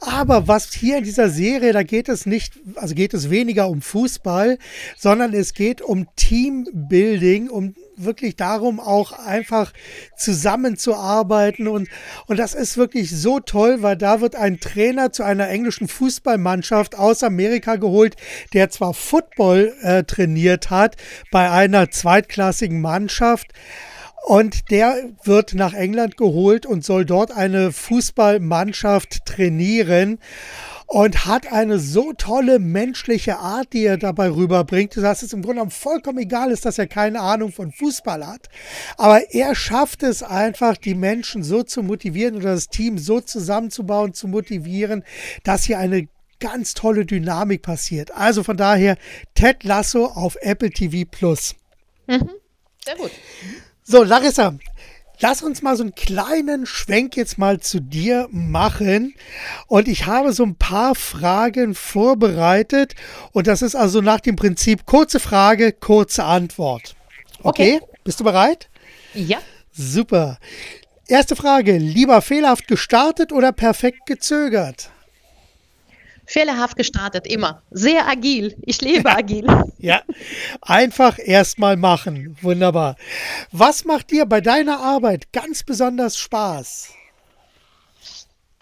Aber 0.00 0.46
was 0.46 0.72
hier 0.72 0.98
in 0.98 1.04
dieser 1.04 1.28
Serie, 1.30 1.72
da 1.72 1.82
geht 1.82 2.08
es 2.08 2.26
nicht, 2.26 2.54
also 2.76 2.94
geht 2.94 3.14
es 3.14 3.30
weniger 3.30 3.68
um 3.68 3.82
Fußball, 3.82 4.58
sondern 4.96 5.32
es 5.32 5.54
geht 5.54 5.80
um 5.82 6.06
Teambuilding, 6.16 7.48
um 7.48 7.74
wirklich 7.96 8.36
darum, 8.36 8.78
auch 8.78 9.12
einfach 9.12 9.72
zusammenzuarbeiten. 10.16 11.66
Und, 11.66 11.88
und 12.26 12.38
das 12.38 12.54
ist 12.54 12.76
wirklich 12.76 13.10
so 13.10 13.40
toll, 13.40 13.82
weil 13.82 13.96
da 13.96 14.20
wird 14.20 14.36
ein 14.36 14.60
Trainer 14.60 15.12
zu 15.12 15.22
einer 15.22 15.48
englischen 15.48 15.88
Fußballmannschaft 15.88 16.96
aus 16.96 17.22
Amerika 17.22 17.76
geholt, 17.76 18.16
der 18.52 18.70
zwar 18.70 18.94
Football 18.94 19.74
äh, 19.82 20.04
trainiert 20.04 20.70
hat 20.70 20.96
bei 21.30 21.50
einer 21.50 21.90
zweitklassigen 21.90 22.80
Mannschaft, 22.80 23.52
und 24.26 24.72
der 24.72 25.12
wird 25.22 25.54
nach 25.54 25.72
England 25.72 26.16
geholt 26.16 26.66
und 26.66 26.84
soll 26.84 27.04
dort 27.04 27.30
eine 27.30 27.70
Fußballmannschaft 27.70 29.24
trainieren 29.24 30.18
und 30.86 31.26
hat 31.26 31.52
eine 31.52 31.78
so 31.78 32.12
tolle 32.12 32.58
menschliche 32.58 33.38
Art, 33.38 33.72
die 33.72 33.84
er 33.84 33.98
dabei 33.98 34.28
rüberbringt, 34.28 34.96
dass 34.96 35.22
es 35.22 35.32
im 35.32 35.42
Grunde 35.42 35.58
genommen 35.58 35.70
vollkommen 35.70 36.18
egal 36.18 36.50
ist, 36.50 36.64
dass 36.64 36.76
er 36.76 36.88
keine 36.88 37.20
Ahnung 37.20 37.52
von 37.52 37.70
Fußball 37.70 38.26
hat. 38.26 38.48
Aber 38.96 39.32
er 39.32 39.54
schafft 39.54 40.02
es 40.02 40.24
einfach, 40.24 40.76
die 40.76 40.96
Menschen 40.96 41.44
so 41.44 41.62
zu 41.62 41.84
motivieren 41.84 42.34
oder 42.34 42.54
das 42.54 42.66
Team 42.66 42.98
so 42.98 43.20
zusammenzubauen, 43.20 44.12
zu 44.12 44.26
motivieren, 44.26 45.04
dass 45.44 45.62
hier 45.62 45.78
eine 45.78 46.08
ganz 46.40 46.74
tolle 46.74 47.06
Dynamik 47.06 47.62
passiert. 47.62 48.10
Also 48.10 48.42
von 48.42 48.56
daher 48.56 48.96
Ted 49.36 49.62
Lasso 49.62 50.06
auf 50.06 50.36
Apple 50.40 50.70
TV 50.70 51.08
Plus. 51.08 51.54
Mhm. 52.08 52.28
Sehr 52.84 52.96
gut. 52.96 53.12
So, 53.88 54.02
Larissa, 54.02 54.58
lass 55.20 55.44
uns 55.44 55.62
mal 55.62 55.76
so 55.76 55.84
einen 55.84 55.94
kleinen 55.94 56.66
Schwenk 56.66 57.16
jetzt 57.16 57.38
mal 57.38 57.60
zu 57.60 57.80
dir 57.80 58.26
machen. 58.32 59.14
Und 59.68 59.86
ich 59.86 60.06
habe 60.06 60.32
so 60.32 60.42
ein 60.42 60.56
paar 60.56 60.96
Fragen 60.96 61.76
vorbereitet. 61.76 62.96
Und 63.30 63.46
das 63.46 63.62
ist 63.62 63.76
also 63.76 64.00
nach 64.00 64.18
dem 64.18 64.34
Prinzip 64.34 64.86
kurze 64.86 65.20
Frage, 65.20 65.70
kurze 65.70 66.24
Antwort. 66.24 66.96
Okay, 67.44 67.76
okay. 67.76 67.86
bist 68.02 68.18
du 68.18 68.24
bereit? 68.24 68.68
Ja. 69.14 69.38
Super. 69.70 70.38
Erste 71.06 71.36
Frage, 71.36 71.78
lieber 71.78 72.22
fehlerhaft 72.22 72.66
gestartet 72.66 73.30
oder 73.32 73.52
perfekt 73.52 74.06
gezögert? 74.06 74.90
Fehlerhaft 76.26 76.76
gestartet, 76.76 77.26
immer. 77.26 77.62
Sehr 77.70 78.06
agil. 78.08 78.56
Ich 78.62 78.80
lebe 78.80 79.10
agil. 79.16 79.46
Ja, 79.78 80.02
einfach 80.60 81.18
erstmal 81.18 81.76
machen. 81.76 82.36
Wunderbar. 82.42 82.96
Was 83.52 83.84
macht 83.84 84.10
dir 84.10 84.26
bei 84.26 84.40
deiner 84.40 84.80
Arbeit 84.80 85.32
ganz 85.32 85.62
besonders 85.62 86.18
Spaß? 86.18 86.90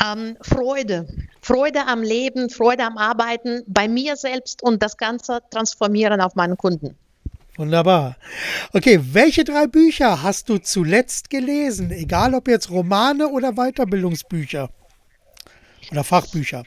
Ähm, 0.03 0.37
Freude. 0.43 1.07
Freude 1.41 1.87
am 1.87 2.03
Leben, 2.03 2.51
Freude 2.51 2.85
am 2.85 2.99
Arbeiten, 2.99 3.63
bei 3.67 3.89
mir 3.89 4.17
selbst 4.17 4.63
und 4.63 4.83
das 4.83 4.97
Ganze 4.97 5.41
transformieren 5.51 6.21
auf 6.21 6.35
meinen 6.35 6.57
Kunden. 6.57 6.97
Wunderbar. 7.57 8.17
Okay, 8.73 9.01
welche 9.13 9.45
drei 9.45 9.69
Bücher 9.69 10.23
hast 10.23 10.49
du 10.49 10.59
zuletzt 10.59 11.31
gelesen? 11.31 11.93
Egal 11.93 12.35
ob 12.35 12.49
jetzt 12.49 12.71
Romane 12.71 13.29
oder 13.29 13.53
Weiterbildungsbücher 13.53 14.71
oder 15.93 16.03
Fachbücher. 16.03 16.65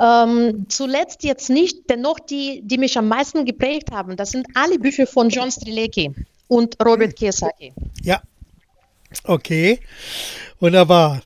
Ähm, 0.00 0.66
zuletzt 0.68 1.24
jetzt 1.24 1.50
nicht, 1.50 1.90
dennoch 1.90 2.20
die, 2.20 2.62
die 2.64 2.78
mich 2.78 2.96
am 2.96 3.08
meisten 3.08 3.44
geprägt 3.44 3.90
haben, 3.90 4.16
das 4.16 4.30
sind 4.30 4.46
alle 4.54 4.78
Bücher 4.78 5.06
von 5.06 5.28
John 5.28 5.50
Strilecki 5.50 6.14
und 6.46 6.76
Robert 6.84 7.16
Kiyosaki. 7.16 7.72
Ja. 8.02 8.22
Okay. 9.24 9.80
Wunderbar. 10.60 11.22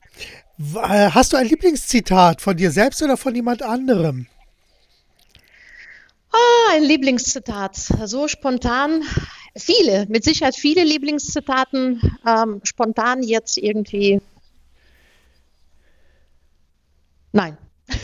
Äh, 0.57 1.09
hast 1.11 1.33
du 1.33 1.37
ein 1.37 1.47
Lieblingszitat 1.47 2.41
von 2.41 2.55
dir 2.57 2.71
selbst 2.71 3.01
oder 3.03 3.17
von 3.17 3.35
jemand 3.35 3.61
anderem? 3.61 4.27
Ah, 6.31 6.71
ein 6.73 6.83
Lieblingszitat. 6.83 7.75
So 7.75 8.27
spontan. 8.27 9.03
Viele, 9.55 10.07
mit 10.07 10.23
Sicherheit 10.23 10.55
viele 10.55 10.83
Lieblingszitaten. 10.83 12.01
Ähm, 12.25 12.61
spontan 12.63 13.21
jetzt 13.21 13.57
irgendwie. 13.57 14.19
Nein. 17.31 17.57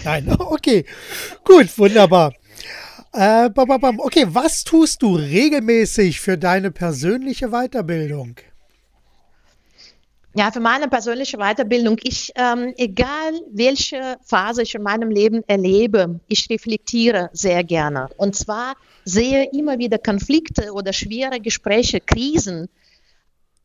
Nein, 0.04 0.30
okay. 0.40 0.86
Gut, 1.44 1.78
wunderbar. 1.78 2.34
Äh, 3.14 3.50
okay, 3.56 4.26
was 4.28 4.64
tust 4.64 5.02
du 5.02 5.16
regelmäßig 5.16 6.20
für 6.20 6.38
deine 6.38 6.72
persönliche 6.72 7.50
Weiterbildung? 7.50 8.36
Ja, 10.36 10.52
für 10.52 10.60
meine 10.60 10.88
persönliche 10.88 11.38
Weiterbildung, 11.38 11.98
ich, 12.04 12.32
ähm, 12.36 12.74
egal 12.78 13.34
welche 13.52 14.18
Phase 14.24 14.62
ich 14.62 14.76
in 14.76 14.84
meinem 14.84 15.10
Leben 15.10 15.42
erlebe, 15.48 16.20
ich 16.28 16.48
reflektiere 16.52 17.32
sehr 17.34 17.64
gerne. 17.64 18.10
Und 18.16 18.36
zwar 18.36 18.76
sehe 19.06 19.50
immer 19.52 19.80
wieder 19.80 19.98
Konflikte 19.98 20.72
oder 20.72 20.94
schwere 20.94 21.40
Gespräche, 21.40 22.00
Krisen. 22.00 22.70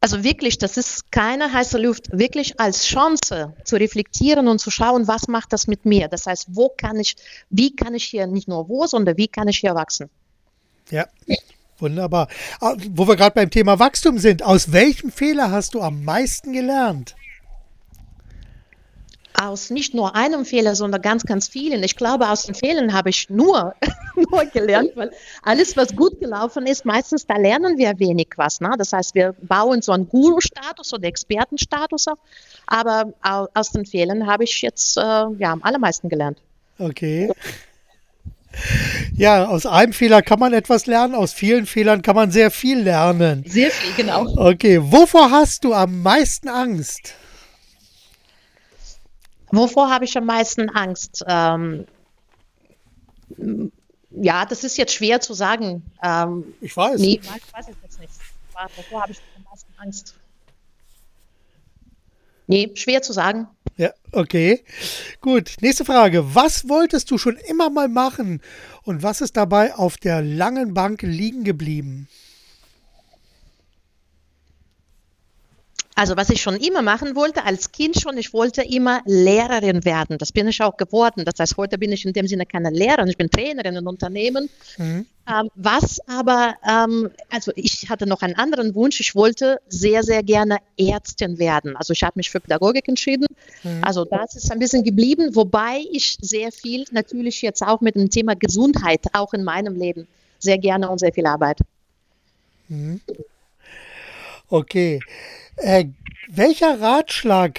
Also 0.05 0.23
wirklich, 0.23 0.59
das 0.59 0.77
ist 0.77 1.11
keine 1.13 1.51
heiße 1.51 1.79
Luft, 1.79 2.11
wirklich 2.13 2.61
als 2.61 2.85
Chance 2.85 3.55
zu 3.65 3.77
reflektieren 3.77 4.49
und 4.49 4.59
zu 4.59 4.71
schauen, 4.71 5.09
was 5.09 5.29
macht 5.29 5.55
das 5.55 5.67
mit 5.67 5.87
mir? 5.87 6.09
Das 6.09 6.27
heißt, 6.27 6.49
wo 6.51 6.69
kann 6.69 7.01
ich, 7.01 7.17
wie 7.49 7.75
kann 7.75 7.95
ich 7.95 8.05
hier 8.05 8.27
nicht 8.27 8.47
nur 8.47 8.69
wo, 8.69 8.87
sondern 8.87 9.17
wie 9.17 9.29
kann 9.29 9.49
ich 9.49 9.61
hier 9.61 9.75
wachsen? 9.75 10.11
Ja, 10.91 11.07
Wunderbar. 11.79 12.29
Ah, 12.61 12.77
wo 12.91 13.09
wir 13.09 13.17
gerade 13.17 13.35
beim 13.35 13.49
Thema 13.49 13.79
Wachstum 13.79 14.19
sind, 14.19 14.43
aus 14.43 14.73
welchem 14.73 15.11
Fehler 15.11 15.51
hast 15.51 15.73
du 15.73 15.81
am 15.81 16.05
meisten 16.05 16.53
gelernt? 16.53 17.17
Aus 19.37 19.70
nicht 19.70 19.95
nur 19.95 20.14
einem 20.14 20.45
Fehler, 20.45 20.76
sondern 20.76 21.03
ganz, 21.03 21.24
ganz 21.24 21.49
vielen. 21.49 21.82
Ich 21.82 21.97
glaube, 21.97 22.28
aus 22.28 22.45
den 22.45 22.55
Fehlern 22.55 22.93
habe 22.93 23.11
ich 23.11 23.28
nur, 23.28 23.74
nur 24.30 24.45
gelernt, 24.47 24.93
weil 24.95 25.11
alles, 25.43 25.76
was 25.76 25.95
gut 25.97 26.20
gelaufen 26.20 26.66
ist, 26.66 26.85
meistens 26.85 27.26
da 27.26 27.37
lernen 27.37 27.76
wir 27.76 27.99
wenig 27.99 28.28
was. 28.37 28.61
Ne? 28.61 28.70
Das 28.78 28.93
heißt, 28.93 29.14
wir 29.14 29.35
bauen 29.43 29.82
so 29.82 29.93
einen 29.93 30.09
Guru-Status 30.09 30.93
oder 30.93 31.09
Expertenstatus 31.09 32.07
auf, 32.09 32.18
aber 32.66 33.12
aus 33.55 33.70
den 33.70 33.87
Fehlern 33.87 34.26
habe 34.26 34.45
ich 34.45 34.62
jetzt 34.62 34.97
äh, 34.97 35.01
ja, 35.01 35.53
am 35.53 35.62
allermeisten 35.62 36.09
gelernt. 36.09 36.39
Okay. 36.78 37.30
Ja, 39.16 39.47
aus 39.47 39.66
einem 39.66 39.93
Fehler 39.93 40.22
kann 40.22 40.39
man 40.39 40.53
etwas 40.53 40.87
lernen, 40.87 41.14
aus 41.14 41.32
vielen 41.32 41.66
Fehlern 41.66 42.03
kann 42.03 42.14
man 42.14 42.30
sehr 42.30 42.51
viel 42.51 42.80
lernen. 42.80 43.45
Sehr 43.47 43.70
viel, 43.70 43.93
genau. 43.97 44.26
Okay, 44.37 44.80
wovor 44.80 45.30
hast 45.30 45.64
du 45.64 45.72
am 45.74 46.03
meisten 46.03 46.49
Angst? 46.49 47.14
Wovor 49.55 49.91
habe 49.91 50.05
ich 50.05 50.17
am 50.17 50.27
meisten 50.27 50.69
Angst? 50.71 51.25
Ähm, 51.27 51.87
ja, 54.11 54.45
das 54.47 54.65
ist 54.65 54.77
jetzt 54.77 54.95
schwer 54.95 55.21
zu 55.21 55.35
sagen. 55.35 55.83
Ähm, 56.03 56.55
ich 56.61 56.77
weiß. 56.77 57.01
Nee, 57.01 57.21
ich 57.23 57.53
weiß 57.53 57.69
es 57.69 57.77
jetzt 57.83 58.01
nicht. 58.01 58.13
Wovor 58.77 59.03
habe 59.03 59.13
ich 59.13 59.19
am 59.37 59.45
meisten 59.51 59.73
Angst? 59.79 60.15
Nee, 62.47 62.71
schwer 62.75 63.03
zu 63.03 63.13
sagen. 63.13 63.49
Ja, 63.77 63.91
okay. 64.13 64.63
Gut, 65.21 65.57
nächste 65.61 65.85
Frage. 65.85 66.35
Was 66.35 66.69
wolltest 66.69 67.11
du 67.11 67.19
schon 67.19 67.37
immer 67.37 67.71
mal 67.71 67.89
machen 67.89 68.41
und 68.83 69.03
was 69.03 69.21
ist 69.21 69.37
dabei 69.37 69.75
auf 69.75 69.97
der 69.97 70.23
langen 70.23 70.75
Bank 70.75 71.03
liegen 71.03 71.43
geblieben? 71.43 72.09
Also 75.97 76.16
was 76.16 76.30
ich 76.30 76.42
schon 76.42 76.57
immer 76.57 76.82
machen 76.82 77.14
wollte, 77.14 77.45
als 77.45 77.70
Kind 77.70 78.01
schon, 78.01 78.18
ich 78.18 78.32
wollte 78.32 78.62
immer 78.62 79.01
Lehrerin 79.05 79.84
werden. 79.84 80.18
Das 80.18 80.32
bin 80.32 80.49
ich 80.49 80.61
auch 80.61 80.76
geworden. 80.76 81.24
Das 81.24 81.38
heißt, 81.38 81.57
heute 81.57 81.78
bin 81.78 81.92
ich 81.92 82.05
in 82.05 82.12
dem 82.12 82.26
Sinne 82.26 82.47
keine 82.47 82.70
Lehrerin, 82.70 83.09
ich 83.09 83.16
bin 83.16 83.30
Trainerin 83.30 83.76
in 83.76 83.86
Unternehmen. 83.86 84.51
Mhm. 84.76 85.07
Ähm, 85.26 85.51
was 85.55 86.01
aber, 86.07 86.55
ähm, 86.68 87.11
also 87.30 87.53
ich 87.55 87.88
hatte 87.88 88.07
noch 88.07 88.22
einen 88.22 88.34
anderen 88.34 88.74
Wunsch, 88.74 89.01
ich 89.01 89.14
wollte 89.14 89.59
sehr, 89.68 90.03
sehr 90.03 90.22
gerne 90.22 90.59
Ärztin 90.76 91.38
werden. 91.38 91.76
Also 91.76 91.92
ich 91.92 92.03
habe 92.03 92.14
mich 92.16 92.28
für 92.28 92.40
Pädagogik 92.40 92.88
entschieden. 92.88 93.26
Mhm. 93.62 93.82
Also 93.82 94.05
das 94.05 94.34
ist 94.34 94.51
ein 94.51 94.59
bisschen 94.59 94.82
geblieben, 94.82 95.34
wobei 95.34 95.82
ich 95.92 96.18
sehr 96.20 96.51
viel 96.53 96.84
natürlich 96.90 97.40
jetzt 97.40 97.62
auch 97.62 97.80
mit 97.80 97.95
dem 97.95 98.11
Thema 98.11 98.34
Gesundheit, 98.34 99.01
auch 99.12 99.32
in 99.32 99.45
meinem 99.45 99.76
Leben, 99.76 100.09
sehr 100.40 100.59
gerne 100.59 100.90
und 100.90 100.99
sehr 100.99 101.12
viel 101.12 101.26
arbeite. 101.26 101.64
Mhm. 102.68 103.01
Okay. 104.55 105.01
Äh, 105.57 105.87
welcher 106.29 106.81
Ratschlag, 106.81 107.59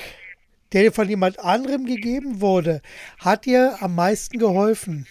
der 0.71 0.83
dir 0.83 0.91
von 0.93 1.09
jemand 1.09 1.39
anderem 1.39 1.85
gegeben 1.85 2.39
wurde, 2.39 2.81
hat 3.19 3.43
dir 3.43 3.75
am 3.81 3.95
meisten 3.95 4.39
geholfen? 4.39 5.05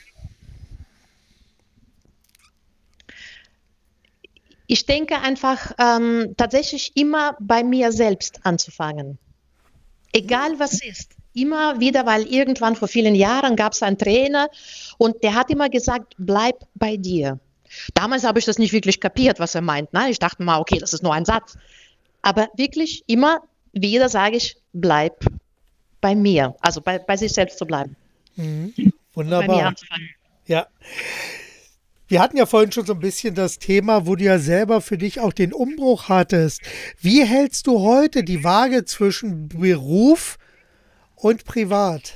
Ich 4.66 4.86
denke 4.86 5.20
einfach 5.20 5.72
ähm, 5.78 6.32
tatsächlich 6.38 6.96
immer 6.96 7.36
bei 7.38 7.62
mir 7.62 7.92
selbst 7.92 8.40
anzufangen. 8.46 9.18
Egal 10.14 10.58
was 10.58 10.82
ist. 10.82 11.10
Immer 11.34 11.80
wieder, 11.80 12.06
weil 12.06 12.22
irgendwann 12.22 12.76
vor 12.76 12.88
vielen 12.88 13.14
Jahren 13.14 13.56
gab 13.56 13.74
es 13.74 13.82
einen 13.82 13.98
Trainer 13.98 14.48
und 14.96 15.22
der 15.22 15.34
hat 15.34 15.50
immer 15.50 15.68
gesagt, 15.68 16.14
bleib 16.16 16.64
bei 16.74 16.96
dir. 16.96 17.40
Damals 17.94 18.24
habe 18.24 18.38
ich 18.38 18.44
das 18.44 18.58
nicht 18.58 18.72
wirklich 18.72 19.00
kapiert, 19.00 19.40
was 19.40 19.54
er 19.54 19.60
meint. 19.60 19.92
Ne? 19.92 20.10
Ich 20.10 20.18
dachte 20.18 20.42
mal, 20.42 20.58
okay, 20.60 20.78
das 20.78 20.92
ist 20.92 21.02
nur 21.02 21.14
ein 21.14 21.24
Satz. 21.24 21.56
Aber 22.22 22.48
wirklich 22.56 23.04
immer 23.06 23.42
wieder 23.72 24.08
sage 24.08 24.36
ich, 24.36 24.56
bleib 24.72 25.24
bei 26.00 26.14
mir, 26.14 26.54
also 26.60 26.80
bei, 26.80 26.98
bei 26.98 27.16
sich 27.16 27.32
selbst 27.32 27.58
zu 27.58 27.66
bleiben. 27.66 27.96
Mhm. 28.36 28.74
Wunderbar. 29.14 29.74
Ja. 30.46 30.66
Wir 32.06 32.20
hatten 32.20 32.36
ja 32.36 32.46
vorhin 32.46 32.70
schon 32.72 32.84
so 32.84 32.92
ein 32.92 33.00
bisschen 33.00 33.34
das 33.34 33.58
Thema, 33.58 34.06
wo 34.06 34.14
du 34.14 34.24
ja 34.24 34.38
selber 34.38 34.80
für 34.80 34.98
dich 34.98 35.20
auch 35.20 35.32
den 35.32 35.52
Umbruch 35.52 36.08
hattest. 36.08 36.60
Wie 37.00 37.24
hältst 37.24 37.66
du 37.66 37.80
heute 37.80 38.22
die 38.22 38.44
Waage 38.44 38.84
zwischen 38.84 39.48
Beruf 39.48 40.36
und 41.16 41.44
Privat? 41.44 42.14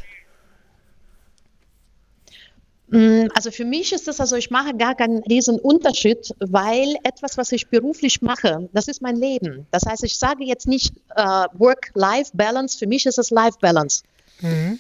Mm, 2.91 3.27
also 3.35 3.51
für 3.51 3.65
mich 3.65 3.93
ist 3.93 4.09
das, 4.09 4.21
also 4.21 4.37
ich 4.37 4.51
mache 4.51 4.75
gar 4.75 4.95
keinen 4.95 5.23
riesen 5.25 5.59
Unterschied, 5.59 6.35
weil 6.39 6.97
etwas, 7.03 7.37
was 7.37 7.53
ich 7.53 7.69
beruflich 7.69 8.23
mache, 8.23 8.69
das 8.73 8.89
ist 8.89 9.03
mein 9.03 9.17
Leben. 9.17 9.67
Das 9.71 9.85
heißt, 9.87 10.05
ich 10.05 10.19
sage 10.19 10.45
jetzt 10.45 10.67
nicht 10.67 10.95
äh, 11.15 11.23
Work-Life-Balance, 11.23 12.79
für 12.79 12.87
mich 12.87 13.05
ist 13.07 13.19
es 13.19 13.31
Life-Balance. 13.31 14.05
Mhm. 14.41 14.79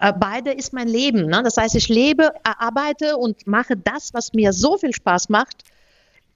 Äh, 0.00 0.12
beide 0.18 0.52
ist 0.52 0.72
mein 0.72 0.88
Leben. 0.88 1.26
Ne? 1.26 1.42
Das 1.42 1.56
heißt, 1.56 1.74
ich 1.76 1.88
lebe, 1.88 2.32
arbeite 2.42 3.16
und 3.16 3.46
mache 3.46 3.76
das, 3.76 4.12
was 4.12 4.32
mir 4.32 4.52
so 4.52 4.76
viel 4.76 4.92
Spaß 4.92 5.28
macht. 5.28 5.64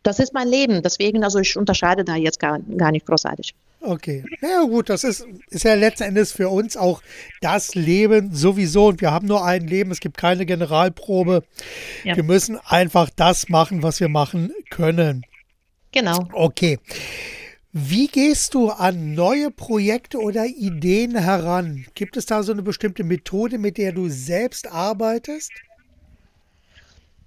Das 0.05 0.19
ist 0.19 0.35
mein 0.35 0.47
Leben. 0.47 0.83
Deswegen, 0.83 1.25
also 1.25 1.41
ich 1.41 1.57
unterscheide 1.57 2.05
da 2.05 2.15
jetzt 2.15 2.39
gar, 2.39 2.61
gar 2.61 2.93
nicht 2.93 3.07
großartig. 3.07 3.55
Okay. 3.81 4.25
Ja, 4.41 4.63
gut, 4.63 4.89
das 4.89 5.03
ist, 5.03 5.27
ist 5.51 5.65
ja 5.65 5.75
letzten 5.75 6.05
Endes 6.05 6.33
für 6.33 6.49
uns 6.49 6.77
auch 6.77 7.03
das 7.41 7.75
Leben 7.75 8.35
sowieso. 8.35 8.89
Und 8.89 9.01
wir 9.01 9.11
haben 9.11 9.27
nur 9.27 9.45
ein 9.45 9.67
Leben, 9.67 9.91
es 9.91 10.01
gibt 10.01 10.17
keine 10.17 10.47
Generalprobe. 10.47 11.43
Ja. 12.05 12.17
Wir 12.17 12.23
müssen 12.23 12.59
einfach 12.65 13.11
das 13.17 13.49
machen, 13.49 13.83
was 13.83 13.99
wir 13.99 14.09
machen 14.09 14.53
können. 14.71 15.25
Genau. 15.93 16.29
Okay. 16.33 16.79
Wie 17.73 18.07
gehst 18.07 18.55
du 18.55 18.71
an 18.71 19.15
neue 19.15 19.51
Projekte 19.51 20.19
oder 20.19 20.47
Ideen 20.47 21.17
heran? 21.17 21.87
Gibt 21.95 22.17
es 22.17 22.27
da 22.27 22.43
so 22.43 22.53
eine 22.53 22.63
bestimmte 22.63 23.05
Methode, 23.05 23.59
mit 23.59 23.79
der 23.79 23.93
du 23.93 24.09
selbst 24.09 24.71
arbeitest? 24.71 25.51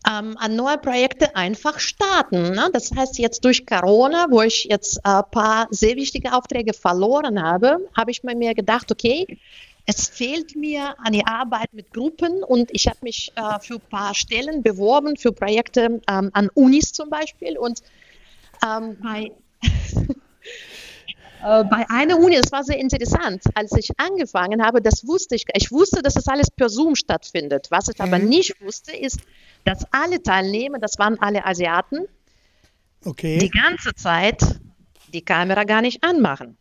Ähm, 0.05 0.37
an 0.37 0.55
neue 0.55 0.77
Projekte 0.77 1.35
einfach 1.35 1.79
starten. 1.79 2.51
Ne? 2.51 2.69
Das 2.73 2.91
heißt, 2.95 3.17
jetzt 3.19 3.43
durch 3.45 3.65
Corona, 3.65 4.27
wo 4.29 4.41
ich 4.41 4.65
jetzt 4.65 5.03
ein 5.05 5.19
äh, 5.19 5.23
paar 5.31 5.67
sehr 5.71 5.95
wichtige 5.95 6.33
Aufträge 6.33 6.73
verloren 6.73 7.41
habe, 7.41 7.77
habe 7.95 8.11
ich 8.11 8.23
mir 8.23 8.53
gedacht, 8.53 8.91
okay, 8.91 9.39
es 9.85 10.09
fehlt 10.09 10.55
mir 10.55 10.95
an 10.99 11.13
die 11.13 11.25
Arbeit 11.25 11.73
mit 11.73 11.93
Gruppen 11.93 12.43
und 12.43 12.69
ich 12.73 12.87
habe 12.87 12.97
mich 13.01 13.31
äh, 13.35 13.59
für 13.61 13.75
ein 13.75 13.89
paar 13.89 14.13
Stellen 14.13 14.61
beworben, 14.61 15.15
für 15.15 15.31
Projekte 15.31 16.01
ähm, 16.09 16.29
an 16.33 16.49
Unis 16.53 16.91
zum 16.91 17.09
Beispiel. 17.09 17.57
Und 17.57 17.81
ähm, 18.65 18.97
bei, 19.01 19.31
bei 21.69 21.85
einer 21.89 22.19
Uni, 22.19 22.35
das 22.35 22.51
war 22.51 22.63
sehr 22.63 22.77
interessant, 22.77 23.43
als 23.53 23.71
ich 23.77 23.89
angefangen 23.97 24.61
habe, 24.63 24.81
das 24.81 25.07
wusste 25.07 25.35
ich, 25.35 25.45
ich 25.53 25.71
wusste, 25.71 26.01
dass 26.01 26.15
das 26.15 26.27
alles 26.27 26.51
per 26.51 26.67
Zoom 26.67 26.95
stattfindet. 26.95 27.67
Was 27.69 27.87
ich 27.87 27.97
mhm. 27.97 28.05
aber 28.05 28.19
nicht 28.19 28.59
wusste, 28.61 28.95
ist, 28.95 29.19
dass 29.63 29.85
alle 29.91 30.21
Teilnehmer, 30.21 30.79
das 30.79 30.99
waren 30.99 31.19
alle 31.19 31.45
Asiaten, 31.45 32.05
okay. 33.05 33.37
die 33.37 33.49
ganze 33.49 33.93
Zeit 33.95 34.41
die 35.13 35.21
Kamera 35.21 35.63
gar 35.63 35.81
nicht 35.81 36.03
anmachen. 36.03 36.57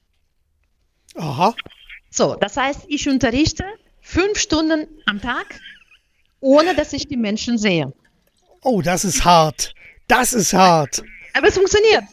Aha. 1.16 1.54
So, 2.10 2.36
das 2.36 2.56
heißt, 2.56 2.82
ich 2.86 3.08
unterrichte 3.08 3.64
fünf 4.00 4.38
Stunden 4.38 4.86
am 5.06 5.20
Tag, 5.20 5.60
ohne 6.40 6.74
dass 6.74 6.92
ich 6.92 7.08
die 7.08 7.16
Menschen 7.16 7.58
sehe. 7.58 7.92
Oh, 8.62 8.82
das 8.82 9.04
ist 9.04 9.24
hart. 9.24 9.74
Das 10.06 10.32
ist 10.32 10.52
hart. 10.52 11.02
Aber 11.34 11.48
es 11.48 11.54
funktioniert. 11.54 12.04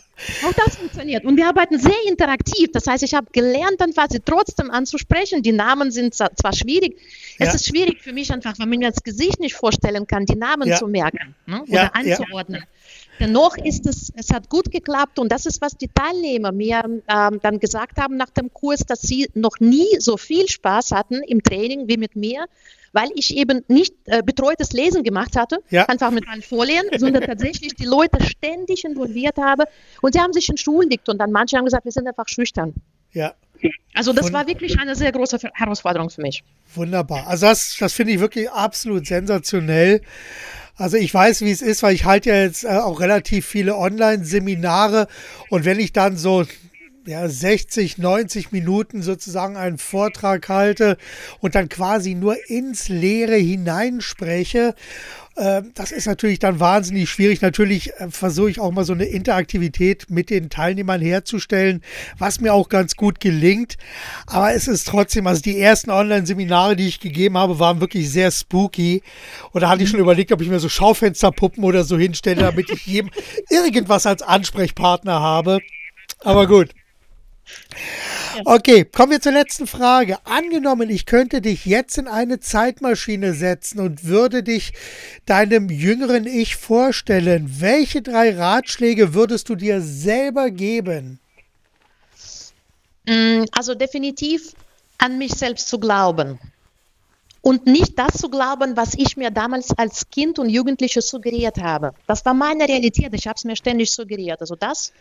Auch 0.46 0.54
das 0.54 0.76
funktioniert. 0.76 1.26
Und 1.26 1.38
wir 1.38 1.48
arbeiten 1.48 1.80
sehr 1.80 2.06
interaktiv. 2.08 2.70
Das 2.72 2.88
heißt, 2.88 3.04
ich 3.04 3.14
habe 3.14 3.28
gelernt, 3.32 3.80
dann 3.80 3.94
quasi 3.94 4.20
trotzdem 4.24 4.70
anzusprechen. 4.70 5.42
Die 5.42 5.52
Namen 5.52 5.92
sind 5.92 6.14
zwar 6.14 6.54
schwierig. 6.54 7.00
Ja. 7.40 7.48
Es 7.48 7.56
ist 7.56 7.68
schwierig 7.68 8.02
für 8.02 8.14
mich 8.14 8.32
einfach, 8.32 8.54
wenn 8.60 8.70
man 8.70 8.80
mir 8.80 8.92
das 8.92 9.04
Gesicht 9.04 9.40
nicht 9.40 9.56
vorstellen 9.56 10.06
kann, 10.06 10.26
die 10.26 10.36
Namen 10.36 10.70
ja. 10.70 10.78
zu 10.78 10.88
merken 10.88 11.36
ne? 11.46 11.64
oder 11.64 11.72
ja, 11.72 11.92
anzuordnen. 11.94 12.64
Dennoch 13.20 13.58
ist 13.58 13.86
es, 13.86 14.12
es 14.16 14.32
hat 14.32 14.50
gut 14.50 14.72
geklappt 14.72 15.20
und 15.20 15.32
das 15.32 15.46
ist, 15.46 15.62
was 15.62 15.78
die 15.78 15.88
Teilnehmer 15.88 16.52
mir 16.52 16.84
ähm, 16.84 17.40
dann 17.42 17.60
gesagt 17.60 17.98
haben 18.00 18.18
nach 18.18 18.30
dem 18.32 18.52
Kurs, 18.54 18.82
dass 18.82 19.02
sie 19.02 19.30
noch 19.34 19.60
nie 19.60 20.00
so 20.00 20.18
viel 20.18 20.48
Spaß 20.48 20.92
hatten 20.92 21.22
im 21.24 21.44
Training 21.44 21.88
wie 21.88 21.98
mit 21.98 22.16
mir, 22.16 22.46
weil 22.92 23.10
ich 23.16 23.36
eben 23.36 23.64
nicht 23.68 23.94
äh, 24.06 24.22
betreutes 24.24 24.72
Lesen 24.72 25.04
gemacht 25.04 25.36
hatte, 25.36 25.60
ja. 25.70 25.86
einfach 25.86 26.12
mit 26.12 26.26
meinen 26.26 26.42
Folien, 26.42 26.86
sondern 26.98 27.24
tatsächlich 27.24 27.76
die 27.76 27.86
Leute 27.86 28.24
ständig 28.24 28.84
involviert 28.84 29.38
habe 29.38 29.66
und 30.02 30.14
sie 30.14 30.20
haben 30.20 30.34
sich 30.34 30.50
entschuldigt 30.50 31.08
und 31.10 31.20
dann 31.20 31.32
manche 31.32 31.58
haben 31.58 31.66
gesagt, 31.66 31.86
wir 31.86 31.92
sind 31.92 32.08
einfach 32.08 32.28
schüchtern. 32.28 32.74
Ja. 33.12 33.34
Also 33.94 34.12
das 34.12 34.26
Wund 34.26 34.34
war 34.34 34.48
wirklich 34.48 34.78
eine 34.80 34.96
sehr 34.96 35.12
große 35.12 35.38
Herausforderung 35.54 36.10
für 36.10 36.22
mich. 36.22 36.44
Wunderbar. 36.74 37.28
Also 37.28 37.46
das, 37.46 37.78
das 37.80 37.94
finde 37.94 38.14
ich 38.14 38.20
wirklich 38.20 38.50
absolut 38.50 39.06
sensationell. 39.06 40.02
Also 40.76 40.98
ich 40.98 41.14
weiß, 41.14 41.42
wie 41.42 41.52
es 41.52 41.62
ist, 41.62 41.84
weil 41.84 41.94
ich 41.94 42.06
halte 42.06 42.30
ja 42.30 42.42
jetzt 42.42 42.64
äh, 42.64 42.70
auch 42.70 43.00
relativ 43.00 43.46
viele 43.46 43.78
Online-Seminare 43.78 45.08
und 45.50 45.66
wenn 45.66 45.80
ich 45.80 45.94
dann 45.94 46.18
so 46.18 46.46
ja, 47.06 47.28
60, 47.28 47.98
90 47.98 48.52
Minuten 48.52 49.02
sozusagen 49.02 49.58
einen 49.58 49.78
Vortrag 49.78 50.48
halte 50.50 50.98
und 51.40 51.56
dann 51.56 51.70
quasi 51.70 52.16
nur 52.16 52.38
ins 52.50 52.88
Leere 52.88 53.36
hineinspreche. 53.36 54.74
Äh, 55.36 55.64
das 55.74 55.92
ist 55.92 56.06
natürlich 56.06 56.40
dann 56.40 56.60
wahnsinnig 56.60 57.10
schwierig. 57.10 57.42
Natürlich 57.42 57.94
äh, 57.94 58.10
versuche 58.10 58.52
ich 58.52 58.60
auch 58.60 58.72
mal 58.72 58.86
so 58.86 58.94
eine 58.94 59.06
Interaktivität 59.06 60.10
mit 60.10 60.30
den 60.30 60.50
Teilnehmern 60.50 61.02
herzustellen, 61.02 61.82
was 62.18 62.40
mir 62.40 62.54
auch 62.54 62.70
ganz 62.70 62.96
gut 62.96 63.20
gelingt. 63.20 63.78
Aber 64.28 64.54
es 64.54 64.68
ist 64.68 64.88
trotzdem, 64.88 65.26
also 65.28 65.42
die 65.42 65.60
ersten 65.60 65.90
Online-Seminare, 65.90 66.76
die 66.76 66.88
ich 66.88 67.00
gegeben 67.00 67.38
habe, 67.38 67.60
waren 67.60 67.82
wirklich 67.82 68.10
sehr 68.12 68.32
spooky. 68.32 69.02
Und 69.52 69.62
da 69.62 69.70
hatte 69.70 69.84
ich 69.84 69.90
schon 69.90 70.00
überlegt, 70.00 70.32
ob 70.32 70.42
ich 70.42 70.50
mir 70.50 70.60
so 70.60 70.70
Schaufensterpuppen 70.70 71.64
oder 71.64 71.84
so 71.84 71.98
hinstelle, 71.98 72.42
damit 72.42 72.70
ich 72.70 72.86
jedem 72.86 73.10
irgendwas 73.50 74.06
als 74.06 74.22
Ansprechpartner 74.22 75.20
habe. 75.20 75.60
Aber 76.20 76.48
gut. 76.48 76.70
Okay, 78.46 78.86
kommen 78.86 79.12
wir 79.12 79.22
zur 79.22 79.32
letzten 79.32 79.68
Frage. 79.68 80.18
Angenommen, 80.26 80.90
ich 80.90 81.06
könnte 81.06 81.42
dich 81.42 81.66
jetzt 81.66 81.98
in 81.98 82.08
eine 82.08 82.40
Zeitmaschine 82.40 83.34
setzen 83.34 83.80
und 83.80 84.06
würde 84.06 84.44
dich 84.44 84.74
deinem 85.26 85.70
jüngeren 85.70 86.26
Ich 86.26 86.56
vorstellen. 86.56 87.56
Welche 87.60 88.02
drei 88.02 88.36
Ratschläge 88.36 89.14
würdest 89.14 89.50
du 89.50 89.56
dir 89.56 89.82
selber 89.82 90.50
geben? 90.50 91.20
Mm, 93.06 93.44
also 93.52 93.76
definitiv 93.76 94.54
an 94.98 95.18
mich 95.18 95.34
selbst 95.34 95.68
zu 95.68 95.80
glauben. 95.80 96.40
Und 97.42 97.66
nicht 97.66 98.00
das 98.00 98.14
zu 98.14 98.30
glauben, 98.30 98.78
was 98.78 98.94
ich 98.94 99.18
mir 99.18 99.30
damals 99.30 99.78
als 99.78 100.10
Kind 100.10 100.40
und 100.40 100.48
Jugendliche 100.50 101.02
suggeriert 101.02 101.58
habe. 101.58 101.94
Das 102.08 102.26
war 102.26 102.34
meine 102.34 102.70
Realität. 102.70 103.14
Ich 103.14 103.28
habe 103.28 103.36
es 103.36 103.44
mir 103.44 103.58
ständig 103.58 103.92
suggeriert. 103.92 104.40
Also 104.40 104.56
das 104.56 104.94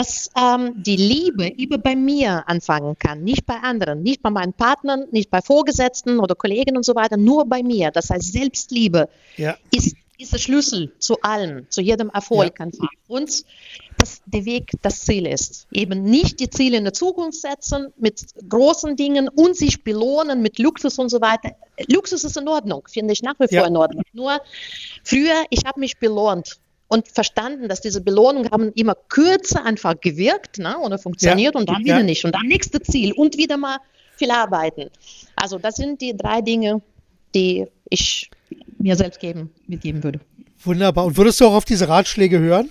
dass 0.00 0.30
ähm, 0.34 0.72
die 0.76 0.96
Liebe 0.96 1.46
immer 1.46 1.76
bei 1.76 1.94
mir 1.94 2.48
anfangen 2.48 2.98
kann, 2.98 3.22
nicht 3.22 3.44
bei 3.44 3.56
anderen, 3.56 4.02
nicht 4.02 4.22
bei 4.22 4.30
meinen 4.30 4.54
Partnern, 4.54 5.04
nicht 5.10 5.30
bei 5.30 5.42
Vorgesetzten 5.42 6.20
oder 6.20 6.34
Kollegen 6.34 6.78
und 6.78 6.86
so 6.86 6.94
weiter, 6.94 7.18
nur 7.18 7.44
bei 7.44 7.62
mir. 7.62 7.90
Das 7.90 8.08
heißt, 8.08 8.32
Selbstliebe 8.32 9.10
ja. 9.36 9.58
ist, 9.70 9.94
ist 10.16 10.32
der 10.32 10.38
Schlüssel 10.38 10.90
zu 11.00 11.20
allem, 11.20 11.66
zu 11.68 11.82
jedem 11.82 12.08
Erfolg 12.08 12.58
ja. 12.58 12.66
Und 13.08 13.44
dass 13.98 14.22
der 14.24 14.46
Weg 14.46 14.70
das 14.80 15.00
Ziel 15.00 15.26
ist. 15.26 15.66
Eben 15.70 16.02
nicht 16.02 16.40
die 16.40 16.48
Ziele 16.48 16.78
in 16.78 16.84
der 16.84 16.94
Zukunft 16.94 17.38
setzen 17.38 17.92
mit 17.98 18.24
großen 18.48 18.96
Dingen 18.96 19.28
und 19.28 19.54
sich 19.54 19.84
belohnen 19.84 20.40
mit 20.40 20.58
Luxus 20.58 20.98
und 20.98 21.10
so 21.10 21.20
weiter. 21.20 21.50
Luxus 21.88 22.24
ist 22.24 22.38
in 22.38 22.48
Ordnung, 22.48 22.88
finde 22.90 23.12
ich 23.12 23.20
nach 23.20 23.34
wie 23.38 23.48
vor 23.48 23.64
ja. 23.64 23.66
in 23.66 23.76
Ordnung. 23.76 24.04
Nur 24.14 24.40
früher, 25.04 25.44
ich 25.50 25.66
habe 25.66 25.78
mich 25.78 25.98
belohnt 25.98 26.58
und 26.90 27.06
verstanden, 27.08 27.68
dass 27.68 27.80
diese 27.80 28.00
Belohnungen 28.00 28.50
haben 28.50 28.72
immer 28.72 28.96
kürzer 29.08 29.64
einfach 29.64 29.98
gewirkt 30.00 30.58
ne, 30.58 30.76
oder 30.78 30.98
funktioniert 30.98 31.54
ja. 31.54 31.60
und 31.60 31.68
dann 31.68 31.84
wieder 31.84 31.98
ja. 31.98 32.02
nicht. 32.02 32.24
Und 32.24 32.34
dann 32.34 32.46
nächste 32.46 32.82
Ziel 32.82 33.12
und 33.12 33.38
wieder 33.38 33.56
mal 33.56 33.78
viel 34.16 34.32
arbeiten. 34.32 34.90
Also 35.36 35.58
das 35.58 35.76
sind 35.76 36.00
die 36.00 36.16
drei 36.16 36.40
Dinge, 36.40 36.82
die 37.32 37.66
ich 37.88 38.28
mir 38.78 38.96
selbst 38.96 39.20
geben, 39.20 39.54
mitgeben 39.68 40.02
würde. 40.02 40.18
Wunderbar. 40.64 41.06
Und 41.06 41.16
würdest 41.16 41.40
du 41.40 41.46
auch 41.46 41.54
auf 41.54 41.64
diese 41.64 41.88
Ratschläge 41.88 42.40
hören? 42.40 42.68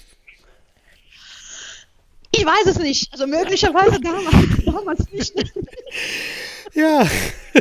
Ich 2.32 2.46
weiß 2.46 2.66
es 2.66 2.78
nicht. 2.78 3.12
Also 3.14 3.26
möglicherweise 3.26 4.00
damals, 4.04 4.66
damals 4.66 5.12
nicht. 5.12 5.34
Ja, 6.74 7.08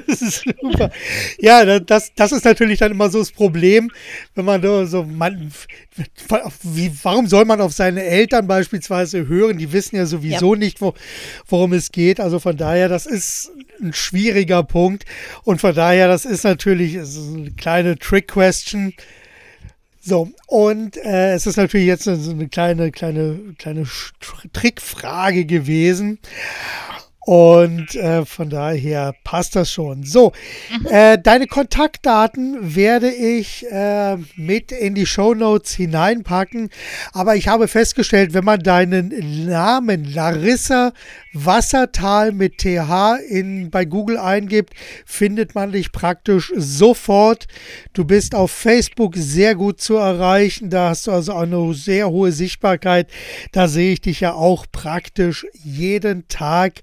das 0.07 0.22
ist 0.22 0.44
super. 0.61 0.90
Ja, 1.38 1.80
das, 1.80 2.12
das 2.14 2.32
ist 2.32 2.44
natürlich 2.44 2.78
dann 2.78 2.92
immer 2.92 3.11
so 3.11 3.18
das 3.18 3.30
Problem, 3.30 3.90
wenn 4.34 4.44
man 4.44 4.86
so, 4.86 5.05
man, 5.05 5.51
wie, 6.62 6.92
warum 7.03 7.26
soll 7.26 7.44
man 7.44 7.61
auf 7.61 7.72
seine 7.72 8.03
Eltern 8.03 8.46
beispielsweise 8.46 9.26
hören? 9.28 9.59
Die 9.59 9.72
wissen 9.72 9.96
ja 9.96 10.07
sowieso 10.07 10.55
ja. 10.55 10.59
nicht, 10.59 10.80
wo, 10.80 10.94
worum 11.46 11.72
es 11.72 11.92
geht. 11.92 12.20
Also 12.20 12.38
von 12.38 12.57
daher, 12.57 12.88
das 12.88 13.07
ist 13.07 13.51
ein 13.80 13.92
schwieriger 13.92 14.62
Punkt. 14.62 15.05
Und 15.44 15.61
von 15.61 15.74
daher, 15.74 16.09
das 16.09 16.24
ist 16.24 16.44
natürlich 16.44 16.99
eine 16.99 17.51
kleine 17.53 17.99
Trick-Question. 17.99 18.94
So, 20.01 20.30
und 20.46 20.96
äh, 20.96 21.34
es 21.34 21.46
ist 21.46 21.57
natürlich 21.57 21.86
jetzt 21.86 22.05
so 22.05 22.12
eine 22.12 22.49
kleine, 22.49 22.90
kleine, 22.90 23.38
kleine 23.59 23.84
Trickfrage 24.53 25.44
gewesen. 25.44 26.18
Und 27.29 27.95
äh, 27.95 28.24
von 28.24 28.49
daher 28.49 29.14
passt 29.22 29.55
das 29.55 29.70
schon. 29.70 30.03
So, 30.03 30.33
mhm. 30.70 30.87
äh, 30.87 31.18
deine 31.18 31.47
Kontaktdaten 31.47 32.74
werde 32.74 33.11
ich 33.11 33.70
äh, 33.70 34.16
mit 34.37 34.72
in 34.72 34.95
die 34.95 35.05
Show 35.05 35.35
Notes 35.35 35.74
hineinpacken. 35.74 36.70
Aber 37.12 37.37
ich 37.37 37.47
habe 37.47 37.68
festgestellt, 37.68 38.33
wenn 38.33 38.47
man 38.47 38.61
deinen 38.61 39.45
Namen 39.45 40.11
Larissa 40.11 40.95
Wassertal 41.35 42.33
mit 42.33 42.57
TH 42.57 43.18
in, 43.29 43.70
bei 43.70 43.85
Google 43.85 44.16
eingibt, 44.16 44.72
findet 45.05 45.55
man 45.55 45.72
dich 45.72 45.93
praktisch 45.93 46.51
sofort. 46.57 47.47
Du 47.93 48.07
bist 48.07 48.35
auf 48.35 48.51
Facebook 48.51 49.14
sehr 49.16 49.55
gut 49.55 49.83
zu 49.83 49.97
erreichen. 49.97 50.70
Da 50.70 50.89
hast 50.89 51.07
du 51.07 51.12
also 51.12 51.35
eine 51.35 51.74
sehr 51.74 52.09
hohe 52.09 52.33
Sichtbarkeit. 52.33 53.11
Da 53.53 53.68
sehe 53.68 53.93
ich 53.93 54.01
dich 54.01 54.20
ja 54.20 54.33
auch 54.33 54.64
praktisch 54.72 55.47
jeden 55.62 56.26
Tag. 56.29 56.81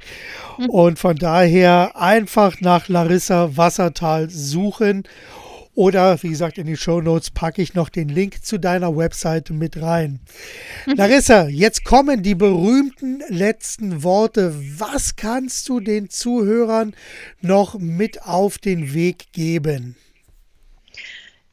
Mhm. 0.58 0.70
Und 0.70 1.00
von 1.00 1.16
daher 1.16 1.96
einfach 1.96 2.62
nach 2.62 2.88
Larissa 2.88 3.58
Wassertal 3.58 4.30
suchen. 4.30 5.04
Oder 5.76 6.22
wie 6.24 6.30
gesagt, 6.30 6.58
in 6.58 6.68
die 6.68 6.78
Show 6.78 7.02
Notes 7.02 7.32
packe 7.32 7.62
ich 7.62 7.74
noch 7.74 7.90
den 7.90 8.08
Link 8.08 8.46
zu 8.46 8.58
deiner 8.58 8.96
Webseite 8.96 9.54
mit 9.54 9.82
rein. 9.82 10.22
Mhm. 10.86 10.96
Larissa, 10.96 11.48
jetzt 11.48 11.84
kommen 11.84 12.24
die 12.24 12.36
berühmten 12.36 13.22
letzten 13.28 14.02
Worte. 14.02 14.56
Was 14.78 15.18
kannst 15.18 15.68
du 15.68 15.82
den 15.82 16.10
Zuhörern 16.10 16.96
noch 17.42 17.78
mit 17.78 18.24
auf 18.24 18.58
den 18.58 18.94
Weg 18.94 19.34
geben? 19.34 19.98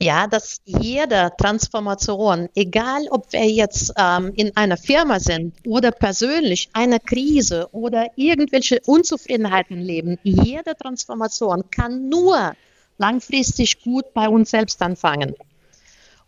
Ja, 0.02 0.26
dass 0.26 0.60
jede 0.64 1.30
Transformation, 1.38 2.48
egal 2.56 3.06
ob 3.10 3.32
wir 3.32 3.48
jetzt 3.48 3.92
ähm, 3.96 4.32
in 4.34 4.56
einer 4.56 4.76
Firma 4.76 5.20
sind 5.20 5.54
oder 5.64 5.92
persönlich 5.92 6.70
eine 6.72 6.98
Krise 6.98 7.68
oder 7.70 8.08
irgendwelche 8.16 8.80
Unzufriedenheiten 8.84 9.78
leben, 9.78 10.18
jede 10.24 10.74
Transformation 10.74 11.70
kann 11.70 12.08
nur 12.08 12.54
langfristig 12.98 13.80
gut 13.84 14.12
bei 14.12 14.28
uns 14.28 14.50
selbst 14.50 14.82
anfangen. 14.82 15.36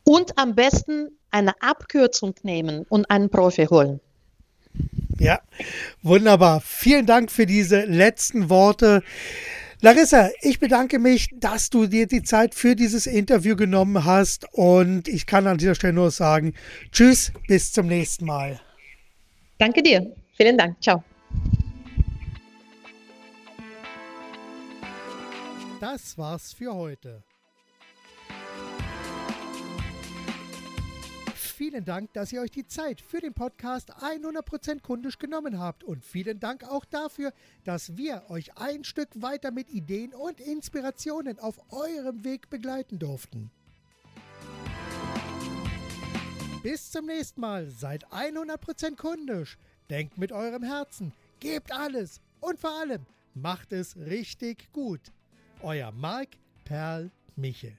und 0.05 0.39
am 0.39 0.55
besten 0.55 1.09
eine 1.31 1.61
Abkürzung 1.61 2.35
nehmen 2.43 2.87
und 2.89 3.11
einen 3.11 3.29
Profi 3.29 3.67
holen. 3.67 4.01
Ja, 5.19 5.41
wunderbar. 6.03 6.61
Vielen 6.61 7.07
Dank 7.07 7.33
für 7.33 7.47
diese 7.47 7.85
letzten 7.85 8.51
Worte. 8.51 9.03
Larissa, 9.85 10.31
ich 10.41 10.61
bedanke 10.61 10.99
mich, 10.99 11.29
dass 11.35 11.69
du 11.69 11.87
dir 11.87 12.07
die 12.07 12.23
Zeit 12.23 12.55
für 12.55 12.75
dieses 12.75 13.07
Interview 13.07 13.55
genommen 13.55 14.07
hast 14.07 14.47
und 14.53 15.09
ich 15.09 15.27
kann 15.27 15.47
an 15.47 15.59
dieser 15.59 15.75
Stelle 15.75 15.93
nur 15.93 16.11
sagen, 16.11 16.55
tschüss, 16.91 17.35
bis 17.49 17.71
zum 17.71 17.89
nächsten 17.89 18.25
Mal. 18.25 18.59
Danke 19.59 19.83
dir. 19.83 20.11
Vielen 20.39 20.57
Dank. 20.57 20.83
Ciao. 20.83 21.05
Das 25.83 26.17
war's 26.17 26.55
für 26.55 26.75
heute. 26.75 27.23
Vielen 31.67 31.87
Dank, 31.87 32.13
dass 32.13 32.31
ihr 32.31 32.43
euch 32.43 32.51
die 32.51 32.67
Zeit 32.67 33.01
für 33.01 33.23
den 33.23 33.33
Podcast 33.33 33.91
100% 33.91 34.83
kundisch 34.83 35.19
genommen 35.19 35.59
habt 35.59 35.83
und 35.83 36.05
vielen 36.05 36.39
Dank 36.39 36.63
auch 36.63 36.85
dafür, 36.85 37.33
dass 37.65 37.97
wir 37.97 38.25
euch 38.29 38.59
ein 38.59 38.85
Stück 38.85 39.09
weiter 39.15 39.51
mit 39.51 39.71
Ideen 39.71 40.13
und 40.13 40.41
Inspirationen 40.41 41.39
auf 41.39 41.59
eurem 41.73 42.23
Weg 42.23 42.51
begleiten 42.51 42.99
durften. 42.99 43.51
Bis 46.63 46.91
zum 46.91 47.07
nächsten 47.07 47.41
Mal, 47.41 47.71
seid 47.71 48.09
100% 48.09 48.97
kundisch, 48.97 49.57
denkt 49.89 50.19
mit 50.19 50.33
eurem 50.33 50.65
Herzen, 50.65 51.15
gebt 51.41 51.73
alles 51.73 52.21
und 52.41 52.59
vor 52.59 52.79
allem 52.79 53.07
macht 53.33 53.73
es 53.73 53.97
richtig 53.97 54.71
gut. 54.75 55.01
Euer 55.63 55.93
Marc 55.93 56.29
Perl 56.67 57.11
Michel. 57.37 57.73